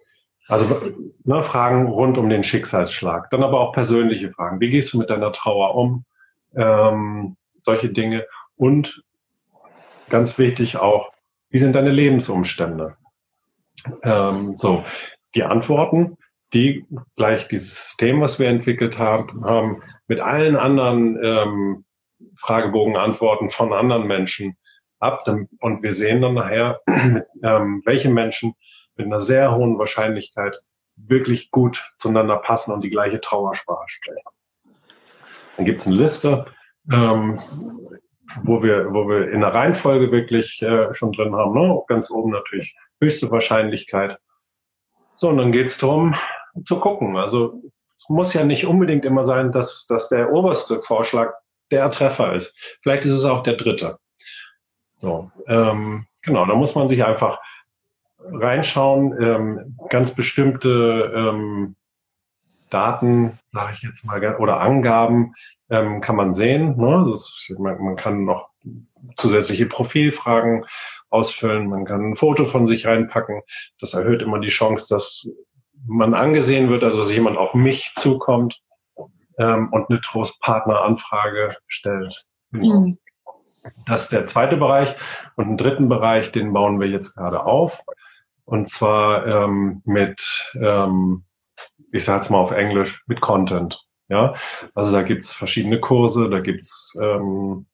also 0.49 0.93
ne, 1.25 1.43
Fragen 1.43 1.87
rund 1.87 2.19
um 2.19 2.29
den 2.29 2.43
Schicksalsschlag. 2.43 3.31
Dann 3.31 3.43
aber 3.43 3.61
auch 3.61 3.73
persönliche 3.73 4.33
Fragen. 4.33 4.61
Wie 4.61 4.71
gehst 4.71 4.93
du 4.93 4.99
mit 4.99 5.11
deiner 5.11 5.33
Trauer 5.33 5.75
um? 5.75 6.05
Ähm, 6.55 7.37
solche 7.63 7.91
Dinge. 7.91 8.27
Und 8.57 9.03
ganz 10.09 10.39
wichtig 10.39 10.77
auch, 10.77 11.13
wie 11.51 11.59
sind 11.59 11.75
deine 11.75 11.91
Lebensumstände? 11.91 12.97
Ähm, 14.03 14.57
so, 14.57 14.85
die 15.35 15.45
Antworten, 15.45 16.17
die 16.53 16.85
gleich 17.17 17.49
dieses 17.49 17.75
System, 17.75 18.21
was 18.21 18.39
wir 18.39 18.49
entwickelt 18.49 18.99
haben, 18.99 19.45
haben 19.45 19.83
mit 20.07 20.21
allen 20.21 20.57
anderen 20.57 21.19
ähm, 21.23 21.85
Fragebogenantworten 22.37 23.51
von 23.51 23.73
anderen 23.73 24.07
Menschen 24.07 24.57
ab. 24.99 25.27
Und 25.61 25.83
wir 25.83 25.93
sehen 25.93 26.21
dann 26.21 26.35
nachher, 26.35 26.81
mit, 26.87 27.25
ähm, 27.43 27.83
welche 27.85 28.11
Menschen 28.11 28.55
mit 28.97 29.07
einer 29.07 29.21
sehr 29.21 29.55
hohen 29.55 29.79
Wahrscheinlichkeit 29.79 30.61
wirklich 30.97 31.51
gut 31.51 31.93
zueinander 31.97 32.37
passen 32.37 32.73
und 32.73 32.83
die 32.83 32.91
gleiche 32.91 33.21
Trauersprache 33.21 33.89
sprechen. 33.89 34.23
Dann 35.57 35.67
gibt 35.67 35.81
es 35.81 35.87
eine 35.87 35.97
Liste, 35.97 36.47
ähm, 36.91 37.41
wo 38.45 38.63
wir, 38.63 38.93
wo 38.93 39.09
wir 39.09 39.31
in 39.31 39.41
der 39.41 39.55
Reihenfolge 39.55 40.11
wirklich 40.11 40.63
äh, 40.63 40.93
schon 40.95 41.13
drin 41.13 41.35
haben. 41.35 41.55
Ne? 41.55 41.81
Ganz 41.87 42.11
oben 42.11 42.31
natürlich 42.31 42.75
höchste 43.01 43.31
Wahrscheinlichkeit. 43.31 44.19
So, 45.17 45.29
und 45.29 45.39
dann 45.39 45.53
geht 45.53 45.67
es 45.67 45.79
darum 45.79 46.15
zu 46.65 46.81
gucken. 46.81 47.17
Also 47.17 47.63
es 47.97 48.09
muss 48.09 48.35
ja 48.35 48.45
nicht 48.45 48.67
unbedingt 48.67 49.05
immer 49.05 49.23
sein, 49.23 49.53
dass, 49.53 49.87
dass 49.87 50.09
der 50.09 50.33
oberste 50.33 50.81
Vorschlag 50.83 51.35
der 51.71 51.91
Treffer 51.91 52.35
ist. 52.35 52.57
Vielleicht 52.83 53.05
ist 53.05 53.13
es 53.13 53.25
auch 53.25 53.43
der 53.43 53.55
dritte. 53.55 53.99
So, 54.97 55.31
ähm, 55.47 56.07
genau, 56.23 56.47
da 56.47 56.55
muss 56.55 56.75
man 56.75 56.89
sich 56.89 57.05
einfach 57.05 57.39
reinschauen, 58.25 59.21
ähm, 59.21 59.77
ganz 59.89 60.15
bestimmte 60.15 61.13
ähm, 61.15 61.77
Daten, 62.71 63.39
sage 63.53 63.73
ich 63.75 63.83
jetzt 63.83 64.05
mal, 64.05 64.37
oder 64.37 64.61
Angaben 64.61 65.35
ähm, 65.71 66.01
kann 66.01 66.17
man 66.17 66.33
sehen. 66.33 66.77
Ne? 66.77 67.11
Ist, 67.13 67.53
man, 67.59 67.79
man, 67.83 67.97
kann 67.97 68.25
noch 68.25 68.49
zusätzliche 69.17 69.67
Profilfragen 69.67 70.65
ausfüllen, 71.11 71.69
man 71.69 71.85
kann 71.85 72.13
ein 72.13 72.17
Foto 72.17 72.47
von 72.47 72.67
sich 72.67 72.87
reinpacken. 72.87 73.43
Das 73.79 73.95
erhöht 73.95 74.23
immer 74.23 74.39
die 74.39 74.49
Chance, 74.49 74.87
dass 74.89 75.29
man 75.87 76.15
angesehen 76.15 76.71
wird, 76.71 76.85
also 76.85 76.99
dass 76.99 77.13
jemand 77.13 77.37
auf 77.37 77.55
mich 77.55 77.93
zukommt 77.97 78.63
ähm, 79.39 79.69
und 79.73 79.91
eine 79.91 80.01
Trostpartneranfrage 80.01 81.57
stellt. 81.67 82.25
Genau. 82.53 82.81
Mhm. 82.81 82.99
Das 83.87 84.05
ist 84.05 84.13
der 84.13 84.27
zweite 84.27 84.57
Bereich. 84.57 84.95
Und 85.37 85.47
einen 85.47 85.57
dritten 85.57 85.89
Bereich, 85.89 86.33
den 86.33 86.53
bauen 86.53 86.81
wir 86.81 86.89
jetzt 86.89 87.15
gerade 87.15 87.45
auf. 87.45 87.83
Und 88.45 88.69
zwar 88.69 89.27
ähm, 89.27 89.83
mit, 89.85 90.53
ähm, 90.55 91.25
ich 91.93 92.05
sage 92.05 92.21
jetzt 92.21 92.31
mal 92.31 92.39
auf 92.39 92.51
Englisch, 92.51 93.03
mit 93.07 93.21
Content. 93.21 93.81
Ja, 94.09 94.35
also 94.75 94.93
da 94.93 95.03
gibt's 95.03 95.33
verschiedene 95.33 95.81
Kurse, 95.81 96.29
da 96.29 96.41
gibt's 96.41 96.99
ähm, 97.01 97.67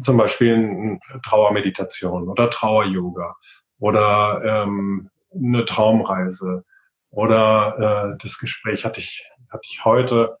zum 0.00 0.16
Beispiel 0.16 0.98
Trauermeditation 1.24 2.28
oder 2.28 2.50
Trauer-Yoga 2.50 3.34
oder 3.78 4.42
ähm, 4.44 5.10
eine 5.34 5.64
Traumreise 5.64 6.64
oder 7.10 8.14
äh, 8.14 8.18
das 8.22 8.38
Gespräch 8.38 8.84
hatte 8.84 9.00
ich 9.00 9.24
hatte 9.50 9.66
ich 9.70 9.84
heute 9.84 10.38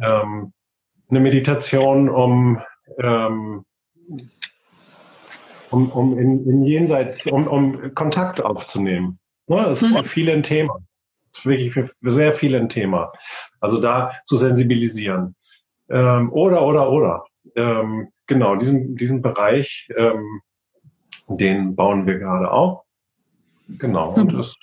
ähm, 0.00 0.52
eine 1.08 1.20
Meditation 1.20 2.08
um 2.08 2.62
ähm, 2.98 3.64
um, 5.74 5.90
um 5.90 6.18
in, 6.18 6.48
in 6.48 6.64
jenseits, 6.64 7.26
um, 7.26 7.46
um 7.46 7.94
Kontakt 7.94 8.40
aufzunehmen. 8.40 9.18
Ne, 9.48 9.56
das 9.56 9.82
ist 9.82 9.92
für 9.92 10.02
mhm. 10.02 10.04
viele 10.04 10.32
ein 10.32 10.42
Thema. 10.42 10.78
Das 11.32 11.40
ist 11.40 11.46
wirklich 11.46 11.74
für 11.74 11.90
sehr 12.02 12.34
viele 12.34 12.58
ein 12.58 12.68
Thema. 12.68 13.12
Also 13.60 13.80
da 13.80 14.12
zu 14.24 14.36
sensibilisieren. 14.36 15.34
Ähm, 15.90 16.32
oder, 16.32 16.62
oder, 16.62 16.90
oder. 16.90 17.24
Ähm, 17.56 18.08
genau, 18.26 18.56
diesen, 18.56 18.96
diesen 18.96 19.20
Bereich, 19.20 19.88
ähm, 19.96 20.40
den 21.28 21.74
bauen 21.74 22.06
wir 22.06 22.18
gerade 22.18 22.50
auf. 22.50 22.82
Genau, 23.68 24.14
und 24.14 24.32
mhm. 24.32 24.36
das 24.36 24.54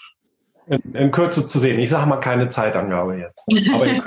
in, 0.67 0.95
in 0.95 1.11
Kürze 1.11 1.47
zu 1.47 1.59
sehen. 1.59 1.79
Ich 1.79 1.89
sage 1.89 2.07
mal 2.07 2.17
keine 2.17 2.47
Zeitangabe 2.47 3.17
jetzt. 3.17 3.43
Aber 3.75 3.85
ich, 3.85 4.01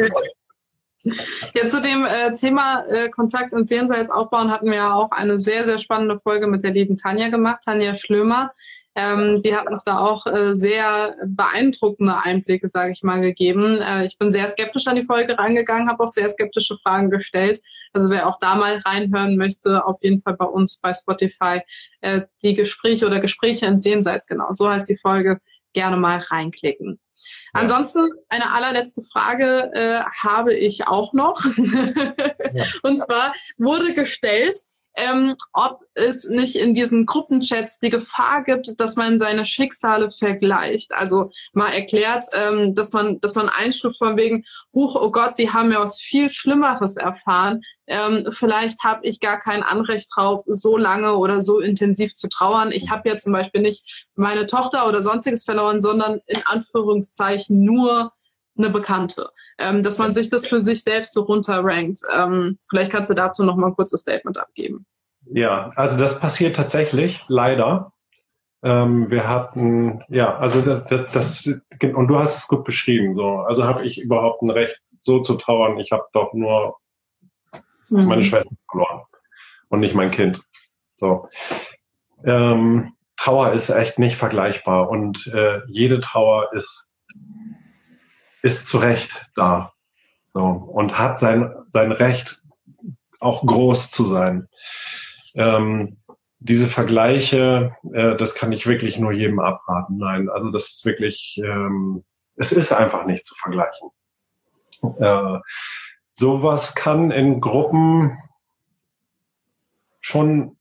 Ja, 1.54 1.68
zu 1.68 1.82
dem 1.82 2.04
äh, 2.04 2.32
Thema 2.32 2.84
äh, 2.86 3.10
Kontakt 3.10 3.52
und 3.52 3.68
Jenseits 3.68 4.10
aufbauen 4.10 4.50
hatten 4.50 4.66
wir 4.66 4.76
ja 4.76 4.94
auch 4.94 5.10
eine 5.10 5.38
sehr, 5.38 5.62
sehr 5.64 5.78
spannende 5.78 6.18
Folge 6.18 6.46
mit 6.46 6.64
der 6.64 6.72
lieben 6.72 6.96
Tanja 6.96 7.28
gemacht, 7.28 7.62
Tanja 7.64 7.94
Schlömer. 7.94 8.52
Ähm, 8.96 9.40
die 9.44 9.54
hat 9.54 9.68
uns 9.68 9.82
da 9.82 9.98
auch 9.98 10.24
äh, 10.26 10.54
sehr 10.54 11.16
beeindruckende 11.26 12.16
Einblicke, 12.16 12.68
sage 12.68 12.92
ich 12.92 13.02
mal, 13.02 13.20
gegeben. 13.20 13.80
Äh, 13.80 14.04
ich 14.04 14.18
bin 14.18 14.32
sehr 14.32 14.46
skeptisch 14.46 14.86
an 14.86 14.94
die 14.94 15.04
Folge 15.04 15.36
reingegangen, 15.36 15.88
habe 15.88 16.04
auch 16.04 16.08
sehr 16.08 16.28
skeptische 16.28 16.76
Fragen 16.78 17.10
gestellt. 17.10 17.60
Also 17.92 18.08
wer 18.10 18.28
auch 18.28 18.38
da 18.38 18.54
mal 18.54 18.78
reinhören 18.78 19.36
möchte, 19.36 19.84
auf 19.84 19.98
jeden 20.02 20.20
Fall 20.20 20.36
bei 20.36 20.46
uns 20.46 20.80
bei 20.80 20.92
Spotify 20.92 21.60
äh, 22.02 22.22
die 22.42 22.54
Gespräche 22.54 23.06
oder 23.06 23.18
Gespräche 23.18 23.66
ins 23.66 23.84
Jenseits, 23.84 24.28
genau, 24.28 24.52
so 24.52 24.70
heißt 24.70 24.88
die 24.88 24.96
Folge, 24.96 25.40
gerne 25.74 25.96
mal 25.96 26.18
reinklicken. 26.18 26.98
Ja. 27.54 27.60
Ansonsten 27.60 28.10
eine 28.28 28.52
allerletzte 28.52 29.02
Frage 29.02 29.70
äh, 29.74 30.02
habe 30.22 30.54
ich 30.54 30.86
auch 30.88 31.12
noch. 31.12 31.44
ja. 31.44 32.64
Und 32.82 33.00
zwar 33.00 33.34
wurde 33.58 33.94
gestellt, 33.94 34.58
ähm, 34.96 35.34
ob 35.52 35.80
es 35.94 36.28
nicht 36.28 36.56
in 36.56 36.74
diesen 36.74 37.06
Gruppenchats 37.06 37.78
die 37.78 37.90
Gefahr 37.90 38.44
gibt, 38.44 38.80
dass 38.80 38.96
man 38.96 39.18
seine 39.18 39.44
Schicksale 39.44 40.10
vergleicht. 40.10 40.92
Also 40.92 41.30
mal 41.52 41.70
erklärt, 41.70 42.26
ähm, 42.32 42.74
dass 42.74 42.92
man, 42.92 43.20
dass 43.20 43.34
man 43.34 43.48
einstuft 43.48 43.98
von 43.98 44.16
wegen, 44.16 44.44
huch, 44.72 44.94
oh 44.94 45.10
Gott, 45.10 45.38
die 45.38 45.50
haben 45.50 45.72
ja 45.72 45.80
was 45.80 46.00
viel 46.00 46.30
Schlimmeres 46.30 46.96
erfahren. 46.96 47.62
Ähm, 47.86 48.26
vielleicht 48.30 48.82
habe 48.84 49.00
ich 49.04 49.20
gar 49.20 49.40
kein 49.40 49.62
Anrecht 49.62 50.08
drauf, 50.14 50.42
so 50.46 50.76
lange 50.76 51.16
oder 51.16 51.40
so 51.40 51.60
intensiv 51.60 52.14
zu 52.14 52.28
trauern. 52.28 52.72
Ich 52.72 52.90
habe 52.90 53.08
ja 53.08 53.16
zum 53.16 53.32
Beispiel 53.32 53.62
nicht 53.62 54.06
meine 54.14 54.46
Tochter 54.46 54.88
oder 54.88 55.02
sonstiges 55.02 55.44
verloren, 55.44 55.80
sondern 55.80 56.20
in 56.26 56.40
Anführungszeichen 56.46 57.62
nur 57.64 58.12
eine 58.56 58.70
Bekannte, 58.70 59.30
ähm, 59.58 59.82
dass 59.82 59.98
man 59.98 60.14
sich 60.14 60.30
das 60.30 60.46
für 60.46 60.60
sich 60.60 60.82
selbst 60.82 61.14
so 61.14 61.22
runterrankt. 61.22 62.00
Ähm, 62.12 62.58
vielleicht 62.68 62.92
kannst 62.92 63.10
du 63.10 63.14
dazu 63.14 63.44
noch 63.44 63.56
mal 63.56 63.68
ein 63.68 63.74
kurzes 63.74 64.00
Statement 64.00 64.38
abgeben. 64.38 64.86
Ja, 65.26 65.72
also 65.76 65.96
das 65.96 66.20
passiert 66.20 66.56
tatsächlich, 66.56 67.24
leider. 67.28 67.92
Ähm, 68.62 69.10
wir 69.10 69.28
hatten, 69.28 70.02
ja, 70.08 70.38
also 70.38 70.62
das, 70.62 71.10
das, 71.12 71.46
und 71.82 72.08
du 72.08 72.18
hast 72.18 72.38
es 72.38 72.48
gut 72.48 72.64
beschrieben, 72.64 73.14
so. 73.14 73.38
Also 73.38 73.64
habe 73.64 73.84
ich 73.84 74.00
überhaupt 74.00 74.42
ein 74.42 74.50
Recht, 74.50 74.78
so 75.00 75.20
zu 75.20 75.34
trauern. 75.34 75.78
Ich 75.78 75.92
habe 75.92 76.04
doch 76.12 76.32
nur 76.32 76.76
mhm. 77.90 78.06
meine 78.06 78.22
Schwester 78.22 78.54
verloren 78.70 79.02
und 79.68 79.80
nicht 79.80 79.94
mein 79.94 80.10
Kind. 80.10 80.40
So. 80.94 81.28
Ähm, 82.24 82.94
Trauer 83.16 83.52
ist 83.52 83.68
echt 83.70 83.98
nicht 83.98 84.16
vergleichbar 84.16 84.88
und 84.88 85.26
äh, 85.28 85.60
jede 85.68 86.00
Trauer 86.00 86.52
ist 86.52 86.88
ist 88.44 88.66
zu 88.66 88.76
Recht 88.76 89.26
da 89.34 89.72
so, 90.34 90.44
und 90.44 90.98
hat 90.98 91.18
sein, 91.18 91.50
sein 91.70 91.92
Recht, 91.92 92.42
auch 93.18 93.44
groß 93.46 93.90
zu 93.90 94.04
sein. 94.04 94.48
Ähm, 95.34 95.96
diese 96.40 96.68
Vergleiche, 96.68 97.74
äh, 97.94 98.16
das 98.16 98.34
kann 98.34 98.52
ich 98.52 98.66
wirklich 98.66 98.98
nur 98.98 99.12
jedem 99.12 99.40
abraten. 99.40 99.96
Nein, 99.96 100.28
also 100.28 100.50
das 100.50 100.72
ist 100.72 100.84
wirklich, 100.84 101.40
ähm, 101.42 102.04
es 102.36 102.52
ist 102.52 102.70
einfach 102.70 103.06
nicht 103.06 103.24
zu 103.24 103.34
vergleichen. 103.34 103.88
Äh, 104.98 105.38
sowas 106.12 106.74
kann 106.74 107.10
in 107.12 107.40
Gruppen 107.40 108.18
schon 110.00 110.58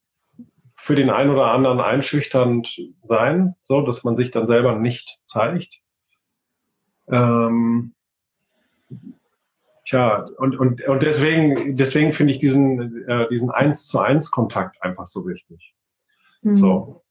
für 0.78 0.96
den 0.96 1.10
einen 1.10 1.32
oder 1.32 1.48
anderen 1.48 1.82
einschüchternd 1.82 2.80
sein, 3.04 3.56
so 3.62 3.82
dass 3.82 4.06
man 4.06 4.16
sich 4.16 4.32
dann 4.32 4.48
selber 4.48 4.76
nicht 4.76 5.20
zeigt. 5.26 5.83
Ähm, 7.08 7.93
tja, 9.86 10.26
und, 10.38 10.58
und, 10.58 10.84
und 10.88 11.04
deswegen, 11.04 11.78
deswegen 11.78 12.14
finde 12.14 12.34
ich 12.34 12.39
diesen, 12.39 13.08
äh, 13.08 13.28
diesen 13.30 13.51
eins 13.51 13.88
zu 13.88 13.99
eins 13.99 14.32
Kontakt 14.32 14.82
einfach 14.82 15.06
so 15.06 15.28
wichtig. 15.28 15.74
Mhm. 16.41 16.58
So. 16.58 17.04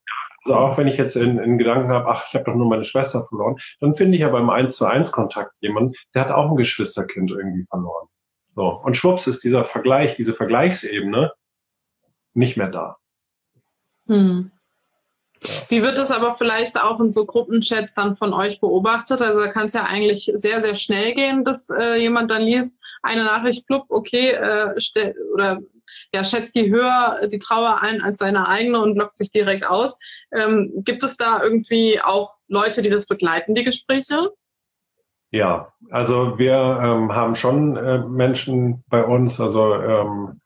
Also 0.45 0.57
auch 0.57 0.77
wenn 0.77 0.89
ich 0.89 0.97
jetzt 0.97 1.15
in, 1.15 1.39
in 1.39 1.57
Gedanken 1.57 1.91
habe, 1.91 2.09
ach, 2.09 2.25
ich 2.27 2.35
habe 2.35 2.45
doch 2.45 2.55
nur 2.55 2.69
meine 2.69 2.85
Schwester 2.85 3.23
verloren, 3.23 3.59
dann 3.81 3.95
finde 3.95 4.17
ich 4.17 4.25
aber 4.25 4.41
im 4.41 4.51
eins 4.51 4.77
zu 4.77 4.87
eins 4.87 5.13
Kontakt 5.13 5.53
jemanden, 5.61 5.95
der 6.15 6.23
hat 6.23 6.31
auch 6.33 6.51
ein 6.51 6.57
Geschwisterkind 6.57 7.31
irgendwie 7.31 7.65
verloren. 7.67 8.09
So. 8.49 8.69
Und 8.69 8.97
schwupps 8.97 9.27
ist 9.29 9.45
dieser 9.45 9.65
Vergleich, 9.65 10.17
diese 10.17 10.35
Vergleichsebene 10.35 11.33
nicht 12.35 12.57
mehr 12.57 12.69
da. 12.69 12.97
Hm. 14.09 14.51
Wie 15.69 15.83
wird 15.83 15.99
das 15.99 16.11
aber 16.11 16.33
vielleicht 16.33 16.81
auch 16.81 17.01
in 17.01 17.11
so 17.11 17.27
Gruppenchats 17.27 17.95
dann 17.95 18.17
von 18.17 18.33
euch 18.33 18.61
beobachtet? 18.61 19.23
Also 19.23 19.41
da 19.41 19.49
kann 19.49 19.67
es 19.67 19.73
ja 19.73 19.85
eigentlich 19.85 20.31
sehr, 20.35 20.61
sehr 20.61 20.75
schnell 20.75 21.15
gehen, 21.15 21.45
dass 21.45 21.71
äh, 21.71 21.97
jemand 21.97 22.31
dann 22.31 22.43
liest, 22.43 22.81
eine 23.03 23.25
Nachricht, 23.25 23.67
blub, 23.67 23.87
okay, 23.89 24.31
äh, 24.31 24.75
oder 25.35 25.61
ja, 26.15 26.25
schätzt 26.25 26.55
die 26.55 26.71
höher 26.71 27.29
die 27.29 27.39
Trauer 27.39 27.83
ein 27.83 28.01
als 28.01 28.19
seine 28.19 28.49
eigene 28.49 28.81
und 28.81 28.97
lockt 28.97 29.17
sich 29.17 29.31
direkt 29.31 29.67
aus. 29.67 29.99
Ähm, 30.33 30.73
gibt 30.77 31.03
es 31.03 31.17
da 31.17 31.43
irgendwie 31.43 32.01
auch 32.01 32.37
Leute, 32.49 32.83
die 32.83 32.91
das 32.91 33.07
begleiten, 33.07 33.55
die 33.55 33.65
Gespräche? 33.65 34.31
Ja, 35.31 35.73
also 35.91 36.39
wir 36.39 36.55
ähm, 36.55 37.15
haben 37.15 37.35
schon 37.35 37.77
äh, 37.77 37.99
Menschen 37.99 38.85
bei 38.89 39.03
uns, 39.03 39.41
also 39.41 39.75
ähm, 39.75 40.42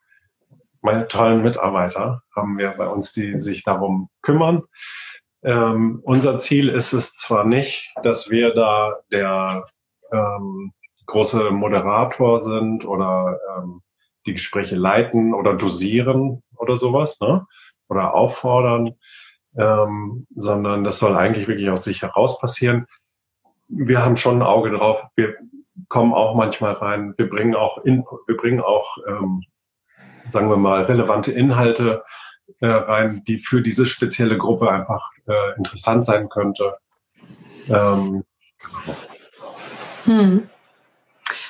meine 0.87 1.09
tollen 1.09 1.43
Mitarbeiter 1.43 2.23
haben 2.35 2.59
wir 2.59 2.71
bei 2.71 2.87
uns, 2.87 3.13
die 3.13 3.39
sich 3.41 3.65
darum 3.65 4.09
kümmern. 4.23 4.63
Ähm, 5.43 6.01
unser 6.05 6.39
Ziel 6.39 6.69
ist 6.69 6.93
es 6.93 7.15
zwar 7.15 7.45
nicht, 7.45 7.93
dass 8.05 8.31
wir 8.31 8.55
da 8.55 8.95
der 9.11 9.67
ähm, 10.13 10.73
große 11.07 11.51
Moderator 11.51 12.39
sind 12.39 12.85
oder 12.85 13.37
ähm, 13.57 13.83
die 14.27 14.35
Gespräche 14.35 14.77
leiten 14.77 15.35
oder 15.35 15.55
dosieren 15.55 16.45
oder 16.57 16.77
sowas, 16.77 17.19
ne? 17.21 17.45
Oder 17.89 18.15
auffordern, 18.15 18.95
ähm, 19.59 20.29
sondern 20.37 20.85
das 20.85 21.01
soll 21.01 21.17
eigentlich 21.17 21.49
wirklich 21.49 21.69
aus 21.69 21.83
sich 21.83 22.03
heraus 22.03 22.39
passieren. 22.39 22.87
Wir 23.67 24.05
haben 24.05 24.17
schon 24.17 24.37
ein 24.37 24.47
Auge 24.47 24.71
drauf. 24.71 25.05
Wir 25.17 25.35
kommen 25.89 26.15
auch 26.15 26.37
manchmal 26.37 26.75
rein. 26.75 27.15
Wir 27.17 27.29
bringen 27.29 27.57
auch 27.57 27.79
in, 27.85 28.05
wir 28.27 28.37
bringen 28.37 28.61
auch 28.61 28.99
ähm, 29.09 29.43
sagen 30.31 30.49
wir 30.49 30.57
mal, 30.57 30.83
relevante 30.85 31.33
Inhalte 31.33 32.03
äh, 32.61 32.67
rein, 32.67 33.23
die 33.27 33.39
für 33.39 33.63
diese 33.63 33.87
spezielle 33.87 34.39
Gruppe 34.39 34.71
einfach 34.71 35.11
äh, 35.27 35.57
interessant 35.57 36.05
sein 36.05 36.29
könnte. 36.29 36.77
Ähm, 37.69 38.25
hm. 40.05 40.49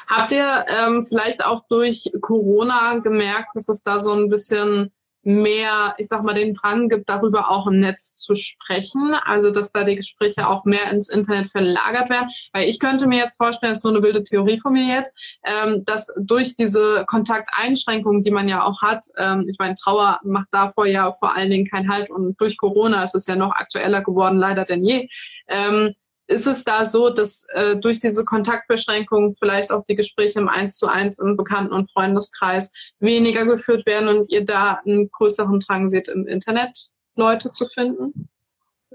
Habt 0.06 0.32
ihr 0.32 0.64
ähm, 0.68 1.04
vielleicht 1.04 1.44
auch 1.44 1.64
durch 1.68 2.10
Corona 2.20 3.00
gemerkt, 3.00 3.54
dass 3.54 3.68
es 3.68 3.82
da 3.82 3.98
so 3.98 4.12
ein 4.12 4.28
bisschen 4.28 4.92
mehr, 5.26 5.94
ich 5.98 6.06
sag 6.06 6.22
mal, 6.22 6.34
den 6.34 6.54
Drang 6.54 6.88
gibt, 6.88 7.08
darüber 7.08 7.50
auch 7.50 7.66
im 7.66 7.80
Netz 7.80 8.16
zu 8.16 8.36
sprechen. 8.36 9.14
Also, 9.24 9.50
dass 9.50 9.72
da 9.72 9.82
die 9.82 9.96
Gespräche 9.96 10.48
auch 10.48 10.64
mehr 10.64 10.90
ins 10.90 11.08
Internet 11.08 11.50
verlagert 11.50 12.08
werden. 12.10 12.28
Weil 12.52 12.68
ich 12.68 12.78
könnte 12.78 13.08
mir 13.08 13.18
jetzt 13.18 13.36
vorstellen, 13.36 13.72
das 13.72 13.80
ist 13.80 13.84
nur 13.84 13.94
eine 13.94 14.02
wilde 14.04 14.22
Theorie 14.22 14.60
von 14.60 14.72
mir 14.72 14.86
jetzt, 14.86 15.38
ähm, 15.44 15.84
dass 15.84 16.14
durch 16.22 16.54
diese 16.54 17.04
Kontakteinschränkungen, 17.08 18.22
die 18.22 18.30
man 18.30 18.48
ja 18.48 18.62
auch 18.64 18.82
hat, 18.82 19.04
ähm, 19.18 19.46
ich 19.50 19.58
meine, 19.58 19.74
Trauer 19.74 20.20
macht 20.22 20.48
davor 20.52 20.86
ja 20.86 21.10
vor 21.10 21.34
allen 21.34 21.50
Dingen 21.50 21.66
keinen 21.66 21.90
Halt 21.90 22.08
und 22.08 22.40
durch 22.40 22.56
Corona 22.56 23.02
ist 23.02 23.16
es 23.16 23.26
ja 23.26 23.34
noch 23.34 23.50
aktueller 23.50 24.02
geworden, 24.02 24.38
leider 24.38 24.64
denn 24.64 24.84
je. 24.84 25.08
Ähm, 25.48 25.92
ist 26.28 26.46
es 26.46 26.64
da 26.64 26.84
so, 26.84 27.10
dass 27.10 27.46
äh, 27.52 27.76
durch 27.76 28.00
diese 28.00 28.24
Kontaktbeschränkung 28.24 29.36
vielleicht 29.36 29.70
auch 29.70 29.84
die 29.84 29.94
Gespräche 29.94 30.40
im 30.40 30.48
Eins 30.48 30.76
zu 30.78 30.86
eins 30.86 31.18
im 31.18 31.36
Bekannten- 31.36 31.72
und 31.72 31.90
Freundeskreis 31.90 32.72
weniger 32.98 33.44
geführt 33.44 33.86
werden 33.86 34.08
und 34.08 34.30
ihr 34.30 34.44
da 34.44 34.80
einen 34.84 35.10
größeren 35.10 35.60
Drang 35.60 35.88
seht, 35.88 36.08
im 36.08 36.26
Internet 36.26 36.76
Leute 37.14 37.50
zu 37.50 37.66
finden? 37.66 38.28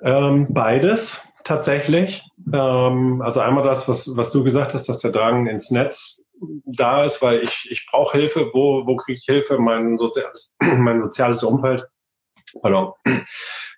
Ähm, 0.01 0.47
beides 0.49 1.27
tatsächlich. 1.43 2.23
Ähm, 2.53 3.21
also 3.21 3.39
einmal 3.39 3.63
das, 3.63 3.87
was, 3.87 4.15
was 4.15 4.31
du 4.31 4.43
gesagt 4.43 4.73
hast, 4.73 4.89
dass 4.89 4.99
der 4.99 5.11
Drang 5.11 5.47
ins 5.47 5.71
Netz 5.71 6.21
da 6.65 7.05
ist, 7.05 7.21
weil 7.21 7.41
ich, 7.43 7.67
ich 7.69 7.87
brauche 7.89 8.17
Hilfe. 8.17 8.49
Wo, 8.53 8.85
wo 8.85 8.95
kriege 8.97 9.17
ich 9.17 9.25
Hilfe? 9.25 9.57
Mein 9.57 9.97
soziales, 9.97 10.55
mein 10.59 11.01
soziales 11.01 11.43
Umfeld 11.43 11.85
pardon, 12.59 12.93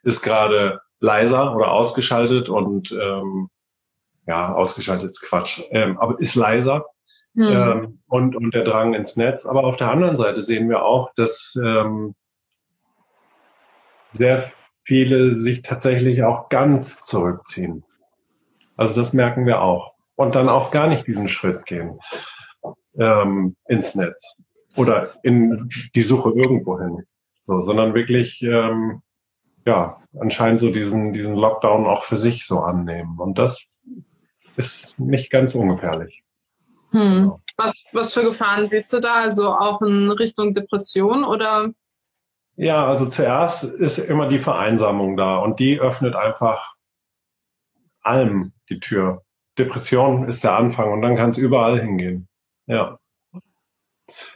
ist 0.03 0.21
gerade 0.21 0.81
leiser 1.03 1.53
oder 1.53 1.71
ausgeschaltet 1.73 2.47
und 2.47 2.91
ähm, 2.93 3.49
ja, 4.25 4.53
ausgeschaltet 4.55 5.07
ist 5.07 5.21
Quatsch, 5.21 5.61
ähm, 5.71 5.99
aber 5.99 6.17
ist 6.19 6.35
leiser 6.35 6.85
hm. 7.35 7.43
ähm, 7.45 7.99
und, 8.07 8.37
und 8.37 8.53
der 8.53 8.63
Drang 8.63 8.93
ins 8.93 9.17
Netz. 9.17 9.45
Aber 9.45 9.65
auf 9.65 9.75
der 9.75 9.91
anderen 9.91 10.15
Seite 10.15 10.41
sehen 10.41 10.69
wir 10.69 10.85
auch, 10.85 11.11
dass 11.15 11.59
ähm, 11.61 12.15
sehr 14.13 14.49
viele 14.85 15.33
sich 15.33 15.61
tatsächlich 15.61 16.23
auch 16.23 16.47
ganz 16.47 17.05
zurückziehen. 17.05 17.83
Also 18.77 18.95
das 18.95 19.11
merken 19.11 19.45
wir 19.45 19.61
auch. 19.61 19.93
Und 20.15 20.35
dann 20.35 20.47
auch 20.47 20.71
gar 20.71 20.87
nicht 20.87 21.05
diesen 21.05 21.27
Schritt 21.27 21.65
gehen 21.65 21.99
ähm, 22.97 23.57
ins 23.67 23.95
Netz 23.95 24.37
oder 24.77 25.15
in 25.23 25.69
die 25.95 26.01
Suche 26.01 26.29
irgendwo 26.29 26.79
hin. 26.79 27.03
So, 27.41 27.61
sondern 27.61 27.93
wirklich 27.93 28.41
ähm, 28.41 29.01
ja, 29.65 30.01
anscheinend 30.19 30.59
so 30.59 30.71
diesen, 30.71 31.13
diesen 31.13 31.35
Lockdown 31.35 31.85
auch 31.85 32.03
für 32.03 32.17
sich 32.17 32.45
so 32.45 32.59
annehmen. 32.59 33.19
Und 33.19 33.37
das 33.37 33.65
ist 34.55 34.99
nicht 34.99 35.31
ganz 35.31 35.55
ungefährlich. 35.55 36.23
Hm. 36.91 36.99
Genau. 37.01 37.39
Was, 37.57 37.73
was 37.91 38.13
für 38.13 38.23
Gefahren 38.23 38.67
siehst 38.67 38.91
du 38.93 38.99
da? 38.99 39.15
Also 39.15 39.49
auch 39.49 39.81
in 39.81 40.09
Richtung 40.11 40.53
Depression 40.53 41.23
oder? 41.23 41.71
Ja, 42.55 42.87
also 42.87 43.07
zuerst 43.07 43.63
ist 43.63 43.97
immer 43.97 44.27
die 44.27 44.39
Vereinsamung 44.39 45.17
da 45.17 45.37
und 45.37 45.59
die 45.59 45.79
öffnet 45.79 46.15
einfach 46.15 46.73
allem 48.01 48.53
die 48.69 48.79
Tür. 48.79 49.23
Depression 49.57 50.27
ist 50.27 50.43
der 50.43 50.55
Anfang 50.55 50.91
und 50.91 51.01
dann 51.01 51.15
kann 51.15 51.29
es 51.29 51.37
überall 51.37 51.79
hingehen. 51.79 52.27
Ja. 52.65 52.99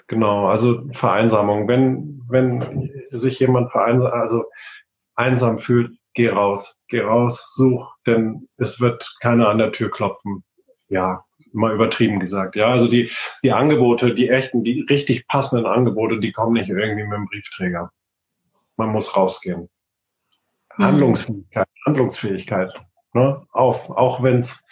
Genau, 0.08 0.48
also 0.48 0.88
Vereinsamung. 0.92 1.68
Wenn, 1.68 2.24
wenn 2.28 2.92
sich 3.12 3.40
jemand 3.40 3.72
vereinsamt, 3.72 4.14
also 4.14 4.46
einsam 5.18 5.58
fühlt, 5.58 5.98
geh 6.14 6.30
raus, 6.30 6.80
geh 6.88 7.02
raus, 7.02 7.54
such, 7.56 7.94
denn 8.06 8.48
es 8.58 8.80
wird 8.80 9.16
keiner 9.20 9.50
an 9.50 9.58
der 9.58 9.72
Tür 9.72 9.92
klopfen. 9.92 10.44
Ja, 10.90 11.26
mal 11.52 11.74
übertrieben 11.74 12.20
gesagt. 12.20 12.56
Ja, 12.56 12.68
also 12.68 12.88
die, 12.88 13.12
die 13.44 13.52
Angebote, 13.52 14.14
die 14.14 14.30
echten, 14.30 14.64
die 14.64 14.82
richtig 14.90 15.28
passenden 15.28 15.66
Angebote, 15.66 16.20
die 16.20 16.32
kommen 16.32 16.54
nicht 16.54 16.70
irgendwie 16.70 17.04
mit 17.04 17.18
dem 17.18 17.26
Briefträger. 17.26 17.92
Man 18.78 18.90
muss 18.90 19.16
rausgehen. 19.16 19.70
Mhm. 20.78 20.84
Handlungsfähigkeit, 20.84 21.68
Handlungsfähigkeit. 21.86 22.72
Ne? 23.14 23.46
Auf, 23.52 23.90
auch 23.90 24.24
wenn 24.24 24.38
es 24.38 24.64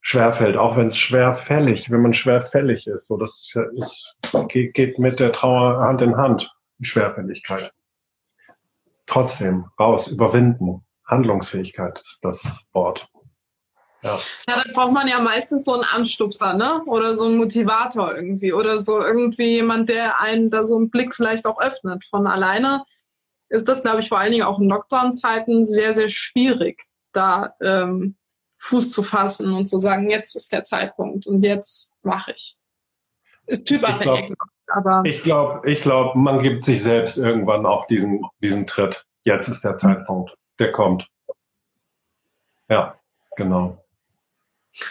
schwerfällt, 0.00 0.56
auch 0.56 0.76
wenn 0.76 0.86
es 0.86 0.96
schwerfällig, 0.96 1.90
wenn 1.90 2.00
man 2.00 2.14
schwerfällig 2.14 2.86
ist. 2.86 3.08
So, 3.08 3.16
das 3.16 3.54
ist, 3.74 4.16
geht, 4.48 4.74
geht 4.74 4.98
mit 4.98 5.20
der 5.20 5.32
Trauer 5.32 5.80
Hand 5.80 6.00
in 6.00 6.16
Hand, 6.16 6.50
Schwerfälligkeit. 6.80 7.72
Trotzdem, 9.08 9.66
raus, 9.80 10.06
überwinden. 10.06 10.84
Handlungsfähigkeit 11.06 12.00
ist 12.04 12.22
das 12.22 12.66
Wort. 12.72 13.08
Ja. 14.02 14.16
ja, 14.46 14.62
dann 14.62 14.72
braucht 14.74 14.92
man 14.92 15.08
ja 15.08 15.18
meistens 15.20 15.64
so 15.64 15.72
einen 15.72 15.82
Anstupser, 15.82 16.54
ne? 16.54 16.84
Oder 16.86 17.14
so 17.16 17.24
einen 17.24 17.38
Motivator 17.38 18.14
irgendwie. 18.14 18.52
Oder 18.52 18.78
so 18.78 19.00
irgendwie 19.00 19.54
jemand, 19.54 19.88
der 19.88 20.20
einen 20.20 20.50
da 20.50 20.62
so 20.62 20.76
einen 20.76 20.90
Blick 20.90 21.14
vielleicht 21.14 21.46
auch 21.46 21.60
öffnet. 21.60 22.04
Von 22.04 22.26
alleine 22.26 22.84
ist 23.48 23.66
das, 23.66 23.82
glaube 23.82 24.02
ich, 24.02 24.08
vor 24.08 24.18
allen 24.18 24.30
Dingen 24.30 24.44
auch 24.44 24.60
in 24.60 24.68
Lockdown-Zeiten 24.68 25.64
sehr, 25.64 25.94
sehr 25.94 26.10
schwierig, 26.10 26.84
da 27.12 27.54
ähm, 27.60 28.16
Fuß 28.58 28.92
zu 28.92 29.02
fassen 29.02 29.52
und 29.52 29.64
zu 29.64 29.78
sagen, 29.78 30.10
jetzt 30.10 30.36
ist 30.36 30.52
der 30.52 30.64
Zeitpunkt 30.64 31.26
und 31.26 31.42
jetzt 31.42 31.96
mache 32.02 32.32
ich. 32.32 32.56
Ist 33.46 33.66
typabhängig. 33.66 34.34
Aber 34.68 35.02
ich 35.04 35.22
glaube, 35.22 35.70
ich 35.70 35.82
glaube, 35.82 36.18
man 36.18 36.42
gibt 36.42 36.64
sich 36.64 36.82
selbst 36.82 37.16
irgendwann 37.16 37.66
auch 37.66 37.86
diesen, 37.86 38.22
diesen 38.42 38.66
Tritt. 38.66 39.04
Jetzt 39.22 39.48
ist 39.48 39.64
der 39.64 39.76
Zeitpunkt. 39.76 40.34
Der 40.58 40.72
kommt. 40.72 41.08
Ja, 42.68 42.94
genau. 43.36 43.82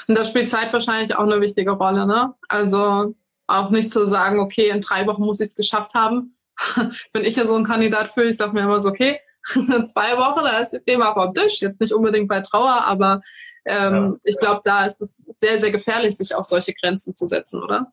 Und 0.07 0.17
da 0.17 0.25
spielt 0.25 0.49
Zeit 0.49 0.73
wahrscheinlich 0.73 1.15
auch 1.15 1.23
eine 1.23 1.41
wichtige 1.41 1.71
Rolle, 1.71 2.07
ne? 2.07 2.33
Also 2.49 3.13
auch 3.47 3.69
nicht 3.69 3.91
zu 3.91 4.05
sagen, 4.05 4.39
okay, 4.39 4.69
in 4.69 4.81
drei 4.81 5.07
Wochen 5.07 5.23
muss 5.23 5.39
ich 5.39 5.49
es 5.49 5.55
geschafft 5.55 5.93
haben. 5.93 6.35
Bin 7.13 7.23
ich 7.23 7.35
ja 7.35 7.45
so 7.45 7.55
ein 7.55 7.63
Kandidat 7.63 8.09
für, 8.09 8.23
ich 8.23 8.37
sage 8.37 8.53
mir 8.53 8.61
immer 8.61 8.81
so, 8.81 8.89
okay, 8.89 9.19
zwei 9.85 10.17
Wochen, 10.17 10.43
da 10.43 10.59
ist 10.59 10.73
das 10.73 10.83
Thema 10.83 11.13
vom 11.13 11.33
Tisch. 11.33 11.61
Jetzt 11.61 11.79
nicht 11.79 11.93
unbedingt 11.93 12.27
bei 12.27 12.41
Trauer, 12.41 12.81
aber 12.83 13.21
ähm, 13.65 13.93
ja. 13.93 14.13
ich 14.23 14.37
glaube, 14.39 14.61
da 14.63 14.85
ist 14.85 15.01
es 15.01 15.17
sehr, 15.17 15.59
sehr 15.59 15.71
gefährlich, 15.71 16.17
sich 16.17 16.35
auch 16.35 16.43
solche 16.43 16.73
Grenzen 16.73 17.15
zu 17.15 17.25
setzen, 17.25 17.63
oder? 17.63 17.91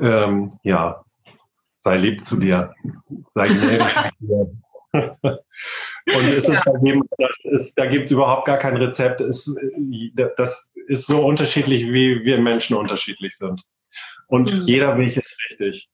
Ähm, 0.00 0.50
ja, 0.62 1.04
sei 1.78 1.96
lieb 1.96 2.24
zu 2.24 2.36
dir. 2.36 2.74
Sei 3.30 3.48
gnädig 3.48 4.12
zu 4.18 4.26
dir. 4.26 5.42
Und 6.14 6.28
ist 6.28 6.48
ja. 6.48 6.62
es 6.66 6.82
jedem, 6.82 7.08
das 7.18 7.36
ist, 7.44 7.78
da 7.78 7.86
gibt's 7.86 8.10
überhaupt 8.10 8.46
gar 8.46 8.58
kein 8.58 8.76
Rezept. 8.76 9.20
Ist, 9.20 9.56
das 10.36 10.72
ist 10.86 11.06
so 11.06 11.24
unterschiedlich, 11.24 11.84
wie 11.86 12.24
wir 12.24 12.38
Menschen 12.38 12.76
unterschiedlich 12.76 13.36
sind. 13.36 13.62
Und 14.26 14.52
mhm. 14.52 14.62
jeder 14.62 14.98
Weg 14.98 15.16
ist 15.16 15.36
richtig. 15.50 15.88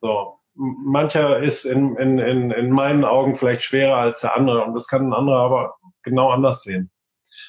So. 0.00 0.38
Mancher 0.54 1.42
ist 1.42 1.64
in, 1.64 1.96
in, 1.96 2.18
in, 2.18 2.50
in 2.50 2.70
meinen 2.70 3.04
Augen 3.04 3.34
vielleicht 3.34 3.62
schwerer 3.62 3.96
als 3.96 4.22
der 4.22 4.34
andere 4.34 4.64
und 4.64 4.74
das 4.74 4.88
kann 4.88 5.08
ein 5.08 5.12
anderer 5.12 5.40
aber 5.40 5.74
genau 6.02 6.30
anders 6.30 6.62
sehen. 6.62 6.90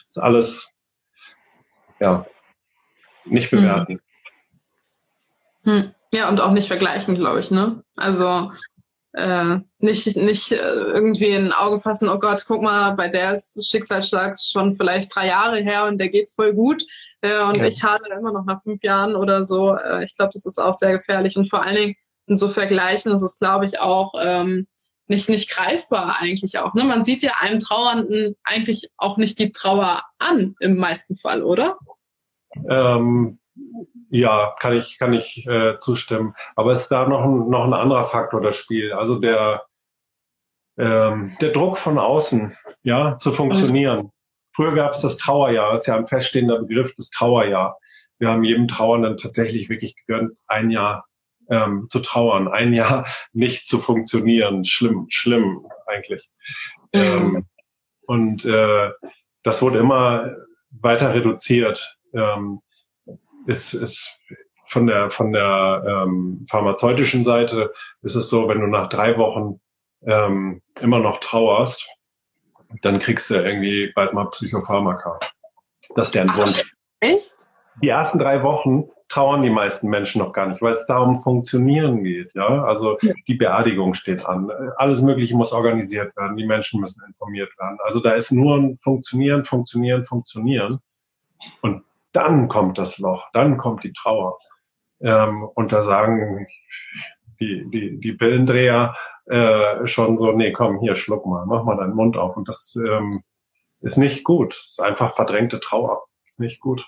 Das 0.09 0.17
ist 0.17 0.23
alles, 0.23 0.79
ja, 2.01 2.25
nicht 3.23 3.51
mhm. 3.53 4.01
Hm. 5.67 5.93
Ja, 6.13 6.29
und 6.29 6.39
auch 6.39 6.51
nicht 6.51 6.67
vergleichen, 6.67 7.15
glaube 7.15 7.41
ich, 7.41 7.51
ne? 7.51 7.83
Also 7.97 8.51
äh, 9.11 9.59
nicht, 9.79 10.15
nicht 10.15 10.51
äh, 10.53 10.55
irgendwie 10.55 11.31
in 11.31 11.51
Auge 11.51 11.79
fassen, 11.79 12.07
oh 12.07 12.19
Gott, 12.19 12.45
guck 12.47 12.61
mal, 12.61 12.91
bei 12.91 13.09
der 13.09 13.33
ist 13.33 13.67
Schicksalsschlag 13.69 14.39
schon 14.39 14.75
vielleicht 14.75 15.13
drei 15.13 15.27
Jahre 15.27 15.57
her 15.57 15.85
und 15.85 15.97
der 15.97 16.09
geht's 16.09 16.33
voll 16.33 16.53
gut. 16.53 16.83
Äh, 17.21 17.43
und 17.43 17.57
ja. 17.57 17.65
ich 17.65 17.83
hadere 17.83 18.17
immer 18.17 18.31
noch 18.31 18.45
nach 18.45 18.63
fünf 18.63 18.81
Jahren 18.81 19.15
oder 19.15 19.43
so. 19.43 19.75
Äh, 19.75 20.05
ich 20.05 20.15
glaube, 20.15 20.31
das 20.33 20.45
ist 20.45 20.57
auch 20.57 20.73
sehr 20.73 20.97
gefährlich. 20.97 21.35
Und 21.35 21.49
vor 21.49 21.63
allen 21.63 21.75
Dingen 21.75 21.95
in 22.27 22.37
so 22.37 22.47
Vergleichen 22.47 23.11
ist 23.11 23.23
es, 23.23 23.39
glaube 23.39 23.65
ich, 23.65 23.79
auch 23.79 24.13
ähm, 24.21 24.67
nicht, 25.07 25.29
nicht 25.29 25.49
greifbar 25.49 26.17
eigentlich 26.19 26.59
auch. 26.59 26.73
Ne? 26.75 26.85
Man 26.85 27.03
sieht 27.03 27.23
ja 27.23 27.31
einem 27.39 27.59
Trauernden 27.59 28.35
eigentlich 28.43 28.89
auch 28.97 29.17
nicht 29.17 29.39
die 29.39 29.51
Trauer 29.51 30.03
an 30.19 30.55
im 30.59 30.77
meisten 30.77 31.17
Fall, 31.17 31.43
oder? 31.43 31.77
Ähm, 32.69 33.39
ja, 34.09 34.55
kann 34.59 34.75
ich, 34.75 34.97
kann 34.97 35.13
ich 35.13 35.45
äh, 35.47 35.77
zustimmen. 35.77 36.33
Aber 36.55 36.71
es 36.71 36.81
ist 36.81 36.91
da 36.91 37.07
noch 37.07 37.23
ein, 37.23 37.49
noch 37.49 37.65
ein 37.65 37.73
anderer 37.73 38.05
Faktor 38.05 38.41
das 38.41 38.55
Spiel. 38.55 38.93
Also 38.93 39.19
der, 39.19 39.63
ähm, 40.77 41.35
der 41.41 41.51
Druck 41.51 41.77
von 41.77 41.97
außen, 41.97 42.55
ja, 42.83 43.17
zu 43.17 43.31
funktionieren. 43.31 44.11
Früher 44.53 44.73
gab 44.73 44.93
es 44.93 45.01
das 45.01 45.17
Trauerjahr, 45.17 45.71
das 45.71 45.81
ist 45.81 45.87
ja 45.87 45.95
ein 45.95 46.07
feststehender 46.07 46.59
Begriff, 46.59 46.93
das 46.95 47.09
Trauerjahr. 47.09 47.77
Wir 48.19 48.29
haben 48.29 48.43
jedem 48.43 48.67
Trauernden 48.67 49.17
tatsächlich 49.17 49.69
wirklich 49.69 49.95
gegönnt, 49.95 50.33
ein 50.47 50.71
Jahr 50.71 51.05
ähm, 51.49 51.87
zu 51.89 51.99
trauern, 51.99 52.47
ein 52.47 52.73
Jahr 52.73 53.05
nicht 53.33 53.67
zu 53.67 53.79
funktionieren. 53.79 54.65
Schlimm, 54.65 55.05
schlimm 55.09 55.65
eigentlich. 55.85 56.29
Mhm. 56.93 57.01
Ähm, 57.01 57.45
und 58.07 58.45
äh, 58.45 58.91
das 59.43 59.61
wurde 59.61 59.79
immer 59.79 60.35
weiter 60.71 61.13
reduziert. 61.13 61.97
Ähm, 62.13 62.61
ist, 63.47 63.73
ist 63.73 64.21
von 64.65 64.87
der 64.87 65.09
von 65.09 65.31
der 65.31 65.83
ähm, 65.87 66.45
pharmazeutischen 66.49 67.23
Seite 67.23 67.71
ist 68.01 68.15
es 68.15 68.29
so, 68.29 68.47
wenn 68.47 68.59
du 68.59 68.67
nach 68.67 68.89
drei 68.89 69.17
Wochen 69.17 69.59
ähm, 70.05 70.61
immer 70.81 70.99
noch 70.99 71.19
trauerst, 71.19 71.87
dann 72.81 72.99
kriegst 72.99 73.29
du 73.29 73.35
irgendwie 73.35 73.91
bald 73.95 74.13
mal 74.13 74.25
Psychopharmaka. 74.25 75.19
Das 75.95 76.09
ist 76.09 76.15
deren 76.15 76.35
Wunsch. 76.35 76.73
Echt? 76.99 77.35
Die 77.81 77.89
ersten 77.89 78.19
drei 78.19 78.43
Wochen 78.43 78.89
trauern 79.07 79.41
die 79.41 79.49
meisten 79.49 79.89
Menschen 79.89 80.19
noch 80.19 80.33
gar 80.33 80.47
nicht, 80.47 80.61
weil 80.61 80.73
es 80.73 80.85
darum 80.85 81.21
Funktionieren 81.21 82.03
geht. 82.03 82.33
Ja, 82.33 82.63
also 82.65 82.97
die 83.27 83.35
Beerdigung 83.35 83.93
steht 83.93 84.25
an. 84.25 84.51
Alles 84.75 85.01
Mögliche 85.01 85.35
muss 85.35 85.53
organisiert 85.53 86.15
werden. 86.17 86.35
Die 86.35 86.45
Menschen 86.45 86.81
müssen 86.81 87.03
informiert 87.07 87.51
werden. 87.57 87.77
Also 87.83 88.01
da 88.01 88.11
ist 88.11 88.31
nur 88.31 88.57
ein 88.57 88.77
Funktionieren, 88.79 89.45
Funktionieren, 89.45 90.03
Funktionieren. 90.03 90.79
Und 91.61 91.83
dann 92.11 92.47
kommt 92.47 92.77
das 92.77 92.97
Loch, 92.97 93.27
dann 93.33 93.57
kommt 93.57 93.83
die 93.83 93.93
Trauer. 93.93 94.37
Ähm, 94.99 95.43
und 95.55 95.71
da 95.71 95.83
sagen 95.83 96.47
die, 97.39 97.69
die, 97.69 97.99
die 97.99 98.13
Pillendreher 98.13 98.95
äh, 99.25 99.85
schon 99.85 100.17
so, 100.17 100.31
nee, 100.31 100.51
komm, 100.51 100.79
hier, 100.79 100.95
schluck 100.95 101.25
mal, 101.25 101.45
mach 101.45 101.63
mal 101.63 101.77
deinen 101.77 101.95
Mund 101.95 102.17
auf. 102.17 102.37
Und 102.37 102.47
das 102.49 102.75
ähm, 102.75 103.23
ist 103.81 103.97
nicht 103.97 104.23
gut. 104.23 104.53
Das 104.53 104.65
ist 104.65 104.81
einfach 104.81 105.15
verdrängte 105.15 105.59
Trauer. 105.59 106.05
Ist 106.25 106.39
nicht 106.39 106.59
gut. 106.59 106.87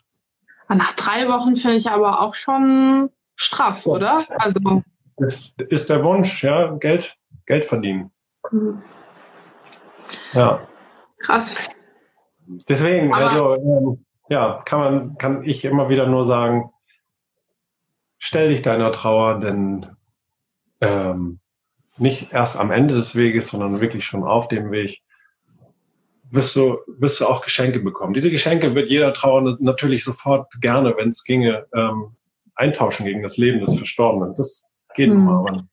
Nach 0.69 0.93
drei 0.93 1.27
Wochen 1.27 1.55
finde 1.55 1.77
ich 1.77 1.89
aber 1.89 2.21
auch 2.21 2.35
schon 2.35 3.09
straff, 3.35 3.85
oder? 3.87 4.27
Also 4.37 4.59
ist, 5.17 5.59
ist 5.61 5.89
der 5.89 6.03
Wunsch, 6.03 6.43
ja, 6.43 6.71
Geld, 6.75 7.17
Geld 7.45 7.65
verdienen. 7.65 8.11
Mhm. 8.51 8.81
Ja. 10.33 10.67
Krass. 11.19 11.57
Deswegen, 12.67 13.13
aber 13.13 13.29
also 13.29 13.55
ähm, 13.55 14.05
ja, 14.29 14.61
kann 14.65 14.79
man, 14.79 15.17
kann 15.17 15.43
ich 15.43 15.65
immer 15.65 15.89
wieder 15.89 16.07
nur 16.07 16.23
sagen, 16.23 16.71
stell 18.19 18.49
dich 18.49 18.61
deiner 18.61 18.91
Trauer, 18.91 19.39
denn 19.39 19.87
ähm, 20.81 21.39
nicht 21.97 22.31
erst 22.31 22.57
am 22.57 22.71
Ende 22.71 22.93
des 22.93 23.15
Weges, 23.15 23.47
sondern 23.47 23.81
wirklich 23.81 24.05
schon 24.05 24.23
auf 24.23 24.47
dem 24.47 24.71
Weg, 24.71 25.01
wirst 26.29 26.55
du, 26.55 26.77
wirst 26.87 27.19
du 27.19 27.25
auch 27.25 27.41
Geschenke 27.41 27.79
bekommen. 27.79 28.13
Diese 28.13 28.29
Geschenke 28.29 28.75
wird 28.75 28.89
jeder 28.89 29.13
Trauernde 29.13 29.57
natürlich 29.59 30.03
sofort 30.05 30.47
gerne, 30.61 30.95
wenn 30.95 31.09
es 31.09 31.23
ginge, 31.23 31.65
ähm, 31.73 32.15
eintauschen 32.55 33.05
gegen 33.05 33.23
das 33.23 33.37
Leben 33.37 33.59
des 33.59 33.75
Verstorbenen. 33.75 34.35
Das 34.35 34.63
geht 34.95 35.09
mhm. 35.09 35.27
aber 35.27 35.51
nicht. 35.51 35.65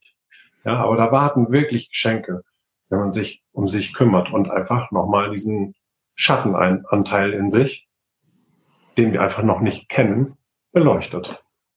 Ja, 0.64 0.78
aber 0.78 0.96
da 0.96 1.12
warten 1.12 1.52
wirklich 1.52 1.90
Geschenke, 1.90 2.42
wenn 2.88 3.00
man 3.00 3.12
sich 3.12 3.42
um 3.52 3.68
sich 3.68 3.92
kümmert 3.92 4.32
und 4.32 4.50
einfach 4.50 4.90
nochmal 4.90 5.30
diesen 5.30 5.74
Schattenanteil 6.14 7.34
in 7.34 7.50
sich 7.50 7.85
den 8.96 9.12
wir 9.12 9.22
einfach 9.22 9.42
noch 9.42 9.60
nicht 9.60 9.88
kennen, 9.88 10.36
beleuchtet. 10.72 11.42